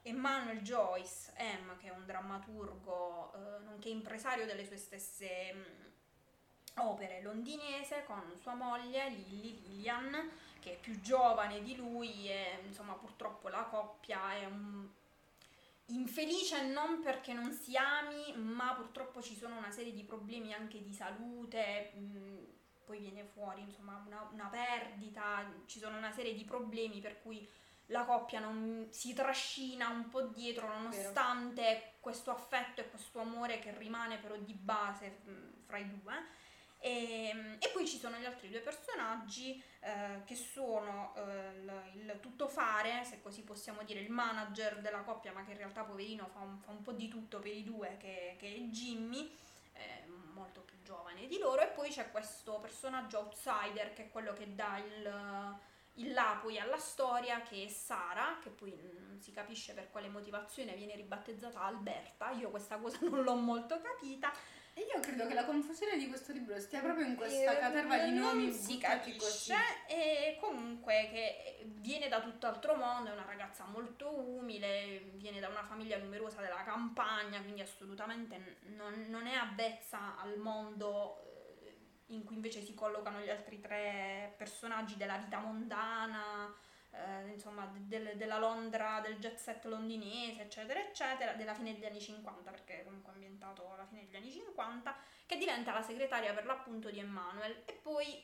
Emmanuel 0.03 0.61
Joyce 0.61 1.33
M, 1.39 1.77
che 1.79 1.89
è 1.89 1.91
un 1.91 2.05
drammaturgo, 2.05 3.33
uh, 3.35 3.65
nonché 3.65 3.89
impresario 3.89 4.45
delle 4.45 4.67
sue 4.67 4.77
stesse 4.77 5.53
mh, 5.53 6.81
opere, 6.83 7.23
londinese, 7.23 8.05
con 8.05 8.37
sua 8.41 8.55
moglie 8.55 9.09
Lily 9.09 9.61
Lillian, 9.63 10.31
che 10.61 10.75
è 10.75 10.79
più 10.79 11.01
giovane 11.01 11.63
di 11.63 11.77
lui 11.77 12.29
e 12.29 12.61
insomma 12.65 12.95
purtroppo 12.95 13.49
la 13.49 13.63
coppia 13.63 14.35
è 14.35 14.45
un 14.45 14.89
infelice 15.89 16.67
non 16.67 17.01
perché 17.01 17.33
non 17.33 17.53
si 17.53 17.77
ami, 17.77 18.35
ma 18.37 18.75
purtroppo 18.75 19.23
ci 19.23 19.37
sono 19.37 19.57
una 19.57 19.71
serie 19.71 19.93
di 19.93 20.03
problemi 20.03 20.53
anche 20.53 20.83
di 20.83 20.93
salute, 20.93 21.93
mh, 21.95 22.01
mm, 22.01 22.45
poi 22.85 22.99
viene 23.01 23.25
fuori 23.25 23.63
insomma 23.63 24.03
una, 24.07 24.29
una, 24.33 24.47
perdita, 24.47 25.45
ci 25.67 25.79
sono 25.79 25.97
una 25.97 26.13
serie 26.13 26.35
di 26.35 26.45
problemi 26.45 27.01
per 27.01 27.21
cui 27.21 27.49
la 27.87 28.05
coppia 28.05 28.41
non 28.41 28.89
si 28.91 29.13
trascina 29.13 29.89
un 29.89 30.09
po' 30.09 30.23
dietro 30.23 30.67
nonostante 30.67 31.63
Vero. 31.63 31.81
questo 32.01 32.31
affetto 32.31 32.81
e 32.81 32.89
questo 32.91 33.21
amore 33.21 33.61
che 33.61 33.77
rimane 33.77 34.19
però 34.19 34.37
di 34.37 34.55
base 34.55 35.21
mh, 35.25 35.31
mm, 35.31 35.51
fra 35.67 35.79
i 35.79 35.89
due. 35.89 36.15
E, 36.79 37.29
ehm, 37.29 37.57
e, 37.59 37.69
poi 37.73 37.87
ci 37.87 37.99
sono 37.99 38.17
gli 38.19 38.25
altri 38.25 38.49
due 38.49 38.61
personaggi 38.61 39.63
eh, 39.81 40.23
che 40.25 40.35
sono 40.35 41.15
eh, 41.17 41.59
il, 41.59 41.83
il, 41.95 42.19
tuttofare, 42.21 43.05
se 43.05 43.21
così 43.23 43.43
possiamo 43.43 43.83
dire, 43.83 44.01
il 44.01 44.11
manager 44.11 44.81
della 44.81 45.01
coppia, 45.01 45.33
ma 45.33 45.45
che 45.45 45.53
in 45.53 45.59
realtà 45.59 45.83
poverino 45.83 46.29
fa 46.29 46.41
un, 46.41 46.59
fa 46.59 46.71
un 46.71 46.83
po' 46.83 46.93
di 46.93 47.09
tutto 47.09 47.39
per 47.39 47.53
i 47.53 47.65
due, 47.65 47.97
che, 47.99 48.37
che 48.39 48.55
è 48.55 48.59
Jimmy, 48.69 49.35
eh, 49.73 50.07
molto 50.33 50.61
più 50.61 50.81
giovane 50.83 51.27
di 51.27 51.39
loro, 51.39 51.63
e 51.63 51.69
poi 51.69 51.91
c'è 51.91 52.11
questo 52.11 52.59
personaggio 52.59 53.19
outsider 53.19 53.93
che 53.93 54.05
è 54.05 54.11
quello 54.11 54.33
che 54.33 54.55
dà 54.55 54.79
il, 54.79 55.59
il 55.95 56.13
là 56.13 56.39
poi 56.41 56.59
alla 56.59 56.79
storia, 56.79 57.43
che 57.43 57.65
è 57.65 57.69
Sara, 57.69 58.39
che 58.43 58.51
poi 58.51 58.71
non 59.09 59.19
si 59.21 59.33
capisce 59.33 59.73
per 59.73 59.91
quale 59.91 60.09
motivazione 60.09 60.75
viene 60.75 60.95
ribattezzata 60.95 61.63
Alberta, 61.63 62.31
io 62.31 62.51
questa 62.51 62.77
cosa 62.77 62.99
non 63.09 63.23
l'ho 63.23 63.35
molto 63.35 63.81
capita 63.81 64.33
e 64.79 64.83
io 64.83 65.01
credo 65.01 65.27
che 65.27 65.33
la 65.33 65.47
confusione 65.47 65.97
di 65.97 66.07
questo 66.07 66.33
libro 66.33 66.61
stia 66.61 66.83
proprio 66.83 67.07
in 67.07 67.17
questa 67.17 67.57
caterva 67.57 67.97
di 67.97 68.13
nomi 68.13 68.53
si 68.53 68.77
capisce. 68.77 69.55
E 69.89 70.37
comunque 70.39 71.09
che 71.11 71.65
viene 71.81 72.09
da 72.09 72.21
tutt'altro 72.21 72.75
mondo, 72.77 73.09
è 73.09 73.15
una 73.15 73.25
ragazza 73.25 73.65
molto 73.65 74.13
umile, 74.15 75.13
viene 75.15 75.41
da 75.41 75.49
una 75.49 75.65
famiglia 75.65 75.97
numerosa 75.97 76.43
della 76.43 76.63
campagna, 76.63 77.41
quindi 77.41 77.63
assolutamente 77.63 78.59
non, 78.77 79.07
non 79.09 79.27
è 79.27 79.33
avvezza 79.33 80.19
al 80.19 80.37
mondo 80.37 81.23
eh, 81.63 81.75
in 82.09 82.25
cui 82.25 82.35
invece 82.35 82.63
si 82.63 82.75
collocano 82.75 83.21
gli 83.21 83.31
altri 83.31 83.59
tre 83.63 84.35
personaggi 84.37 84.99
della 84.99 85.17
vita 85.17 85.39
mondana 85.39 86.55
eh, 86.97 87.29
insomma, 87.31 87.71
del, 87.75 88.17
della 88.17 88.39
Londra, 88.39 89.01
del 89.01 89.19
jet 89.19 89.37
set 89.37 89.65
londinese, 89.67 90.43
eccetera, 90.43 90.81
eccetera, 90.81 91.33
della 91.33 91.55
fine 91.55 91.75
degli 91.75 91.85
anni 91.85 92.01
50, 92.01 92.51
perché 92.51 92.83
comunque 92.85 93.13
è 93.13 93.15
ambientato 93.15 93.71
alla 93.73 93.85
fine 93.85 94.07
degli 94.07 94.17
anni 94.17 94.31
50, 94.31 94.97
che 95.27 95.37
diventa 95.37 95.73
la 95.73 95.83
segretaria 95.83 96.33
per 96.33 96.47
l'appunto 96.47 96.91
di 96.91 96.99
Emmanuel. 96.99 97.63
E 97.65 97.73
poi 97.73 98.23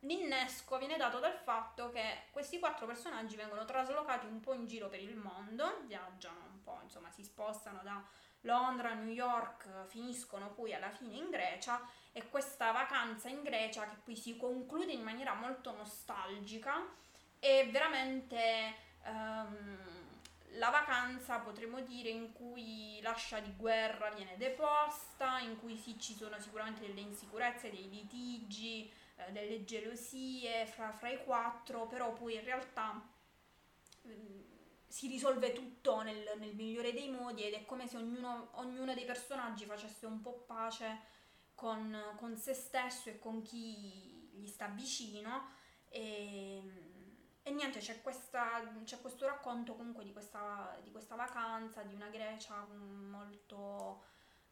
l'innesco 0.00 0.78
viene 0.78 0.96
dato 0.96 1.18
dal 1.18 1.36
fatto 1.36 1.90
che 1.90 2.24
questi 2.30 2.58
quattro 2.58 2.86
personaggi 2.86 3.36
vengono 3.36 3.64
traslocati 3.64 4.26
un 4.26 4.40
po' 4.40 4.54
in 4.54 4.66
giro 4.66 4.88
per 4.88 5.00
il 5.00 5.16
mondo, 5.16 5.82
viaggiano 5.86 6.40
un 6.50 6.62
po', 6.62 6.78
insomma, 6.82 7.10
si 7.10 7.24
spostano 7.24 7.80
da 7.82 8.02
Londra, 8.44 8.94
New 8.94 9.12
York, 9.12 9.86
finiscono 9.86 10.50
poi 10.52 10.72
alla 10.72 10.90
fine 10.90 11.16
in 11.16 11.28
Grecia 11.28 11.86
e 12.12 12.28
questa 12.28 12.70
vacanza 12.70 13.28
in 13.28 13.42
Grecia 13.42 13.86
che 13.86 13.96
poi 14.02 14.16
si 14.16 14.36
conclude 14.36 14.92
in 14.92 15.02
maniera 15.02 15.34
molto 15.34 15.72
nostalgica 15.72 17.08
è 17.40 17.68
veramente 17.70 18.74
um, 19.06 19.78
la 20.54 20.70
vacanza, 20.70 21.38
potremmo 21.38 21.80
dire, 21.80 22.10
in 22.10 22.32
cui 22.32 23.00
l'ascia 23.02 23.40
di 23.40 23.52
guerra 23.56 24.10
viene 24.10 24.36
deposta, 24.36 25.38
in 25.38 25.58
cui 25.58 25.76
sì, 25.76 25.98
ci 25.98 26.14
sono 26.14 26.38
sicuramente 26.38 26.86
delle 26.86 27.00
insicurezze, 27.00 27.70
dei 27.70 27.88
litigi, 27.88 28.92
eh, 29.16 29.32
delle 29.32 29.64
gelosie 29.64 30.66
fra, 30.66 30.92
fra, 30.92 31.08
i 31.08 31.24
quattro, 31.24 31.86
però 31.86 32.12
poi 32.12 32.34
in 32.34 32.44
realtà 32.44 33.02
eh, 34.02 34.44
si 34.86 35.06
risolve 35.06 35.52
tutto 35.52 36.02
nel, 36.02 36.32
nel, 36.38 36.54
migliore 36.54 36.92
dei 36.92 37.08
modi 37.08 37.44
ed 37.44 37.54
è 37.54 37.64
come 37.64 37.86
se 37.86 37.96
ognuno, 37.96 38.50
ognuno 38.54 38.92
dei 38.92 39.04
personaggi 39.04 39.64
facesse 39.64 40.04
un 40.04 40.20
po' 40.20 40.44
pace 40.46 40.98
con, 41.54 41.96
con 42.16 42.36
se 42.36 42.54
stesso 42.54 43.08
e 43.08 43.18
con 43.18 43.42
chi 43.42 44.30
gli 44.32 44.46
sta 44.46 44.66
vicino. 44.66 45.58
E, 45.88 46.89
e 47.42 47.50
niente, 47.50 47.78
c'è, 47.78 48.00
questa, 48.02 48.62
c'è, 48.84 49.00
questo 49.00 49.26
racconto 49.26 49.74
comunque 49.74 50.04
di 50.04 50.12
questa, 50.12 50.78
di 50.82 50.90
questa 50.90 51.14
vacanza, 51.14 51.82
di 51.82 51.94
una 51.94 52.08
Grecia 52.08 52.66
molto 52.66 54.02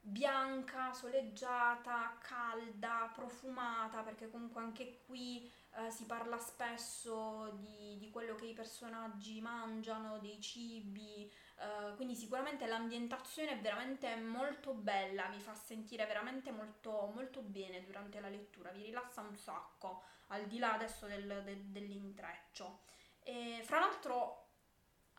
bianca, 0.01 0.93
soleggiata, 0.93 2.17
calda, 2.21 3.11
profumata, 3.15 4.03
perché 4.03 4.31
comunque 4.31 4.61
anche 4.61 5.03
qui 5.07 5.51
eh, 5.77 5.91
si 5.91 6.07
parla 6.07 6.39
spesso 6.39 7.51
di, 7.61 7.97
di, 7.99 8.11
quello 8.11 8.35
che 8.35 8.47
i 8.47 8.53
personaggi 8.53 9.41
mangiano, 9.41 10.19
dei 10.19 10.41
cibi, 10.41 11.31
eh, 11.59 11.95
quindi 11.97 12.15
sicuramente 12.15 12.67
l'ambientazione 12.67 13.53
è 13.53 13.61
veramente 13.61 14.15
molto 14.17 14.73
bella, 14.73 15.29
vi 15.29 15.41
fa 15.41 15.55
sentire 15.55 16.07
veramente 16.07 16.51
molto, 16.51 17.11
molto 17.15 17.43
bene 17.43 17.85
durante 17.85 18.21
la 18.21 18.29
lettura, 18.29 18.71
vi 18.71 18.85
rilassa 18.85 19.21
un 19.21 19.37
sacco 19.37 20.03
al 20.29 20.47
di 20.47 20.59
là 20.59 20.75
adesso 20.75 21.07
del, 21.07 21.43
de, 21.45 21.71
dell'intreccio. 21.71 22.81
E 23.23 23.61
fra 23.65 23.81
l'altro 23.81 24.48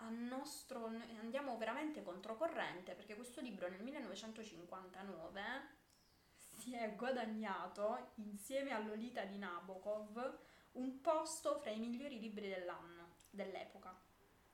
nostro, 0.07 0.85
andiamo 1.19 1.57
veramente 1.57 2.03
controcorrente 2.03 2.93
perché 2.93 3.15
questo 3.15 3.41
libro 3.41 3.67
nel 3.67 3.81
1959 3.81 5.41
si 6.59 6.75
è 6.75 6.95
guadagnato 6.95 8.11
insieme 8.15 8.71
a 8.71 8.79
Lolita 8.79 9.23
di 9.23 9.37
Nabokov 9.37 10.39
un 10.73 11.01
posto 11.01 11.59
fra 11.59 11.71
i 11.71 11.79
migliori 11.79 12.19
libri 12.19 12.49
dell'anno, 12.49 13.15
dell'epoca. 13.29 13.97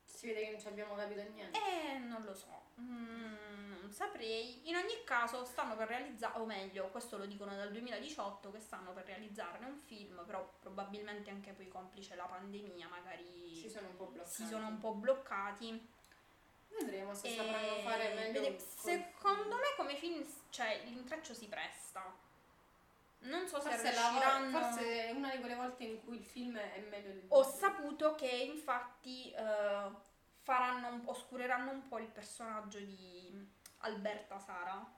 Si 0.02 0.26
vede 0.26 0.44
che 0.44 0.50
non 0.50 0.60
ci 0.60 0.68
abbiamo 0.68 0.94
capito 0.94 1.22
niente. 1.22 1.58
Eh, 1.58 1.98
non 1.98 2.22
lo 2.24 2.34
so, 2.34 2.70
mm, 2.80 3.65
non 3.86 3.92
saprei. 3.92 4.68
In 4.68 4.76
ogni 4.76 5.04
caso 5.04 5.44
stanno 5.44 5.76
per 5.76 5.86
realizzare, 5.88 6.38
o 6.40 6.44
meglio, 6.44 6.88
questo 6.88 7.16
lo 7.16 7.26
dicono 7.26 7.54
dal 7.54 7.70
2018, 7.70 8.50
che 8.50 8.60
stanno 8.60 8.92
per 8.92 9.04
realizzarne 9.04 9.66
un 9.66 9.78
film, 9.78 10.22
però 10.26 10.54
probabilmente 10.60 11.30
anche 11.30 11.52
poi 11.52 11.68
complice 11.68 12.16
la 12.16 12.24
pandemia, 12.24 12.88
magari 12.88 13.54
si 13.54 13.70
sono 13.70 13.88
un 13.88 13.96
po' 13.96 14.06
bloccati. 14.06 14.34
Si 14.34 14.46
sono 14.46 14.66
un 14.66 14.78
po' 14.78 14.94
bloccati. 14.94 15.88
Vedremo 16.78 17.14
se 17.14 17.28
e... 17.28 17.36
sapranno 17.36 17.78
fare 17.82 18.14
meglio. 18.14 18.40
Vede... 18.40 18.58
Secondo 18.58 19.54
me 19.54 19.74
come 19.76 19.94
film, 19.94 20.26
cioè, 20.50 20.82
l'intreccio 20.84 21.32
si 21.32 21.46
presta. 21.46 22.24
Non 23.18 23.46
so 23.46 23.60
forse 23.60 23.78
se 23.78 23.90
riusciranno... 23.90 24.50
La, 24.50 24.60
forse 24.60 25.06
è 25.06 25.10
una 25.12 25.30
di 25.30 25.38
quelle 25.38 25.54
volte 25.54 25.84
in 25.84 26.04
cui 26.04 26.16
il 26.16 26.24
film 26.24 26.56
è 26.56 26.80
meglio 26.90 27.08
del 27.08 27.24
Ho 27.28 27.42
saputo 27.42 28.14
che 28.14 28.28
infatti 28.28 29.32
uh, 29.36 29.96
faranno, 30.42 31.02
oscureranno 31.06 31.70
un 31.70 31.88
po' 31.88 31.98
il 31.98 32.08
personaggio 32.08 32.78
di 32.78 33.54
Alberta 33.78 34.38
Sara, 34.38 34.94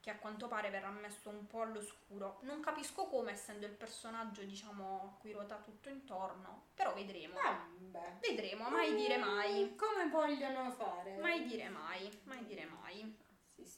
che 0.00 0.10
a 0.10 0.18
quanto 0.18 0.46
pare 0.46 0.70
verrà 0.70 0.88
messo 0.90 1.30
un 1.30 1.46
po' 1.46 1.62
all'oscuro. 1.62 2.38
Non 2.42 2.60
capisco 2.60 3.06
come, 3.06 3.32
essendo 3.32 3.66
il 3.66 3.72
personaggio, 3.72 4.44
diciamo, 4.44 5.02
a 5.02 5.20
cui 5.20 5.32
ruota 5.32 5.56
tutto 5.56 5.88
intorno, 5.88 6.68
però 6.74 6.94
vedremo. 6.94 7.34
Vabbè. 7.34 8.18
Vedremo, 8.20 8.68
mai 8.68 8.92
mm, 8.92 8.96
dire 8.96 9.16
mai. 9.16 9.74
Come 9.74 10.08
vogliono 10.08 10.70
fare? 10.70 11.16
Mai 11.16 11.44
dire 11.46 11.68
mai, 11.68 12.20
mai 12.24 12.44
dire 12.44 12.66
mai. 12.66 13.18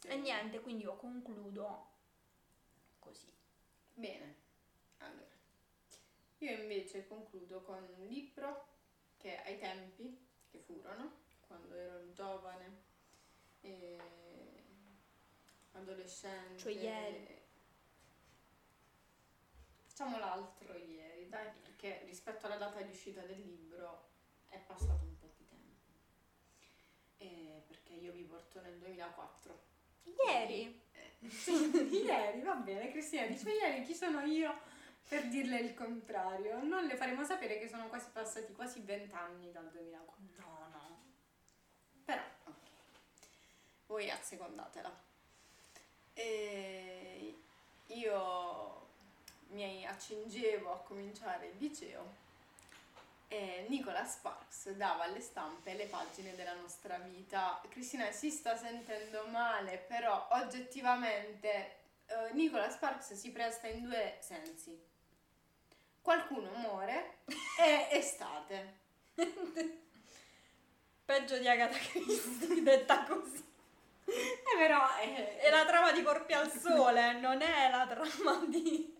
e 0.05 0.17
niente, 0.17 0.61
quindi 0.61 0.83
io 0.83 0.97
concludo 0.97 1.93
così. 2.99 3.33
Bene, 3.95 4.37
allora, 4.99 5.35
io 6.39 6.53
invece 6.53 7.07
concludo 7.07 7.63
con 7.63 7.83
un 7.97 8.07
libro 8.07 8.67
che 9.17 9.43
ai 9.45 9.59
tempi 9.59 10.27
che 10.51 10.59
furono, 10.59 11.11
quando 11.47 11.75
ero 11.75 12.13
giovane 12.13 12.83
e 13.63 13.97
adolescente. 15.79 16.59
Cioè 16.59 16.73
ieri. 16.73 17.37
Facciamo 19.87 20.19
l'altro 20.19 20.77
ieri, 20.77 21.29
dai, 21.29 21.51
perché 21.63 22.03
rispetto 22.05 22.47
alla 22.47 22.57
data 22.57 22.81
di 22.81 22.91
uscita 22.91 23.21
del 23.23 23.41
libro 23.41 24.11
è 24.49 24.59
passato 24.59 25.05
un 25.05 25.19
po' 25.19 25.33
di 25.37 25.47
tempo. 25.49 25.83
E 27.19 27.63
perché 27.67 27.95
io 27.95 28.13
vi 28.13 28.23
porto 28.23 28.61
nel 28.61 28.79
2004. 28.79 29.61
Ieri? 30.27 30.87
Sì, 31.29 31.51
ieri, 32.05 32.43
va 32.43 32.55
bene, 32.55 32.93
Cristina 32.93 33.27
dice 33.27 33.51
ieri 33.51 33.83
chi 33.83 33.93
sono 33.93 34.21
io 34.21 34.57
per 35.09 35.27
dirle 35.27 35.59
il 35.59 35.75
contrario. 35.75 36.63
Non 36.63 36.85
le 36.85 36.97
faremo 36.97 37.25
sapere 37.25 37.59
che 37.59 37.69
sono 37.69 37.89
quasi 37.89 38.09
passati 38.13 38.53
quasi 38.53 38.81
vent'anni 38.81 39.51
dal 39.51 39.69
2004. 39.71 40.47
No, 40.47 40.69
no. 40.71 41.03
Però, 42.05 42.23
ok. 42.45 42.57
Voi 43.87 44.11
assecondatela. 44.11 45.07
E 46.19 47.35
io 47.87 48.87
mi 49.51 49.87
accingevo 49.87 50.73
a 50.73 50.79
cominciare 50.79 51.47
il 51.47 51.59
liceo 51.59 52.27
e 53.29 53.67
Nicola 53.69 54.05
Sparks 54.05 54.71
dava 54.71 55.05
alle 55.05 55.21
stampe 55.21 55.75
le 55.75 55.87
pagine 55.87 56.35
della 56.35 56.55
nostra 56.55 56.99
vita. 56.99 57.61
Cristina 57.69 58.11
si 58.11 58.31
sta 58.31 58.57
sentendo 58.57 59.27
male, 59.27 59.79
però 59.87 60.27
oggettivamente 60.33 61.77
eh, 62.07 62.33
Nicola 62.33 62.69
Sparks 62.69 63.13
si 63.13 63.31
presta 63.31 63.69
in 63.69 63.85
due 63.85 64.17
sensi. 64.19 64.77
Qualcuno 66.03 66.51
muore 66.57 67.19
e 67.61 67.89
estate. 67.91 68.77
Peggio 71.05 71.39
di 71.39 71.47
Agatha 71.47 71.79
Christie, 71.79 72.63
detta 72.63 73.05
così. 73.05 73.45
Eh, 74.09 74.57
però 74.57 74.97
è... 74.97 75.39
è 75.39 75.51
la 75.51 75.65
trama 75.67 75.93
di 75.93 76.03
Corpi 76.03 76.33
al 76.33 76.51
Sole, 76.51 77.13
non 77.21 77.43
è 77.43 77.71
la 77.71 77.87
trama 77.87 78.45
di 78.47 78.97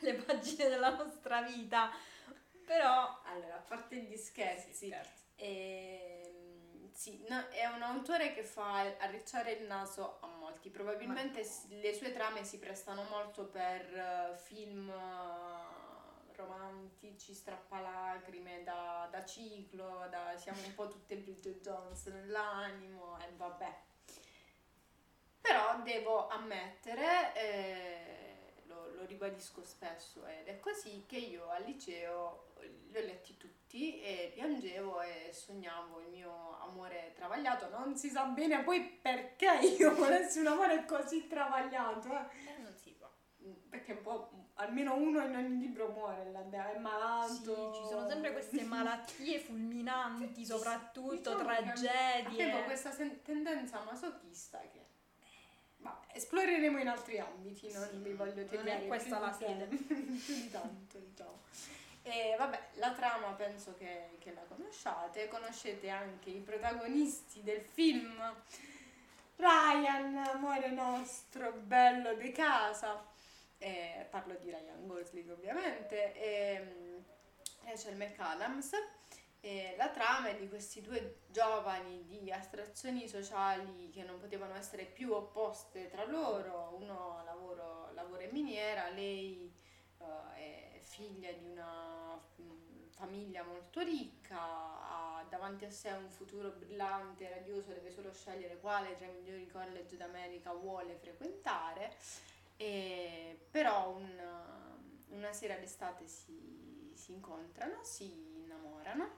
le 0.00 0.14
pagine 0.14 0.68
della 0.68 0.90
nostra 0.90 1.42
vita. 1.42 1.90
Però... 2.64 3.20
Allora, 3.24 3.56
a 3.56 3.64
parte 3.66 3.96
gli 3.96 4.16
scherzi, 4.16 4.72
sì, 4.72 4.86
scherzi. 4.86 5.24
Ehm, 5.36 6.92
sì, 6.92 7.24
no, 7.28 7.48
è 7.48 7.66
un 7.66 7.82
autore 7.82 8.32
che 8.32 8.44
fa 8.44 8.80
arricciare 8.98 9.52
il 9.52 9.66
naso 9.66 10.18
a 10.20 10.28
molti. 10.28 10.70
Probabilmente 10.70 11.40
Ma... 11.40 11.76
le 11.80 11.94
sue 11.94 12.12
trame 12.12 12.44
si 12.44 12.58
prestano 12.58 13.02
molto 13.04 13.46
per 13.46 14.32
uh, 14.32 14.36
film 14.36 14.88
uh, 14.88 16.34
romantici, 16.36 17.34
strappalacrime, 17.34 18.62
da, 18.62 19.08
da 19.10 19.24
ciclo, 19.24 20.06
da, 20.08 20.36
siamo 20.36 20.62
un 20.64 20.74
po' 20.74 20.88
tutte 20.88 21.16
Bridget 21.16 21.60
Jones 21.60 22.06
nell'animo 22.06 23.18
e 23.18 23.32
vabbè. 23.36 23.88
Però 25.50 25.80
devo 25.82 26.28
ammettere... 26.28 27.34
Eh, 27.34 28.10
lo 29.00 29.06
ribadisco 29.06 29.64
spesso 29.64 30.26
ed 30.26 30.46
è 30.46 30.60
così 30.60 31.04
che 31.06 31.16
io 31.16 31.48
al 31.48 31.64
liceo 31.64 32.48
li 32.60 32.96
ho 32.96 33.00
letti 33.00 33.36
tutti 33.36 34.00
e 34.00 34.30
piangevo 34.34 35.00
e 35.00 35.30
sognavo 35.32 36.00
il 36.00 36.08
mio 36.08 36.58
amore 36.60 37.12
travagliato. 37.14 37.68
Non 37.70 37.96
si 37.96 38.10
sa 38.10 38.24
bene 38.24 38.62
poi 38.62 38.82
perché 38.82 39.58
io 39.78 39.94
volessi 39.94 40.40
un 40.40 40.48
amore 40.48 40.84
così 40.84 41.26
travagliato. 41.26 42.08
Eh. 42.08 42.50
eh 42.56 42.58
non 42.58 42.76
si 42.76 42.90
può. 42.90 43.08
Perché 43.70 43.92
un 43.92 44.02
po', 44.02 44.30
almeno 44.54 44.94
uno 44.94 45.24
in 45.24 45.34
ogni 45.34 45.58
libro 45.58 45.88
muore, 45.88 46.30
è 46.30 46.78
malato. 46.78 47.72
Sì, 47.72 47.80
ci 47.80 47.88
sono 47.88 48.06
sempre 48.06 48.32
queste 48.32 48.62
malattie 48.62 49.38
fulminanti, 49.38 50.44
soprattutto 50.44 51.16
diciamo 51.16 51.42
tragedie. 51.42 52.50
Avevo 52.50 52.64
questa 52.64 52.90
sen- 52.90 53.22
tendenza 53.22 53.82
masochista 53.84 54.58
che 54.70 54.89
esploreremo 56.12 56.78
in 56.78 56.88
altri 56.88 57.18
ambiti, 57.18 57.72
non 57.72 57.88
sì, 57.90 57.96
vi 57.96 58.12
voglio 58.12 58.42
dire. 58.42 58.56
Non 58.56 58.68
è 58.68 58.86
questa 58.86 59.18
la 59.18 59.32
sede. 59.32 59.66
più 59.66 60.34
di 60.34 60.50
tanto, 60.50 60.98
diciamo. 60.98 61.38
E 62.02 62.34
vabbè, 62.38 62.60
la 62.74 62.92
trama 62.92 63.32
penso 63.32 63.74
che, 63.76 64.16
che, 64.18 64.32
la 64.32 64.42
conosciate, 64.48 65.28
conoscete 65.28 65.90
anche 65.90 66.30
i 66.30 66.40
protagonisti 66.40 67.42
del 67.42 67.60
film. 67.60 68.34
Ryan, 69.36 70.16
amore 70.16 70.70
nostro, 70.70 71.52
bello 71.52 72.14
di 72.14 72.32
casa. 72.32 73.06
E 73.58 74.06
parlo 74.08 74.34
di 74.34 74.50
Ryan 74.50 74.86
Gosling 74.86 75.30
ovviamente. 75.30 76.14
E, 76.14 76.98
Rachel 77.64 77.96
McAdams 77.96 78.70
e 79.40 79.74
la 79.78 79.88
trama 79.88 80.28
è 80.28 80.36
di 80.36 80.48
questi 80.48 80.82
due 80.82 81.20
giovani 81.28 82.04
di 82.06 82.30
astrazioni 82.30 83.08
sociali 83.08 83.90
che 83.90 84.02
non 84.02 84.18
potevano 84.18 84.54
essere 84.54 84.84
più 84.84 85.12
opposte 85.12 85.88
tra 85.88 86.04
loro, 86.04 86.76
uno 86.78 87.22
lavoro, 87.24 87.90
lavora 87.94 88.22
in 88.22 88.30
miniera, 88.32 88.90
lei 88.90 89.50
uh, 89.98 90.04
è 90.34 90.78
figlia 90.82 91.32
di 91.32 91.46
una 91.46 92.20
um, 92.36 92.88
famiglia 92.90 93.42
molto 93.42 93.80
ricca, 93.80 94.38
ha 94.38 95.24
davanti 95.30 95.64
a 95.64 95.70
sé 95.70 95.90
un 95.92 96.10
futuro 96.10 96.50
brillante, 96.50 97.30
radioso, 97.30 97.72
deve 97.72 97.90
solo 97.90 98.12
scegliere 98.12 98.58
quale 98.58 98.94
tra 98.96 99.06
i 99.06 99.12
migliori 99.12 99.46
college 99.46 99.96
d'America 99.96 100.52
vuole 100.52 100.96
frequentare, 100.96 101.94
e, 102.58 103.46
però 103.50 103.96
un, 103.96 104.22
una 105.08 105.32
sera 105.32 105.54
d'estate 105.56 106.06
si, 106.06 106.69
si 107.00 107.12
incontrano, 107.12 107.82
si 107.82 108.04
innamorano 108.04 109.08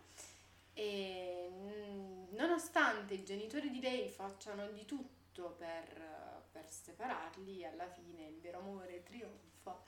e 0.72 1.48
mm, 1.50 2.34
nonostante 2.36 3.14
i 3.14 3.24
genitori 3.24 3.70
di 3.70 3.80
lei 3.80 4.08
facciano 4.08 4.68
di 4.68 4.84
tutto 4.84 5.56
per, 5.58 6.46
per 6.52 6.70
separarli, 6.70 7.64
alla 7.64 7.88
fine 7.88 8.28
il 8.28 8.38
vero 8.38 8.60
amore 8.60 9.02
trionfa 9.02 9.82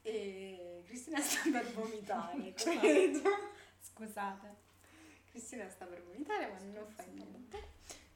e 0.00 0.82
Cristina 0.86 1.20
sta 1.20 1.50
per 1.50 1.70
vomitare, 1.72 2.52
credo. 2.56 3.30
Scusate. 3.80 4.62
Cristina 5.30 5.68
sta 5.68 5.84
per 5.84 6.02
vomitare, 6.02 6.48
ma 6.48 6.58
non 6.72 6.86
fa 6.88 7.04
niente. 7.04 7.68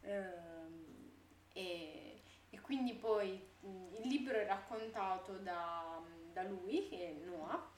Ehm, 0.02 1.10
e, 1.52 2.22
e, 2.50 2.60
quindi 2.60 2.94
poi 2.94 3.42
mm, 3.66 3.94
il 3.94 4.08
libro 4.08 4.34
è 4.34 4.46
raccontato 4.46 5.38
da, 5.38 6.00
da 6.32 6.42
lui, 6.42 6.88
che 6.88 7.08
è 7.08 7.12
Noah, 7.24 7.70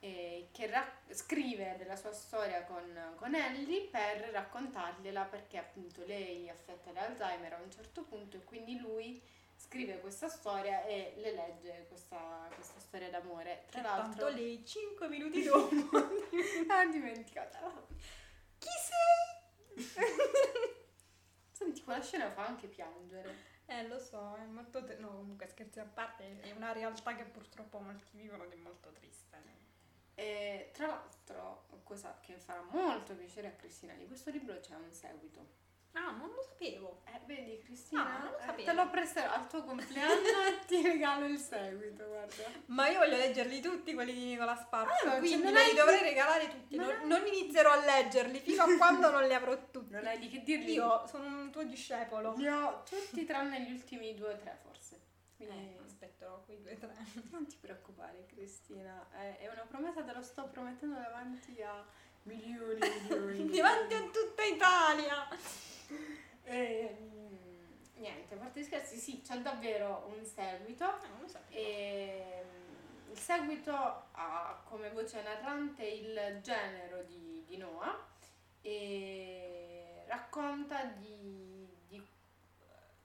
eh, 0.00 0.48
che 0.52 0.66
ra- 0.68 0.90
scrive 1.10 1.76
della 1.76 1.96
sua 1.96 2.12
storia 2.12 2.64
con, 2.64 3.14
con 3.16 3.34
Ellie 3.34 3.88
per 3.88 4.30
raccontargliela 4.32 5.24
perché 5.24 5.58
appunto 5.58 6.04
lei 6.04 6.46
è 6.46 6.50
affetta 6.50 6.92
da 6.92 7.02
Alzheimer 7.02 7.54
a 7.54 7.60
un 7.62 7.70
certo 7.70 8.02
punto 8.04 8.36
e 8.36 8.44
quindi 8.44 8.78
lui 8.78 9.20
scrive 9.56 9.98
questa 9.98 10.28
storia 10.28 10.84
e 10.84 11.14
le 11.16 11.32
legge 11.32 11.86
questa, 11.88 12.48
questa 12.54 12.78
storia 12.78 13.10
d'amore. 13.10 13.64
Tra 13.70 13.82
l'altro 13.82 14.28
lei 14.28 14.64
5 14.64 15.08
minuti 15.08 15.42
dopo 15.42 15.74
ha 16.68 16.86
dimenticato. 16.86 17.88
Senti, 21.50 21.82
quella 21.82 22.00
scena 22.00 22.30
fa 22.30 22.46
anche 22.46 22.68
piangere. 22.68 23.56
Eh, 23.66 23.86
lo 23.86 23.98
so, 23.98 24.36
è 24.36 24.44
molto... 24.44 24.84
Te- 24.84 24.96
no, 24.96 25.08
comunque 25.08 25.48
scherzi 25.48 25.80
a 25.80 25.84
parte, 25.84 26.40
è 26.40 26.52
una 26.52 26.72
realtà 26.72 27.14
che 27.14 27.24
purtroppo 27.24 27.80
molti 27.80 28.16
vivono 28.16 28.44
ed 28.44 28.52
è 28.52 28.56
molto 28.56 28.92
triste. 28.92 29.36
E 30.20 30.70
tra 30.72 30.86
l'altro, 30.88 31.66
cosa 31.84 32.18
che 32.20 32.34
farà 32.38 32.60
molto 32.70 33.14
piacere 33.14 33.46
a 33.46 33.52
Cristina, 33.52 33.92
di 33.94 34.04
questo 34.06 34.30
libro 34.30 34.58
c'è 34.58 34.74
un 34.74 34.90
seguito. 34.92 35.56
Ah, 35.92 36.10
non 36.10 36.28
lo 36.34 36.42
sapevo. 36.42 37.02
Eh, 37.06 37.20
vedi 37.24 37.60
Cristina, 37.62 38.04
Ah, 38.04 38.18
non 38.18 38.32
lo 38.32 38.52
eh, 38.60 38.64
te 38.64 38.72
lo 38.72 38.90
presterò 38.90 39.32
al 39.32 39.46
tuo 39.48 39.62
compleanno 39.64 40.12
e 40.48 40.64
ti 40.66 40.82
regalo 40.82 41.24
il 41.26 41.38
seguito, 41.38 42.04
guarda. 42.06 42.44
Ma 42.66 42.88
io 42.88 42.98
voglio 42.98 43.16
leggerli 43.16 43.60
tutti 43.60 43.94
quelli 43.94 44.12
di 44.12 44.24
Nicola 44.24 44.56
Sparks, 44.56 45.02
Ah, 45.04 45.06
ma 45.06 45.18
quindi 45.18 45.42
non 45.44 45.52
me 45.52 45.60
hai 45.60 45.70
li 45.70 45.76
dovrei 45.76 46.00
regalare 46.02 46.48
tutti. 46.48 46.76
Non, 46.76 46.86
no. 46.88 47.16
non 47.16 47.26
inizierò 47.26 47.70
a 47.70 47.84
leggerli 47.84 48.38
fino 48.40 48.62
a 48.64 48.76
quando 48.76 49.10
non 49.10 49.22
li 49.24 49.34
avrò 49.34 49.56
tutti. 49.70 49.92
Non 49.92 50.06
hai 50.06 50.18
di 50.18 50.28
che 50.28 50.42
dirgli. 50.42 50.72
Io 50.72 51.06
sono 51.06 51.26
un 51.26 51.50
tuo 51.50 51.62
discepolo. 51.62 52.34
li 52.36 52.48
ho 52.48 52.82
tutti 52.82 53.24
tranne 53.24 53.60
gli 53.62 53.70
ultimi 53.72 54.14
due 54.14 54.32
o 54.34 54.36
tre 54.36 54.58
forse. 54.62 55.00
Quindi 55.36 55.54
Eh, 55.56 55.87
aspetterò 55.98 56.40
quei 56.44 56.62
due 56.62 56.74
o 56.74 56.76
tre. 56.76 56.94
non 57.30 57.46
ti 57.46 57.56
preoccupare 57.60 58.24
Cristina, 58.26 59.08
è, 59.10 59.48
una 59.52 59.66
promessa, 59.68 60.04
te 60.04 60.12
lo 60.12 60.22
sto 60.22 60.48
promettendo 60.48 60.94
davanti 60.94 61.60
a 61.60 61.84
milioni 62.22 62.80
e 62.80 63.00
milioni. 63.00 63.50
Davanti 63.58 63.94
a 63.94 64.02
tutta 64.02 64.44
Italia. 64.44 65.28
E, 66.44 66.96
mm, 67.00 68.00
niente, 68.00 68.34
a 68.34 68.36
parte 68.36 68.60
gli 68.60 68.64
scherzi, 68.64 68.96
sì, 68.96 69.20
c'è 69.22 69.40
davvero 69.40 70.08
un 70.14 70.24
seguito. 70.24 70.84
Eh, 71.02 71.08
non 71.08 71.20
lo 71.20 71.28
sapevo. 71.28 71.58
E, 71.58 72.44
mm, 72.44 73.10
il 73.10 73.18
seguito 73.18 73.72
ha 74.12 74.62
come 74.64 74.90
voce 74.90 75.20
narrante 75.22 75.84
il 75.84 76.38
genero 76.42 77.02
di, 77.02 77.42
di 77.44 77.56
Noah 77.56 78.06
e 78.60 80.04
racconta 80.06 80.84
di, 80.84 81.66
di- 81.88 82.06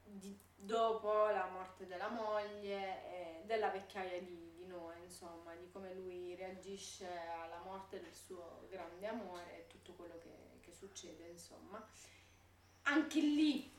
di- 0.03 0.39
dopo 0.63 1.27
la 1.27 1.47
morte 1.47 1.85
della 1.85 2.07
moglie 2.09 3.03
e 3.11 3.41
della 3.45 3.69
vecchiaia 3.69 4.19
di, 4.21 4.53
di 4.55 4.65
Noah, 4.65 4.95
insomma, 4.95 5.53
di 5.55 5.69
come 5.71 5.93
lui 5.93 6.35
reagisce 6.35 7.07
alla 7.41 7.59
morte 7.59 8.01
del 8.01 8.13
suo 8.13 8.65
grande 8.69 9.07
amore 9.07 9.57
e 9.57 9.67
tutto 9.67 9.93
quello 9.93 10.17
che, 10.19 10.59
che 10.61 10.71
succede, 10.71 11.27
insomma. 11.27 11.85
Anche 12.83 13.19
lì 13.19 13.71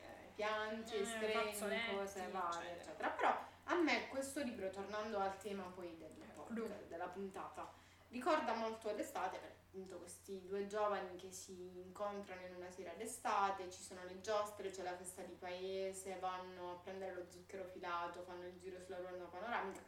eh, 0.00 0.30
pianti, 0.34 0.94
Eh, 0.96 1.00
estremi, 1.02 1.96
cose 1.96 2.28
varie, 2.30 2.76
eccetera. 2.78 3.08
Però 3.10 3.36
a 3.64 3.74
me 3.74 4.08
questo 4.08 4.42
libro, 4.42 4.70
tornando 4.70 5.18
al 5.18 5.36
tema 5.38 5.62
poi 5.64 5.96
del 5.96 6.10
Clou. 6.46 6.66
podcast, 6.66 6.86
della 6.88 7.08
puntata, 7.08 7.72
ricorda 8.10 8.54
molto 8.54 8.92
l'estate, 8.94 9.38
perché 9.38 9.61
appunto 9.72 9.96
questi 9.96 10.42
due 10.44 10.66
giovani 10.66 11.16
che 11.16 11.32
si 11.32 11.78
incontrano 11.78 12.46
in 12.46 12.54
una 12.56 12.70
sera 12.70 12.92
d'estate, 12.92 13.70
ci 13.70 13.82
sono 13.82 14.04
le 14.04 14.20
giostre, 14.20 14.70
c'è 14.70 14.82
la 14.82 14.94
festa 14.94 15.22
di 15.22 15.32
paese, 15.32 16.18
vanno 16.18 16.72
a 16.72 16.74
prendere 16.74 17.14
lo 17.14 17.24
zucchero 17.30 17.64
filato, 17.64 18.22
fanno 18.22 18.46
il 18.46 18.58
giro 18.58 18.78
sulla 18.82 19.00
ronda 19.00 19.24
panoramica. 19.24 19.80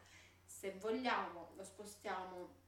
Se 0.43 0.71
vogliamo 0.79 1.51
lo 1.55 1.63
spostiamo 1.63 2.63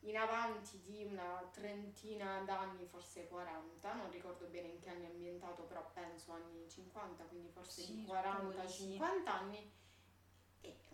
in 0.00 0.18
avanti 0.18 0.78
di 0.82 1.04
una 1.04 1.48
trentina 1.52 2.42
d'anni, 2.44 2.84
forse 2.84 3.28
40, 3.28 3.94
non 3.94 4.10
ricordo 4.10 4.46
bene 4.48 4.68
in 4.68 4.80
che 4.80 4.90
anni 4.90 5.06
è 5.06 5.10
ambientato, 5.10 5.62
però 5.62 5.88
penso 5.94 6.32
anni 6.32 6.68
50, 6.68 7.24
quindi 7.24 7.48
forse 7.48 7.80
Sì, 7.80 7.94
di 7.94 8.04
suppongo 8.04 8.50
di 8.52 8.68
sì. 8.68 8.98
40-50 8.98 9.26
anni. 9.26 9.72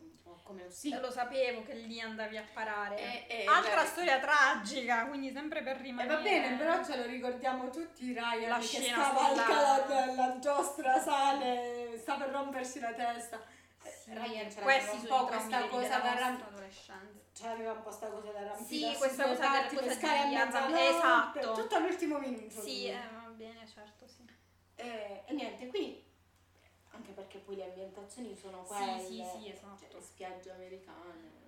Un 0.00 0.22
po' 0.22 0.40
come 0.42 0.64
ossia. 0.64 0.94
Io 0.96 1.00
lo 1.00 1.10
sapevo 1.10 1.62
che 1.62 1.74
lì 1.74 2.00
andavi 2.00 2.36
a 2.36 2.44
parare. 2.52 3.26
E- 3.26 3.42
e- 3.42 3.44
Altra 3.46 3.82
beh, 3.82 3.86
storia 3.88 4.18
tragica, 4.18 5.06
quindi 5.06 5.30
sempre 5.32 5.62
per 5.62 5.76
E 5.76 5.82
rimanere. 5.82 6.14
va 6.16 6.22
bene, 6.22 6.56
però 6.56 6.84
ce 6.84 6.96
lo 6.96 7.04
ricordiamo 7.06 7.70
tutti 7.70 8.12
Ryan 8.12 8.48
La 8.48 8.58
che 8.58 8.64
scavalca 8.66 9.44
sulla- 9.44 9.86
la, 9.86 10.12
la 10.14 10.38
giostra, 10.38 10.98
sale, 11.00 11.98
sta 12.00 12.16
per 12.16 12.30
rompersi 12.30 12.80
la 12.80 12.92
testa. 12.92 13.40
Eh, 13.82 13.90
Sì, 13.90 14.10
Ryan 14.12 14.50
ce 14.50 14.60
questi 14.60 14.96
l'aveva 14.96 15.14
un 15.14 15.20
po' 15.20 15.26
questa 15.26 15.60
cosa 15.68 15.88
da 15.88 15.96
nostra 16.02 16.14
ram- 16.18 16.42
adolescenza. 16.48 17.16
C'aveva 17.32 17.72
un 17.72 17.82
po' 17.82 17.90
sta 17.92 18.06
cosa 18.08 18.30
da 18.32 18.38
Sì, 18.40 18.44
rampicarsi 18.82 18.98
questa 18.98 19.22
sui 19.26 19.36
cosa 19.36 19.48
cosa 19.68 19.80
pescare 19.86 20.18
a 20.18 20.44
mezzanotte, 20.44 20.88
esatto. 20.88 21.52
Tutto 21.52 21.74
all'ultimo 21.76 22.18
minuto. 22.18 22.60
Sì, 22.60 22.86
eh, 22.86 22.98
va 23.22 23.28
bene, 23.30 23.66
certo, 23.72 24.06
sì. 24.08 24.24
Eh, 24.74 25.22
e 25.26 25.32
niente, 25.32 25.66
quindi 25.68 26.04
anche 26.98 27.12
perché 27.12 27.38
poi 27.38 27.56
le 27.56 27.64
ambientazioni 27.64 28.36
sono 28.36 28.62
Sì, 28.62 28.74
quelle, 28.74 29.00
sì, 29.00 29.24
sì, 29.24 29.48
esatto. 29.50 29.86
cioè, 29.88 30.00
spiagge 30.00 30.50
americane. 30.50 31.46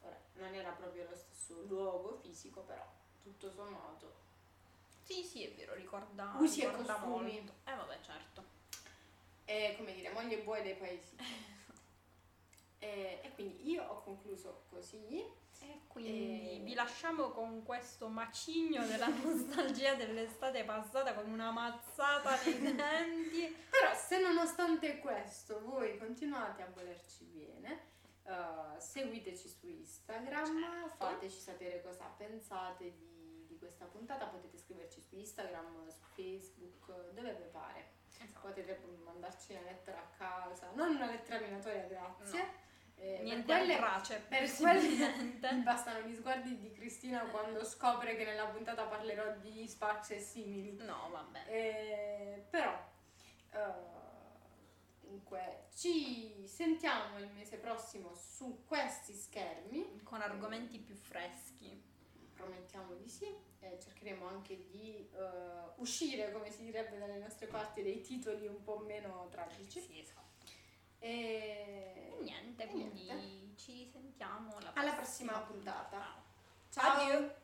Ora, 0.00 0.18
non 0.34 0.54
era 0.54 0.70
proprio 0.70 1.08
lo 1.08 1.14
stesso 1.16 1.62
luogo 1.66 2.18
fisico, 2.22 2.60
però 2.62 2.84
tutto 3.22 3.50
sommato. 3.50 4.20
Sì, 5.02 5.22
sì, 5.24 5.44
è 5.44 5.52
vero, 5.54 5.74
ricorda, 5.74 6.34
Usi 6.38 6.62
e 6.62 6.68
ricorda 6.68 6.94
costumi. 6.94 7.32
molto. 7.32 7.52
Eh, 7.64 7.74
vabbè, 7.74 7.98
certo. 8.00 8.44
E 9.44 9.74
come 9.76 9.92
dire, 9.94 10.10
moglie 10.12 10.38
e 10.40 10.42
buoi 10.42 10.62
dei 10.62 10.76
paesi. 10.76 11.16
e, 12.82 13.20
e 13.22 13.30
quindi 13.34 13.70
io 13.70 13.84
ho 13.84 14.00
concluso 14.02 14.64
così. 14.68 15.24
E 15.60 15.82
quindi 15.86 16.56
E- 16.56 16.60
vi 16.64 16.74
lasciamo 16.74 17.28
con 17.30 17.62
questo 17.62 18.08
macigno 18.08 18.84
della 18.84 19.06
nostalgia 19.22 19.94
dell'estate 19.94 20.64
passata 20.64 21.14
con 21.14 21.30
una 21.30 21.52
mazzata 21.52 22.36
nei 22.42 22.74
denti. 22.74 23.56
Però 23.70 23.94
se 23.94 24.18
nonostante 24.20 24.98
questo 24.98 25.60
voi 25.62 25.96
continuate 25.98 26.62
a 26.62 26.70
volerci 26.74 27.24
bene, 27.26 27.90
eh, 28.24 28.80
seguiteci 28.80 29.48
su 29.48 29.68
Instagram, 29.68 30.60
Certo. 30.88 30.96
fateci 31.04 31.38
sapere 31.38 31.80
cosa 31.80 32.06
pensate 32.16 32.92
di, 32.96 33.46
di 33.46 33.56
questa 33.58 33.84
puntata, 33.84 34.26
potete 34.26 34.58
scriverci 34.58 35.00
su 35.00 35.14
Instagram, 35.14 35.88
su 35.90 36.02
Facebook, 36.14 37.10
dove 37.12 37.34
vi 37.34 37.48
pare. 37.52 38.00
Esatto. 38.18 38.48
Potete 38.48 38.80
mandarci 39.04 39.52
una 39.52 39.62
lettera 39.62 39.98
a 39.98 40.08
casa, 40.16 40.70
non 40.74 40.96
una 40.96 41.06
lettera 41.06 41.38
minatoria, 41.40 41.84
grazie. 41.84 42.60
Eh, 43.02 43.14
per 43.16 43.22
Niente 43.24 43.52
a 43.52 43.56
quelle- 43.56 43.76
brace, 43.78 44.24
per 44.28 44.56
quelle 44.56 45.58
bastano 45.64 46.06
gli 46.06 46.14
sguardi 46.14 46.56
di 46.56 46.70
Cristina 46.70 47.20
quando 47.24 47.64
scopre 47.64 48.14
che 48.16 48.24
nella 48.24 48.46
puntata 48.46 48.84
parlerò 48.84 49.34
di 49.38 49.66
Sparks 49.66 50.10
e 50.10 50.20
simili. 50.20 50.76
No, 50.84 51.08
vabbè. 51.10 51.44
Eh, 51.48 52.44
però, 52.48 52.72
eh, 53.50 53.58
dunque, 55.00 55.64
ci 55.74 56.46
sentiamo 56.46 57.18
il 57.18 57.28
mese 57.32 57.56
prossimo 57.56 58.14
su 58.14 58.64
questi 58.66 59.14
schermi. 59.14 60.02
Con 60.04 60.20
argomenti 60.22 60.78
più 60.78 60.94
freschi. 60.94 61.82
Promettiamo 62.34 62.94
di 62.94 63.08
sì. 63.08 63.26
E 63.58 63.78
cercheremo 63.80 64.28
anche 64.28 64.56
di 64.68 65.08
eh, 65.12 65.72
uscire, 65.76 66.30
come 66.30 66.50
si 66.52 66.62
direbbe 66.62 66.98
dalle 66.98 67.18
nostre 67.18 67.46
parti, 67.46 67.82
dei 67.82 68.00
titoli 68.00 68.46
un 68.46 68.62
po' 68.62 68.78
meno 68.78 69.26
tragici. 69.30 69.80
Sì, 69.80 69.98
esatto. 69.98 70.31
E 71.04 72.14
E 72.20 72.22
niente, 72.22 72.62
e 72.62 72.66
quindi 72.68 73.02
niente. 73.02 73.56
ci 73.56 73.88
sentiamo 73.90 74.56
alla 74.56 74.72
Alla 74.74 74.92
prossima 74.92 75.32
prossima 75.32 75.40
puntata. 75.40 76.22
Ciao. 76.70 76.96
Ciao! 76.96 77.41